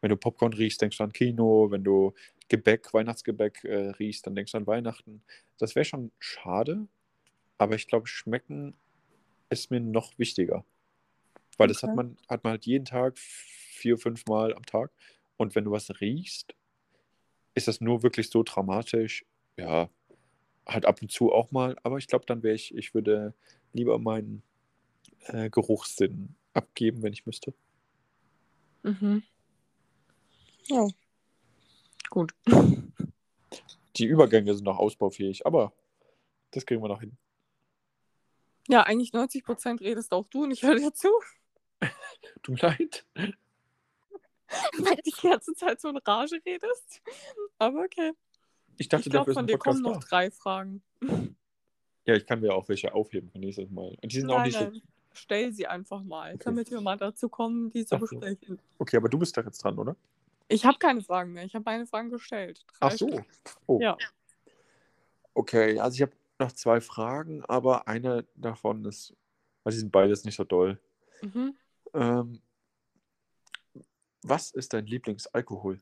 Wenn 0.00 0.10
du 0.10 0.16
Popcorn 0.16 0.52
riechst, 0.52 0.82
denkst 0.82 0.98
du 0.98 1.04
an 1.04 1.12
Kino. 1.12 1.70
Wenn 1.70 1.84
du 1.84 2.12
Gebäck, 2.48 2.92
Weihnachtsgebäck 2.92 3.64
äh, 3.64 3.90
riechst, 3.90 4.26
dann 4.26 4.34
denkst 4.34 4.52
du 4.52 4.58
an 4.58 4.66
Weihnachten. 4.66 5.22
Das 5.58 5.74
wäre 5.74 5.84
schon 5.84 6.10
schade. 6.18 6.86
Aber 7.56 7.74
ich 7.76 7.86
glaube, 7.86 8.06
schmecken 8.06 8.74
ist 9.48 9.70
mir 9.70 9.80
noch 9.80 10.18
wichtiger. 10.18 10.64
Weil 11.56 11.68
das 11.68 11.82
hat 11.82 11.90
Okay. 11.90 11.96
man, 11.96 12.16
hat 12.28 12.44
man 12.44 12.50
halt 12.52 12.66
jeden 12.66 12.84
Tag 12.84 13.16
vier, 13.18 13.96
fünf 13.96 14.26
Mal 14.26 14.54
am 14.54 14.66
Tag. 14.66 14.90
Und 15.36 15.54
wenn 15.54 15.64
du 15.64 15.70
was 15.70 15.88
riechst, 16.00 16.54
ist 17.54 17.68
das 17.68 17.80
nur 17.80 18.02
wirklich 18.02 18.30
so 18.30 18.42
dramatisch. 18.42 19.24
Ja, 19.56 19.88
halt 20.66 20.86
ab 20.86 21.02
und 21.02 21.10
zu 21.10 21.32
auch 21.32 21.50
mal. 21.50 21.76
Aber 21.82 21.98
ich 21.98 22.06
glaube, 22.06 22.26
dann 22.26 22.42
wäre 22.42 22.54
ich, 22.54 22.74
ich 22.74 22.94
würde 22.94 23.34
lieber 23.72 23.98
meinen 23.98 24.42
äh, 25.26 25.50
Geruchssinn 25.50 26.34
abgeben, 26.52 27.02
wenn 27.02 27.12
ich 27.12 27.26
müsste. 27.26 27.54
Mhm. 28.82 29.22
Ja. 30.66 30.86
Gut. 32.10 32.34
Die 33.96 34.06
Übergänge 34.06 34.54
sind 34.54 34.64
noch 34.64 34.78
ausbaufähig, 34.78 35.46
aber 35.46 35.72
das 36.50 36.66
kriegen 36.66 36.82
wir 36.82 36.88
noch 36.88 37.00
hin. 37.00 37.16
Ja, 38.66 38.82
eigentlich 38.82 39.10
90% 39.10 39.80
redest 39.80 40.12
auch 40.12 40.26
du 40.26 40.44
und 40.44 40.50
ich 40.50 40.62
höre 40.62 40.76
dir 40.76 40.92
zu, 40.92 41.08
Tut 42.42 42.62
mir 42.62 42.68
leid. 42.68 43.06
weil 44.78 44.96
du 44.96 45.02
die 45.02 45.28
ganze 45.28 45.54
Zeit 45.54 45.80
so 45.80 45.88
in 45.88 45.96
Rage 45.98 46.40
redest. 46.44 47.02
Aber 47.58 47.80
okay. 47.84 48.12
Ich 48.76 48.88
dachte, 48.88 49.04
Ich 49.04 49.10
glaube, 49.10 49.26
dafür 49.26 49.30
ist 49.32 49.34
von 49.36 49.44
ein 49.44 49.46
dir 49.46 49.58
kommen 49.58 49.82
noch 49.82 50.02
drei 50.04 50.30
Fragen. 50.30 50.82
Ja, 52.06 52.14
ich 52.14 52.26
kann 52.26 52.40
mir 52.40 52.54
auch 52.54 52.68
welche 52.68 52.92
aufheben 52.92 53.30
für 53.30 53.38
nächstes 53.38 53.70
Mal. 53.70 53.96
Und 54.02 54.12
die 54.12 54.20
sind 54.20 54.30
auch 54.30 54.36
Nein, 54.38 54.46
nicht 54.46 54.58
so. 54.58 54.64
nein. 54.64 54.82
Stell 55.12 55.52
sie 55.52 55.66
einfach 55.66 56.02
mal, 56.02 56.34
Okay. 56.34 56.42
damit 56.46 56.70
wir 56.70 56.80
mal 56.80 56.96
dazu 56.96 57.28
kommen, 57.28 57.70
die 57.70 57.86
zu 57.86 57.94
Ach 57.94 58.00
so. 58.00 58.18
besprechen. 58.18 58.58
Okay, 58.78 58.96
aber 58.96 59.08
du 59.08 59.16
bist 59.18 59.36
doch 59.36 59.44
jetzt 59.44 59.58
dran, 59.62 59.78
oder? 59.78 59.94
Ich 60.48 60.64
habe 60.64 60.76
keine 60.78 61.02
Fragen 61.02 61.32
mehr. 61.32 61.44
Ich 61.44 61.54
habe 61.54 61.64
meine 61.64 61.86
Fragen 61.86 62.10
gestellt. 62.10 62.64
Drei 62.66 62.86
Ach 62.88 62.90
so. 62.92 63.22
Oh. 63.66 63.80
Ja. 63.80 63.96
Okay, 65.34 65.78
also 65.78 65.94
ich 65.94 66.02
habe 66.02 66.12
noch 66.38 66.52
zwei 66.52 66.80
Fragen, 66.80 67.44
aber 67.44 67.86
eine 67.88 68.24
davon 68.34 68.84
ist, 68.84 69.14
also 69.62 69.76
die 69.76 69.80
sind 69.80 69.92
beides 69.92 70.24
nicht 70.24 70.34
so 70.36 70.44
doll. 70.44 70.78
Mhm. 71.22 71.54
Ähm, 71.94 72.40
was 74.22 74.50
ist 74.50 74.72
dein 74.72 74.86
Lieblingsalkohol? 74.86 75.80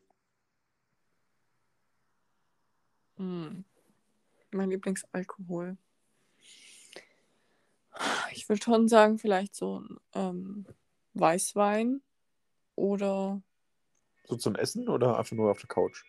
Hm. 3.23 3.65
Mein 4.51 4.71
Lieblingsalkohol. 4.71 5.77
Ich 8.33 8.49
würde 8.49 8.61
schon 8.61 8.89
sagen, 8.89 9.19
vielleicht 9.19 9.55
so 9.55 9.79
ein 9.79 9.97
ähm, 10.15 10.67
Weißwein 11.15 12.03
oder 12.75 13.41
So 14.25 14.35
zum 14.35 14.57
Essen 14.57 14.89
oder 14.89 15.19
einfach 15.19 15.37
nur 15.37 15.53
auf 15.53 15.61
der 15.61 15.69
Couch? 15.69 16.03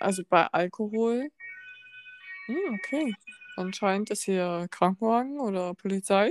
also 0.00 0.22
bei 0.28 0.46
Alkohol. 0.46 1.30
Hm, 2.46 2.74
okay. 2.74 3.14
Anscheinend 3.56 4.08
ist 4.08 4.22
hier 4.22 4.66
Krankenwagen 4.70 5.40
oder 5.40 5.74
Polizei. 5.74 6.30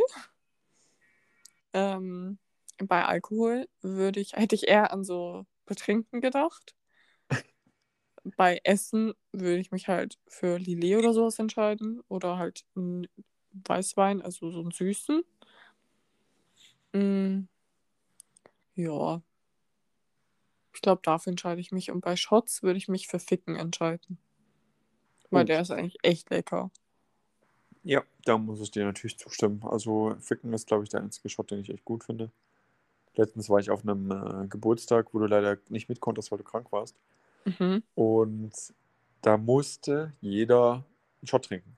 Ähm, 1.73 2.39
bei 2.79 3.05
Alkohol 3.05 3.67
würde 3.81 4.19
ich, 4.19 4.33
hätte 4.33 4.55
ich 4.55 4.67
eher 4.67 4.91
an 4.91 5.03
so 5.03 5.45
Betrinken 5.67 6.19
gedacht. 6.19 6.73
Bei 8.37 8.59
Essen 8.63 9.13
würde 9.31 9.59
ich 9.59 9.71
mich 9.71 9.87
halt 9.87 10.19
für 10.27 10.57
Lillet 10.57 10.97
oder 10.97 11.13
sowas 11.13 11.39
entscheiden. 11.39 12.01
Oder 12.07 12.37
halt 12.37 12.65
einen 12.75 13.07
Weißwein, 13.53 14.21
also 14.21 14.51
so 14.51 14.61
einen 14.61 14.71
süßen. 14.71 15.23
Mm, 16.93 17.41
ja. 18.75 19.21
Ich 20.73 20.81
glaube, 20.81 21.01
dafür 21.03 21.31
entscheide 21.31 21.61
ich 21.61 21.71
mich. 21.71 21.91
Und 21.91 22.01
bei 22.01 22.15
Shots 22.15 22.63
würde 22.63 22.77
ich 22.77 22.87
mich 22.87 23.07
für 23.07 23.19
Ficken 23.19 23.55
entscheiden. 23.55 24.17
Weil 25.31 25.45
der 25.45 25.61
ist 25.61 25.71
eigentlich 25.71 25.97
echt 26.03 26.29
lecker. 26.29 26.71
Ja, 27.83 28.03
da 28.25 28.37
muss 28.37 28.61
ich 28.61 28.69
dir 28.69 28.83
natürlich 28.83 29.17
zustimmen. 29.17 29.63
Also 29.63 30.15
Ficken 30.19 30.53
ist, 30.53 30.67
glaube 30.67 30.83
ich, 30.83 30.89
der 30.89 31.01
einzige 31.01 31.29
Shot, 31.29 31.49
den 31.49 31.61
ich 31.61 31.69
echt 31.69 31.85
gut 31.85 32.03
finde. 32.03 32.29
Letztens 33.15 33.49
war 33.49 33.59
ich 33.59 33.71
auf 33.71 33.81
einem 33.81 34.11
äh, 34.11 34.47
Geburtstag, 34.47 35.13
wo 35.13 35.19
du 35.19 35.25
leider 35.25 35.57
nicht 35.69 35.89
mit 35.89 35.99
konntest, 35.99 36.31
weil 36.31 36.37
du 36.37 36.43
krank 36.43 36.71
warst. 36.71 36.95
Mhm. 37.45 37.83
Und 37.95 38.53
da 39.21 39.37
musste 39.37 40.13
jeder 40.21 40.85
einen 41.21 41.27
Shot 41.27 41.45
trinken. 41.45 41.77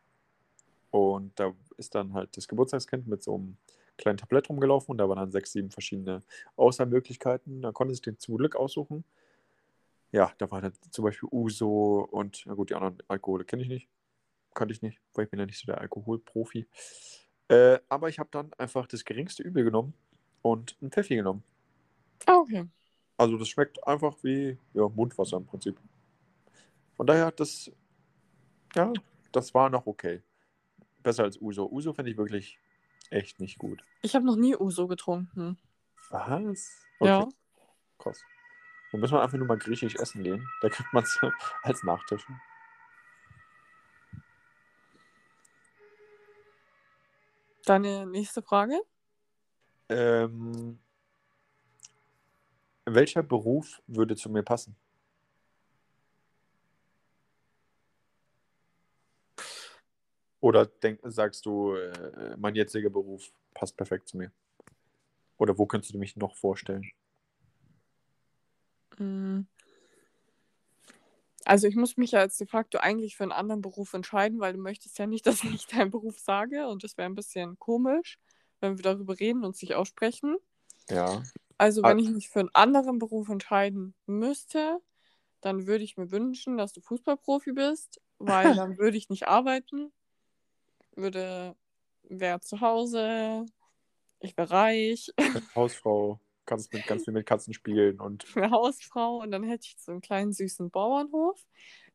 Und 0.92 1.38
da 1.40 1.54
ist 1.78 1.96
dann 1.96 2.14
halt 2.14 2.36
das 2.38 2.48
Geburtstagskind 2.48 3.08
mit 3.08 3.24
so 3.24 3.36
einem 3.36 3.58
kleinen 3.98 4.18
Tablett 4.18 4.50
rumgelaufen 4.50 4.92
und 4.92 4.98
da 4.98 5.08
waren 5.08 5.18
dann 5.18 5.32
sechs, 5.32 5.52
sieben 5.52 5.72
verschiedene 5.72 6.24
Auswahlmöglichkeiten. 6.56 7.62
Da 7.62 7.72
konnte 7.72 7.94
sich 7.94 8.02
den 8.02 8.20
zum 8.20 8.38
Glück 8.38 8.56
aussuchen. 8.56 9.04
Ja, 10.12 10.32
da 10.38 10.52
war 10.52 10.62
dann 10.62 10.74
zum 10.92 11.06
Beispiel 11.06 11.30
Uso 11.32 12.08
und, 12.12 12.44
na 12.46 12.54
gut, 12.54 12.70
die 12.70 12.76
anderen 12.76 12.98
Alkohole 13.08 13.46
kenne 13.46 13.64
ich 13.64 13.70
nicht. 13.70 13.88
Kannte 14.54 14.74
ich 14.74 14.84
nicht, 14.84 15.00
weil 15.16 15.26
ich 15.26 15.32
bin 15.32 15.40
ja 15.40 15.48
nicht 15.48 15.60
so 15.60 15.66
der 15.66 15.82
Alkoholprofi. 15.82 16.68
Äh, 17.48 17.80
aber 17.90 18.10
ich 18.10 18.20
habe 18.20 18.30
dann 18.32 18.54
einfach 18.54 18.86
das 18.86 19.04
geringste 19.04 19.42
Übel 19.42 19.64
genommen 19.64 19.96
und 20.44 20.78
ein 20.82 20.92
Pfeffi 20.92 21.16
genommen. 21.16 21.44
Ah, 22.28 22.38
okay. 22.38 22.68
Also 23.18 23.38
das 23.38 23.48
schmeckt 23.48 23.86
einfach 23.88 24.16
wie 24.24 24.58
ja, 24.74 24.88
Mundwasser 24.90 25.38
im 25.38 25.46
Prinzip. 25.46 25.80
Von 26.96 27.08
daher, 27.08 27.32
das, 27.32 27.72
ja, 28.76 28.92
das 29.32 29.54
war 29.54 29.70
noch 29.70 29.86
okay. 29.86 30.22
Besser 31.02 31.24
als 31.24 31.40
Uso. 31.42 31.68
Uso 31.70 31.94
finde 31.94 32.12
ich 32.12 32.18
wirklich 32.18 32.60
echt 33.10 33.40
nicht 33.40 33.58
gut. 33.58 33.84
Ich 34.02 34.16
habe 34.16 34.26
noch 34.26 34.36
nie 34.36 34.56
Uso 34.56 34.88
getrunken. 34.88 35.58
Was? 36.10 36.86
Ja. 37.00 37.28
Krass. 38.00 38.22
Dann 38.92 39.02
müssen 39.02 39.14
wir 39.14 39.22
einfach 39.22 39.38
nur 39.38 39.48
mal 39.48 39.58
griechisch 39.58 39.96
essen 39.96 40.24
gehen. 40.24 40.48
Da 40.62 40.70
kriegt 40.70 40.94
man 40.94 41.04
es 41.04 41.20
als 41.64 41.84
Nachtisch. 41.84 42.26
Deine 47.66 48.06
nächste 48.06 48.42
Frage? 48.42 48.80
Ähm, 49.90 50.80
welcher 52.86 53.24
Beruf 53.24 53.82
würde 53.88 54.16
zu 54.16 54.30
mir 54.30 54.44
passen? 54.44 54.76
Oder 60.40 60.66
denk, 60.66 61.00
sagst 61.04 61.46
du, 61.46 61.74
äh, 61.74 62.36
mein 62.38 62.54
jetziger 62.56 62.90
Beruf 62.90 63.32
passt 63.54 63.78
perfekt 63.78 64.10
zu 64.10 64.18
mir? 64.18 64.32
Oder 65.38 65.58
wo 65.58 65.66
könntest 65.66 65.94
du 65.94 65.98
mich 65.98 66.18
noch 66.18 66.36
vorstellen? 66.36 66.84
Mm. 68.98 69.42
Also 71.46 71.68
ich 71.68 71.76
muss 71.76 71.98
mich 71.98 72.12
ja 72.12 72.22
jetzt 72.22 72.40
de 72.40 72.48
facto 72.48 72.78
eigentlich 72.78 73.16
für 73.16 73.24
einen 73.24 73.32
anderen 73.32 73.62
Beruf 73.62 73.94
entscheiden, 73.94 74.40
weil 74.40 74.54
du 74.54 74.60
möchtest 74.60 74.98
ja 75.00 75.08
nicht, 75.08 75.26
dass 75.28 75.44
ich 75.44 75.66
deinen 75.68 75.92
Beruf 75.92 76.20
sage 76.20 76.68
und 76.68 76.84
das 76.84 76.98
wäre 76.98 77.06
ein 77.06 77.16
bisschen 77.16 77.58
komisch, 77.60 78.20
wenn 78.60 78.78
wir 78.78 78.84
darüber 78.84 79.20
reden 79.20 79.44
und 79.44 79.56
sich 79.56 79.76
aussprechen. 79.76 80.38
Ja. 80.90 81.24
Also 81.64 81.86
wenn 81.86 81.98
ich 81.98 82.10
mich 82.10 82.28
für 82.28 82.42
einen 82.42 82.50
anderen 82.54 83.00
Beruf 83.00 83.30
entscheiden 83.30 83.96
müsste, 84.06 84.82
dann 85.40 85.66
würde 85.66 85.86
ich 85.86 85.96
mir 85.96 86.12
wünschen, 86.12 86.58
dass 86.58 86.74
du 86.74 86.82
Fußballprofi 86.82 87.54
bist, 87.54 88.02
weil 88.20 88.54
dann 88.56 88.78
würde 88.78 88.98
ich 88.98 89.08
nicht 89.08 89.30
arbeiten, 89.30 89.94
würde 90.98 91.56
wäre 92.04 92.42
zu 92.42 92.60
Hause, 92.60 93.46
ich 94.20 94.36
wäre 94.36 94.52
reich, 94.52 95.10
Hausfrau, 95.56 96.20
kannst 96.46 96.74
mit 96.74 96.86
ganz 96.86 97.06
viel 97.06 97.14
mit 97.14 97.26
Katzen 97.26 97.54
spielen 97.54 98.02
und 98.02 98.36
wäre 98.36 98.52
Hausfrau 98.52 99.22
und 99.22 99.32
dann 99.32 99.44
hätte 99.44 99.68
ich 99.68 99.78
so 99.80 99.94
einen 99.94 100.02
kleinen 100.02 100.34
süßen 100.34 100.70
Bauernhof. 100.70 101.42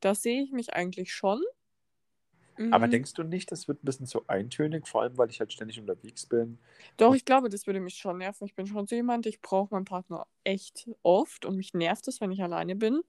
Da 0.00 0.14
sehe 0.14 0.42
ich 0.42 0.50
mich 0.50 0.72
eigentlich 0.72 1.12
schon. 1.12 1.42
Aber 2.72 2.86
Mm, 2.86 2.90
denkst 2.90 3.14
du 3.14 3.22
nicht, 3.22 3.52
das 3.52 3.68
wird 3.68 3.82
ein 3.82 3.86
bisschen 3.86 4.06
zu 4.06 4.26
eintönig, 4.26 4.86
vor 4.88 5.02
allem 5.02 5.16
weil 5.16 5.30
ich 5.30 5.38
halt 5.40 5.52
ständig 5.52 5.78
unterwegs 5.80 6.26
bin? 6.26 6.58
Doch, 6.96 7.14
ich 7.14 7.24
glaube, 7.24 7.48
das 7.48 7.66
würde 7.66 7.80
mich 7.80 7.94
schon 7.96 8.18
nerven. 8.18 8.44
Ich 8.46 8.54
bin 8.54 8.66
schon 8.66 8.86
so 8.86 8.94
jemand, 8.96 9.26
ich 9.26 9.40
brauche 9.40 9.72
meinen 9.74 9.84
Partner 9.84 10.26
echt 10.44 10.90
oft 11.02 11.44
und 11.44 11.56
mich 11.56 11.72
nervt 11.74 12.08
es, 12.08 12.20
wenn 12.20 12.32
ich 12.32 12.42
alleine 12.42 12.74
bin. 12.74 13.02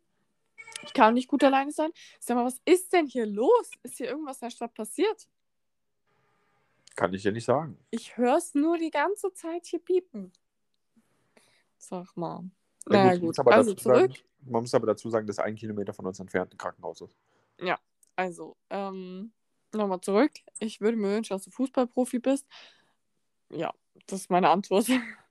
Ich 0.84 0.94
kann 0.94 1.16
nicht 1.16 1.28
gut 1.28 1.44
alleine 1.44 1.72
sein. 1.72 1.90
Sag 2.20 2.36
mal, 2.36 2.46
was 2.46 2.60
ist 2.66 2.94
denn 2.94 3.08
hier 3.08 3.26
los? 3.26 3.72
Ist 3.84 3.98
hier 3.98 4.08
irgendwas 4.08 4.42
in 4.42 4.48
der 4.48 4.52
Stadt 4.52 4.74
passiert? 4.74 5.28
Kann 6.96 7.14
ich 7.14 7.24
dir 7.24 7.32
nicht 7.32 7.46
sagen. 7.46 7.78
Ich 7.92 8.18
höre 8.18 8.38
es 8.38 8.54
nur 8.54 8.78
die 8.78 8.92
ganze 8.92 9.34
Zeit 9.34 9.66
hier 9.66 9.80
piepen. 9.80 10.32
Sag 11.78 12.16
mal. 12.16 12.42
Ja, 12.42 12.50
Na 12.86 13.04
man 13.06 13.20
gut, 13.20 13.28
muss 13.30 13.40
aber 13.40 13.54
also 13.54 13.74
dazu 13.74 13.84
sagen- 13.84 14.12
zurück. 14.14 14.26
Man 14.46 14.62
muss 14.62 14.74
aber 14.74 14.88
dazu 14.88 15.10
sagen, 15.10 15.28
dass 15.28 15.40
ein 15.40 15.56
Kilometer 15.56 15.94
von 15.94 16.06
uns 16.06 16.20
entfernt 16.20 16.54
ein 16.54 16.58
Krankenhaus 16.58 17.02
ist. 17.02 17.14
Also, 18.16 18.58
ähm, 18.70 19.32
nochmal 19.78 20.02
zurück. 20.02 20.32
Ich 20.60 20.82
würde 20.82 20.98
mir 20.98 21.10
wünschen, 21.16 21.34
dass 21.34 21.44
du 21.44 21.52
Fußballprofi 21.52 22.20
bist. 22.20 22.48
Ja, 23.50 23.74
das 24.08 24.22
ist 24.22 24.30
meine 24.30 24.50
Antwort. 24.50 24.88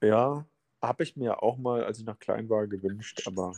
Ja, 0.00 0.46
habe 0.80 1.02
ich 1.02 1.16
mir 1.16 1.42
auch 1.42 1.56
mal, 1.58 1.82
als 1.82 1.98
ich 1.98 2.04
noch 2.04 2.20
klein 2.20 2.48
war, 2.48 2.68
gewünscht, 2.68 3.22
aber 3.26 3.52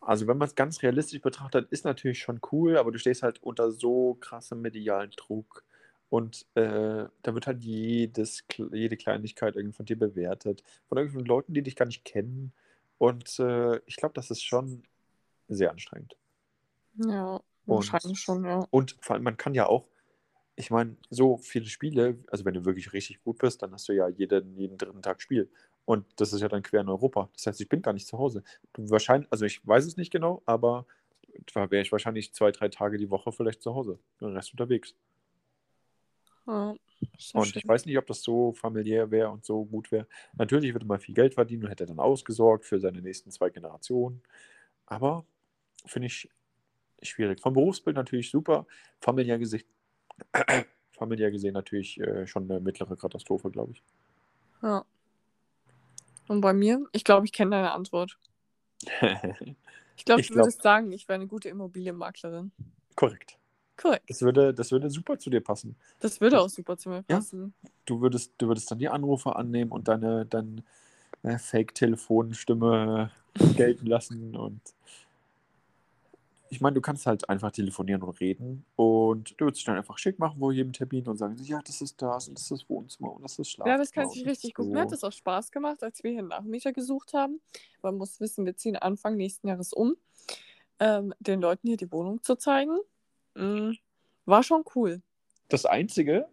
also 0.00 0.26
wenn 0.26 0.38
man 0.38 0.48
es 0.48 0.54
ganz 0.54 0.82
realistisch 0.82 1.20
betrachtet, 1.20 1.70
ist 1.70 1.84
natürlich 1.84 2.18
schon 2.20 2.40
cool, 2.50 2.76
aber 2.76 2.90
du 2.92 2.98
stehst 2.98 3.22
halt 3.22 3.42
unter 3.42 3.70
so 3.70 4.14
krassem 4.20 4.60
medialen 4.60 5.10
Druck 5.12 5.64
und 6.10 6.46
äh, 6.54 7.06
da 7.22 7.34
wird 7.34 7.46
halt 7.46 7.62
jedes, 7.62 8.44
jede 8.72 8.96
Kleinigkeit 8.96 9.56
irgendwie 9.56 9.76
von 9.76 9.86
dir 9.86 9.98
bewertet, 9.98 10.62
von 10.88 10.98
irgendwelchen 10.98 11.26
Leuten, 11.26 11.54
die 11.54 11.62
dich 11.62 11.76
gar 11.76 11.86
nicht 11.86 12.04
kennen 12.04 12.52
und 12.98 13.38
äh, 13.38 13.78
ich 13.86 13.96
glaube, 13.96 14.14
das 14.14 14.30
ist 14.30 14.42
schon 14.42 14.82
sehr 15.48 15.70
anstrengend. 15.70 16.16
Ja, 16.94 17.40
wahrscheinlich 17.66 18.20
schon, 18.20 18.44
ja. 18.44 18.66
Und 18.70 18.96
vor 19.00 19.14
allem, 19.14 19.24
man 19.24 19.36
kann 19.36 19.54
ja 19.54 19.66
auch, 19.66 19.88
ich 20.56 20.70
meine, 20.70 20.96
so 21.10 21.38
viele 21.38 21.66
Spiele, 21.66 22.18
also 22.28 22.44
wenn 22.44 22.54
du 22.54 22.64
wirklich 22.64 22.92
richtig 22.92 23.22
gut 23.22 23.38
bist, 23.38 23.62
dann 23.62 23.72
hast 23.72 23.88
du 23.88 23.92
ja 23.92 24.08
jeden, 24.08 24.56
jeden 24.56 24.76
dritten 24.76 25.02
Tag 25.02 25.22
Spiel. 25.22 25.50
Und 25.84 26.06
das 26.16 26.32
ist 26.32 26.40
ja 26.40 26.48
dann 26.48 26.62
quer 26.62 26.80
in 26.82 26.88
Europa. 26.88 27.28
Das 27.34 27.46
heißt, 27.46 27.60
ich 27.60 27.68
bin 27.68 27.82
gar 27.82 27.92
nicht 27.92 28.06
zu 28.06 28.18
Hause. 28.18 28.44
Du 28.72 28.88
wahrscheinlich, 28.90 29.30
also 29.32 29.44
ich 29.44 29.66
weiß 29.66 29.84
es 29.84 29.96
nicht 29.96 30.12
genau, 30.12 30.42
aber 30.46 30.86
da 31.52 31.70
wäre 31.70 31.82
ich 31.82 31.92
wahrscheinlich 31.92 32.32
zwei, 32.32 32.52
drei 32.52 32.68
Tage 32.68 32.98
die 32.98 33.10
Woche 33.10 33.32
vielleicht 33.32 33.62
zu 33.62 33.74
Hause. 33.74 33.98
Den 34.20 34.28
Rest 34.28 34.52
unterwegs. 34.52 34.94
ja 36.46 36.74
Und 37.32 37.46
schön. 37.46 37.58
ich 37.58 37.66
weiß 37.66 37.86
nicht, 37.86 37.98
ob 37.98 38.06
das 38.06 38.22
so 38.22 38.52
familiär 38.52 39.10
wäre 39.10 39.30
und 39.30 39.44
so 39.44 39.64
gut 39.64 39.90
wäre. 39.90 40.06
Natürlich 40.34 40.72
würde 40.72 40.86
man 40.86 41.00
viel 41.00 41.14
Geld 41.14 41.34
verdienen 41.34 41.64
und 41.64 41.70
hätte 41.70 41.86
dann 41.86 41.98
ausgesorgt 41.98 42.64
für 42.64 42.78
seine 42.78 43.00
nächsten 43.00 43.30
zwei 43.30 43.50
Generationen. 43.50 44.22
Aber 44.86 45.24
finde 45.86 46.06
ich 46.06 46.28
schwierig. 47.02 47.40
Vom 47.40 47.54
Berufsbild 47.54 47.96
natürlich 47.96 48.30
super. 48.30 48.66
Familiär 49.00 49.38
gesehen, 49.38 49.64
familiär 50.92 51.30
gesehen 51.30 51.54
natürlich 51.54 52.00
äh, 52.00 52.26
schon 52.26 52.50
eine 52.50 52.60
mittlere 52.60 52.96
Katastrophe, 52.96 53.50
glaube 53.50 53.72
ich. 53.72 53.82
Ja. 54.62 54.84
Und 56.28 56.40
bei 56.40 56.52
mir? 56.52 56.84
Ich 56.92 57.04
glaube, 57.04 57.26
ich 57.26 57.32
kenne 57.32 57.50
deine 57.52 57.72
Antwort. 57.72 58.18
Ich 59.94 60.06
glaube, 60.06 60.22
du 60.22 60.28
glaub- 60.28 60.46
würdest 60.46 60.62
sagen, 60.62 60.90
ich 60.90 61.06
wäre 61.06 61.16
eine 61.16 61.26
gute 61.28 61.50
Immobilienmaklerin. 61.50 62.50
Korrekt. 62.96 63.38
Korrekt. 63.76 64.08
Das 64.08 64.22
würde, 64.22 64.54
das 64.54 64.72
würde 64.72 64.88
super 64.90 65.18
zu 65.18 65.28
dir 65.28 65.42
passen. 65.42 65.76
Das 66.00 66.20
würde 66.20 66.40
auch 66.40 66.48
super 66.48 66.76
zu 66.78 66.88
mir 66.88 67.04
Ja. 67.08 67.16
passen. 67.16 67.52
Du 67.84 68.00
würdest, 68.00 68.32
du 68.38 68.48
würdest 68.48 68.70
dann 68.70 68.78
die 68.78 68.88
Anrufe 68.88 69.36
annehmen 69.36 69.70
und 69.70 69.88
deine, 69.88 70.24
deine 70.26 70.64
äh, 71.22 71.36
Fake-Telefonstimme 71.38 73.10
gelten 73.56 73.86
lassen. 73.86 74.34
Und 74.34 74.60
ich 76.52 76.60
meine, 76.60 76.74
du 76.74 76.82
kannst 76.82 77.06
halt 77.06 77.26
einfach 77.30 77.50
telefonieren 77.50 78.02
und 78.02 78.20
reden 78.20 78.66
und 78.76 79.40
du 79.40 79.46
würdest 79.46 79.60
dich 79.60 79.64
dann 79.64 79.78
einfach 79.78 79.96
schick 79.96 80.18
machen 80.18 80.38
vor 80.38 80.52
jedem 80.52 80.74
Termin 80.74 81.08
und 81.08 81.16
sagen, 81.16 81.34
ja, 81.42 81.62
das 81.64 81.80
ist 81.80 82.02
das 82.02 82.28
und 82.28 82.34
das 82.34 82.42
ist 82.42 82.50
das 82.50 82.68
Wohnzimmer 82.68 83.10
und 83.10 83.22
das 83.22 83.38
ist 83.38 83.52
Schlafzimmer. 83.52 83.74
Ja, 83.74 83.78
das 83.78 83.90
kann 83.90 84.04
das 84.04 84.16
richtig 84.16 84.50
ist 84.50 84.54
gut. 84.54 84.66
so. 84.66 84.70
Mir 84.70 84.82
hat 84.82 84.92
das 84.92 85.02
auch 85.02 85.12
Spaß 85.12 85.50
gemacht, 85.50 85.82
als 85.82 86.02
wir 86.04 86.10
hier 86.10 86.18
einen 86.18 86.28
Nachmieter 86.28 86.74
gesucht 86.74 87.14
haben. 87.14 87.40
Man 87.80 87.96
muss 87.96 88.20
wissen, 88.20 88.44
wir 88.44 88.54
ziehen 88.54 88.76
Anfang 88.76 89.16
nächsten 89.16 89.48
Jahres 89.48 89.72
um, 89.72 89.96
ähm, 90.78 91.14
den 91.20 91.40
Leuten 91.40 91.68
hier 91.68 91.78
die 91.78 91.90
Wohnung 91.90 92.22
zu 92.22 92.36
zeigen. 92.36 92.76
Mm, 93.34 93.70
war 94.26 94.42
schon 94.42 94.62
cool. 94.74 95.00
Das 95.48 95.64
Einzige 95.64 96.28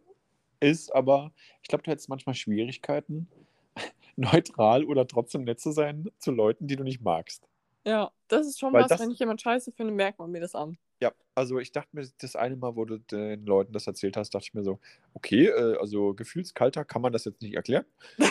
ist 0.59 0.93
aber, 0.93 1.31
ich 1.61 1.69
glaube, 1.69 1.83
du 1.83 1.91
hättest 1.91 2.09
manchmal 2.09 2.35
Schwierigkeiten, 2.35 3.29
neutral 4.17 4.83
oder 4.83 5.07
trotzdem 5.07 5.45
nett 5.45 5.61
zu 5.61 5.71
sein 5.71 6.11
zu 6.17 6.31
Leuten, 6.31 6.67
die 6.67 6.75
du 6.75 6.83
nicht 6.83 6.99
magst. 6.99 7.48
Ja, 7.85 8.11
das 8.27 8.45
ist 8.47 8.59
schon 8.59 8.73
Weil 8.73 8.83
was, 8.83 8.89
das- 8.89 8.99
wenn 8.99 9.11
ich 9.11 9.19
jemand 9.19 9.41
scheiße 9.41 9.71
finde, 9.71 9.93
merkt 9.93 10.19
man 10.19 10.31
mir 10.31 10.41
das 10.41 10.55
an. 10.55 10.77
Ja, 11.01 11.13
also 11.33 11.59
ich 11.59 11.71
dachte 11.71 11.89
mir, 11.95 12.05
das 12.19 12.35
eine 12.35 12.57
Mal, 12.57 12.75
wo 12.75 12.83
du 12.83 12.97
den 12.99 13.45
Leuten 13.45 13.71
das 13.71 13.87
erzählt 13.87 14.17
hast, 14.17 14.31
dachte 14.35 14.47
ich 14.47 14.53
mir 14.53 14.63
so, 14.63 14.79
okay, 15.13 15.45
äh, 15.47 15.77
also 15.77 16.13
gefühlskalter 16.13 16.83
kann 16.83 17.01
man 17.01 17.13
das 17.13 17.23
jetzt 17.25 17.41
nicht 17.41 17.53
erklären. 17.55 17.85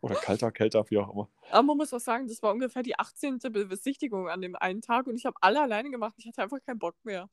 Oder 0.00 0.14
kalter, 0.16 0.50
kälter, 0.52 0.84
wie 0.90 0.98
auch 0.98 1.12
immer. 1.12 1.28
Aber 1.50 1.62
man 1.62 1.76
muss 1.76 1.92
auch 1.92 2.00
sagen, 2.00 2.26
das 2.28 2.42
war 2.42 2.52
ungefähr 2.52 2.82
die 2.82 2.98
18. 2.98 3.38
Be- 3.38 3.66
Besichtigung 3.66 4.28
an 4.28 4.40
dem 4.40 4.54
einen 4.56 4.80
Tag 4.80 5.06
und 5.06 5.16
ich 5.16 5.26
habe 5.26 5.36
alle 5.40 5.60
alleine 5.60 5.90
gemacht. 5.90 6.14
Ich 6.18 6.26
hatte 6.26 6.42
einfach 6.42 6.58
keinen 6.64 6.78
Bock 6.78 6.94
mehr. 7.04 7.28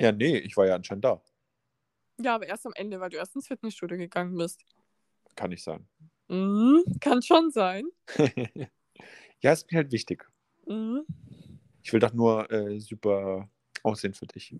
Ja, 0.00 0.12
nee, 0.12 0.38
ich 0.38 0.56
war 0.56 0.66
ja 0.66 0.74
anscheinend 0.74 1.04
da. 1.04 1.22
Ja, 2.20 2.34
aber 2.34 2.46
erst 2.46 2.66
am 2.66 2.72
Ende, 2.74 3.00
weil 3.00 3.10
du 3.10 3.16
erst 3.16 3.34
ins 3.36 3.46
Fitnessstudio 3.48 3.96
gegangen 3.96 4.36
bist. 4.36 4.64
Kann 5.34 5.50
nicht 5.50 5.62
sein. 5.64 5.86
Mhm, 6.32 6.84
kann 7.00 7.22
schon 7.22 7.50
sein. 7.50 7.84
ja, 9.40 9.52
ist 9.52 9.70
mir 9.70 9.78
halt 9.78 9.92
wichtig. 9.92 10.28
Mhm. 10.66 11.04
Ich 11.82 11.92
will 11.92 12.00
doch 12.00 12.12
nur 12.12 12.50
äh, 12.50 12.80
super 12.80 13.48
aussehen 13.82 14.14
für 14.14 14.26
dich. 14.26 14.54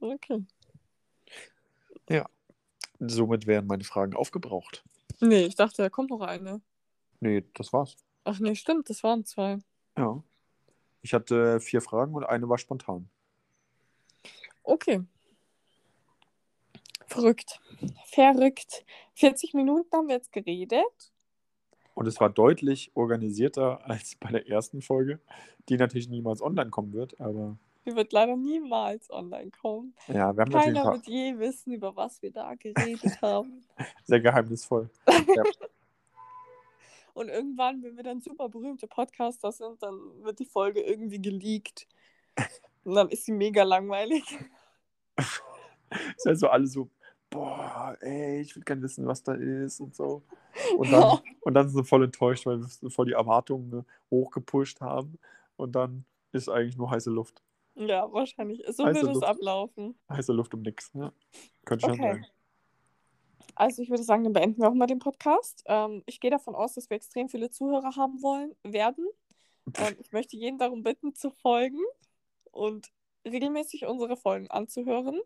Okay. 0.00 0.44
Somit 3.00 3.46
wären 3.46 3.66
meine 3.66 3.84
Fragen 3.84 4.14
aufgebraucht. 4.14 4.84
Nee, 5.20 5.46
ich 5.46 5.54
dachte, 5.54 5.82
da 5.82 5.90
kommt 5.90 6.10
noch 6.10 6.20
eine. 6.20 6.60
Nee, 7.20 7.44
das 7.54 7.72
war's. 7.72 7.96
Ach 8.24 8.38
nee, 8.38 8.54
stimmt, 8.54 8.88
das 8.90 9.02
waren 9.02 9.24
zwei. 9.24 9.58
Ja. 9.96 10.22
Ich 11.02 11.12
hatte 11.12 11.60
vier 11.60 11.80
Fragen 11.80 12.14
und 12.14 12.24
eine 12.24 12.48
war 12.48 12.58
spontan. 12.58 13.08
Okay. 14.62 15.02
Verrückt. 17.14 17.60
Verrückt. 18.06 18.84
40 19.14 19.54
Minuten 19.54 19.88
haben 19.92 20.08
wir 20.08 20.16
jetzt 20.16 20.32
geredet. 20.32 21.12
Und 21.94 22.08
es 22.08 22.18
war 22.20 22.28
deutlich 22.28 22.90
organisierter 22.94 23.86
als 23.88 24.16
bei 24.16 24.30
der 24.30 24.48
ersten 24.48 24.82
Folge, 24.82 25.20
die 25.68 25.76
natürlich 25.76 26.08
niemals 26.08 26.42
online 26.42 26.70
kommen 26.70 26.92
wird, 26.92 27.20
aber 27.20 27.56
Die 27.86 27.94
wird 27.94 28.12
leider 28.12 28.34
niemals 28.36 29.10
online 29.10 29.52
kommen. 29.52 29.94
ja, 30.08 30.14
wir 30.14 30.20
haben 30.24 30.36
natürlich 30.36 30.54
ein 30.54 30.74
Keiner 30.74 30.82
paar, 30.82 30.94
wird 30.94 31.06
je 31.06 31.38
wissen, 31.38 31.72
über 31.72 31.94
was 31.94 32.20
wir 32.20 32.32
da 32.32 32.54
geredet 32.54 33.22
haben. 33.22 33.64
sehr 34.04 34.20
geheimnisvoll. 34.20 34.90
Und 37.14 37.28
irgendwann, 37.28 37.80
wenn 37.84 37.96
wir 37.96 38.02
dann 38.02 38.20
super 38.20 38.48
berühmte 38.48 38.88
Podcaster 38.88 39.52
sind, 39.52 39.80
dann 39.80 39.94
wird 40.24 40.40
die 40.40 40.46
Folge 40.46 40.80
irgendwie 40.80 41.22
geleakt. 41.22 41.86
Und 42.82 42.96
dann 42.96 43.08
ist 43.08 43.24
sie 43.24 43.30
mega 43.30 43.62
langweilig. 43.62 44.24
Ist 46.16 46.26
halt 46.26 46.40
so 46.40 46.48
alle 46.48 46.66
so, 46.66 46.88
boah, 47.34 47.96
ey, 48.00 48.40
ich 48.40 48.54
will 48.56 48.62
gerne 48.62 48.82
wissen, 48.82 49.06
was 49.06 49.22
da 49.22 49.34
ist 49.34 49.80
und 49.80 49.94
so. 49.94 50.22
Und 50.78 50.92
dann, 50.92 51.18
und 51.40 51.54
dann 51.54 51.68
sind 51.68 51.82
sie 51.82 51.88
voll 51.88 52.04
enttäuscht, 52.04 52.46
weil 52.46 52.60
wir 52.60 52.90
voll 52.90 53.06
die 53.06 53.12
Erwartungen 53.12 53.70
ne, 53.70 53.84
hochgepusht 54.08 54.80
haben. 54.80 55.18
Und 55.56 55.72
dann 55.72 56.04
ist 56.30 56.48
eigentlich 56.48 56.76
nur 56.76 56.88
heiße 56.88 57.10
Luft. 57.10 57.42
Ja, 57.74 58.10
wahrscheinlich. 58.12 58.62
So 58.68 58.84
Heiße 58.84 59.00
wird 59.00 59.08
es 59.08 59.14
Luft. 59.14 59.26
ablaufen. 59.26 59.98
Heiße 60.08 60.32
Luft 60.32 60.54
um 60.54 60.62
nix. 60.62 60.92
Ja. 60.94 61.12
Könnte 61.64 61.86
schon 61.86 61.94
Okay. 61.94 62.12
sein. 62.12 62.26
Also 63.56 63.82
ich 63.82 63.90
würde 63.90 64.04
sagen, 64.04 64.22
dann 64.22 64.32
beenden 64.32 64.60
wir 64.62 64.68
auch 64.68 64.74
mal 64.74 64.86
den 64.86 65.00
Podcast. 65.00 65.64
Ähm, 65.66 66.04
ich 66.06 66.20
gehe 66.20 66.30
davon 66.30 66.54
aus, 66.54 66.74
dass 66.74 66.88
wir 66.88 66.96
extrem 66.96 67.28
viele 67.28 67.50
Zuhörer 67.50 67.96
haben 67.96 68.22
wollen, 68.22 68.54
werden. 68.62 69.08
Ähm, 69.76 69.96
ich 69.98 70.12
möchte 70.12 70.36
jeden 70.36 70.58
darum 70.58 70.84
bitten, 70.84 71.16
zu 71.16 71.30
folgen 71.30 71.80
und 72.52 72.92
regelmäßig 73.26 73.86
unsere 73.86 74.16
Folgen 74.16 74.48
anzuhören. 74.52 75.20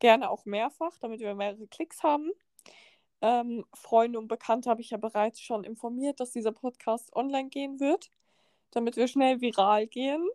Gerne 0.00 0.30
auch 0.30 0.44
mehrfach, 0.44 0.98
damit 0.98 1.20
wir 1.20 1.34
mehrere 1.34 1.66
Klicks 1.68 2.02
haben. 2.02 2.32
Ähm, 3.22 3.66
Freunde 3.74 4.18
und 4.18 4.28
Bekannte 4.28 4.70
habe 4.70 4.80
ich 4.80 4.90
ja 4.90 4.96
bereits 4.96 5.40
schon 5.40 5.64
informiert, 5.64 6.20
dass 6.20 6.32
dieser 6.32 6.52
Podcast 6.52 7.14
online 7.14 7.50
gehen 7.50 7.78
wird, 7.78 8.10
damit 8.70 8.96
wir 8.96 9.08
schnell 9.08 9.40
viral 9.40 9.86
gehen. 9.86 10.26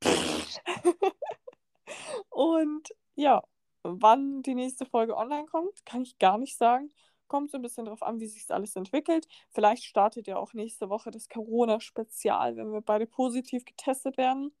und 2.30 2.94
ja, 3.16 3.42
wann 3.82 4.42
die 4.42 4.54
nächste 4.54 4.86
Folge 4.86 5.16
online 5.16 5.46
kommt, 5.46 5.84
kann 5.84 6.02
ich 6.02 6.18
gar 6.18 6.38
nicht 6.38 6.56
sagen. 6.56 6.92
Kommt 7.26 7.50
so 7.50 7.58
ein 7.58 7.62
bisschen 7.62 7.86
darauf 7.86 8.02
an, 8.02 8.20
wie 8.20 8.26
sich 8.26 8.48
alles 8.50 8.76
entwickelt. 8.76 9.26
Vielleicht 9.50 9.84
startet 9.84 10.28
ja 10.28 10.36
auch 10.36 10.52
nächste 10.52 10.90
Woche 10.90 11.10
das 11.10 11.28
Corona-Spezial, 11.28 12.56
wenn 12.56 12.72
wir 12.72 12.82
beide 12.82 13.06
positiv 13.06 13.64
getestet 13.64 14.16
werden. 14.16 14.52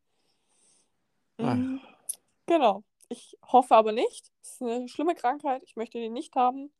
Mhm. 1.38 1.80
Genau. 2.46 2.82
Ich 3.12 3.36
hoffe 3.44 3.74
aber 3.74 3.92
nicht. 3.92 4.32
Es 4.40 4.52
ist 4.52 4.62
eine 4.62 4.88
schlimme 4.88 5.14
Krankheit. 5.14 5.62
Ich 5.64 5.76
möchte 5.76 5.98
die 5.98 6.08
nicht 6.08 6.34
haben. 6.34 6.72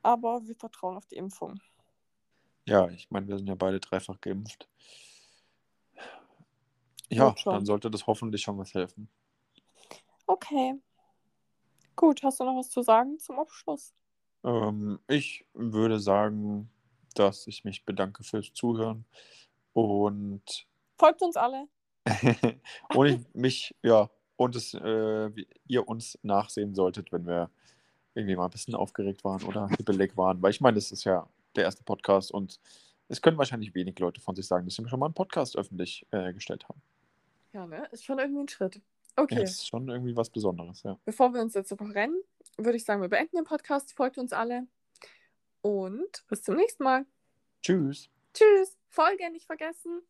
Aber 0.00 0.46
wir 0.46 0.54
vertrauen 0.54 0.96
auf 0.96 1.06
die 1.06 1.16
Impfung. 1.16 1.60
Ja, 2.64 2.88
ich 2.90 3.10
meine, 3.10 3.26
wir 3.26 3.38
sind 3.38 3.48
ja 3.48 3.56
beide 3.56 3.80
dreifach 3.80 4.20
geimpft. 4.20 4.68
Ja, 7.08 7.34
dann 7.44 7.66
sollte 7.66 7.90
das 7.90 8.06
hoffentlich 8.06 8.42
schon 8.42 8.56
was 8.56 8.72
helfen. 8.72 9.08
Okay. 10.28 10.80
Gut, 11.96 12.22
hast 12.22 12.38
du 12.38 12.44
noch 12.44 12.56
was 12.56 12.70
zu 12.70 12.82
sagen 12.82 13.18
zum 13.18 13.40
Abschluss? 13.40 13.92
Ähm, 14.44 15.00
ich 15.08 15.44
würde 15.54 15.98
sagen, 15.98 16.70
dass 17.14 17.48
ich 17.48 17.64
mich 17.64 17.84
bedanke 17.84 18.22
fürs 18.22 18.52
Zuhören 18.54 19.06
und 19.72 20.68
folgt 20.96 21.20
uns 21.20 21.36
alle. 21.36 21.66
und 22.94 23.06
ich 23.06 23.34
mich, 23.34 23.74
ja, 23.82 24.08
und 24.42 24.56
es, 24.56 24.74
äh, 24.74 25.30
ihr 25.66 25.88
uns 25.88 26.18
nachsehen 26.22 26.74
solltet, 26.74 27.12
wenn 27.12 27.26
wir 27.26 27.50
irgendwie 28.14 28.36
mal 28.36 28.44
ein 28.44 28.50
bisschen 28.50 28.74
aufgeregt 28.74 29.24
waren 29.24 29.42
oder 29.44 29.68
hibbelig 29.68 30.16
waren. 30.16 30.42
Weil 30.42 30.50
ich 30.50 30.60
meine, 30.60 30.74
das 30.74 30.92
ist 30.92 31.04
ja 31.04 31.28
der 31.56 31.64
erste 31.64 31.82
Podcast 31.82 32.32
und 32.32 32.60
es 33.08 33.20
können 33.20 33.38
wahrscheinlich 33.38 33.74
wenig 33.74 33.98
Leute 33.98 34.20
von 34.20 34.34
sich 34.34 34.46
sagen, 34.46 34.66
dass 34.66 34.74
sie 34.74 34.88
schon 34.88 35.00
mal 35.00 35.06
einen 35.06 35.14
Podcast 35.14 35.56
öffentlich 35.56 36.06
äh, 36.10 36.32
gestellt 36.32 36.68
haben. 36.68 36.80
Ja, 37.52 37.66
ne? 37.66 37.86
Ist 37.90 38.04
schon 38.04 38.18
irgendwie 38.18 38.42
ein 38.42 38.48
Schritt. 38.48 38.80
Okay. 39.16 39.36
Ja, 39.36 39.42
ist 39.42 39.66
schon 39.66 39.88
irgendwie 39.88 40.16
was 40.16 40.30
Besonderes, 40.30 40.82
ja. 40.82 40.98
Bevor 41.04 41.34
wir 41.34 41.42
uns 41.42 41.54
jetzt 41.54 41.68
verrennen, 41.68 42.18
würde 42.56 42.76
ich 42.76 42.84
sagen, 42.84 43.02
wir 43.02 43.08
beenden 43.08 43.36
den 43.36 43.44
Podcast. 43.44 43.92
Folgt 43.92 44.16
uns 44.16 44.32
alle. 44.32 44.66
Und 45.60 46.24
bis 46.28 46.42
zum 46.42 46.56
nächsten 46.56 46.82
Mal. 46.82 47.04
Tschüss. 47.62 48.08
Tschüss. 48.32 48.76
Folge 48.88 49.30
nicht 49.30 49.46
vergessen. 49.46 50.02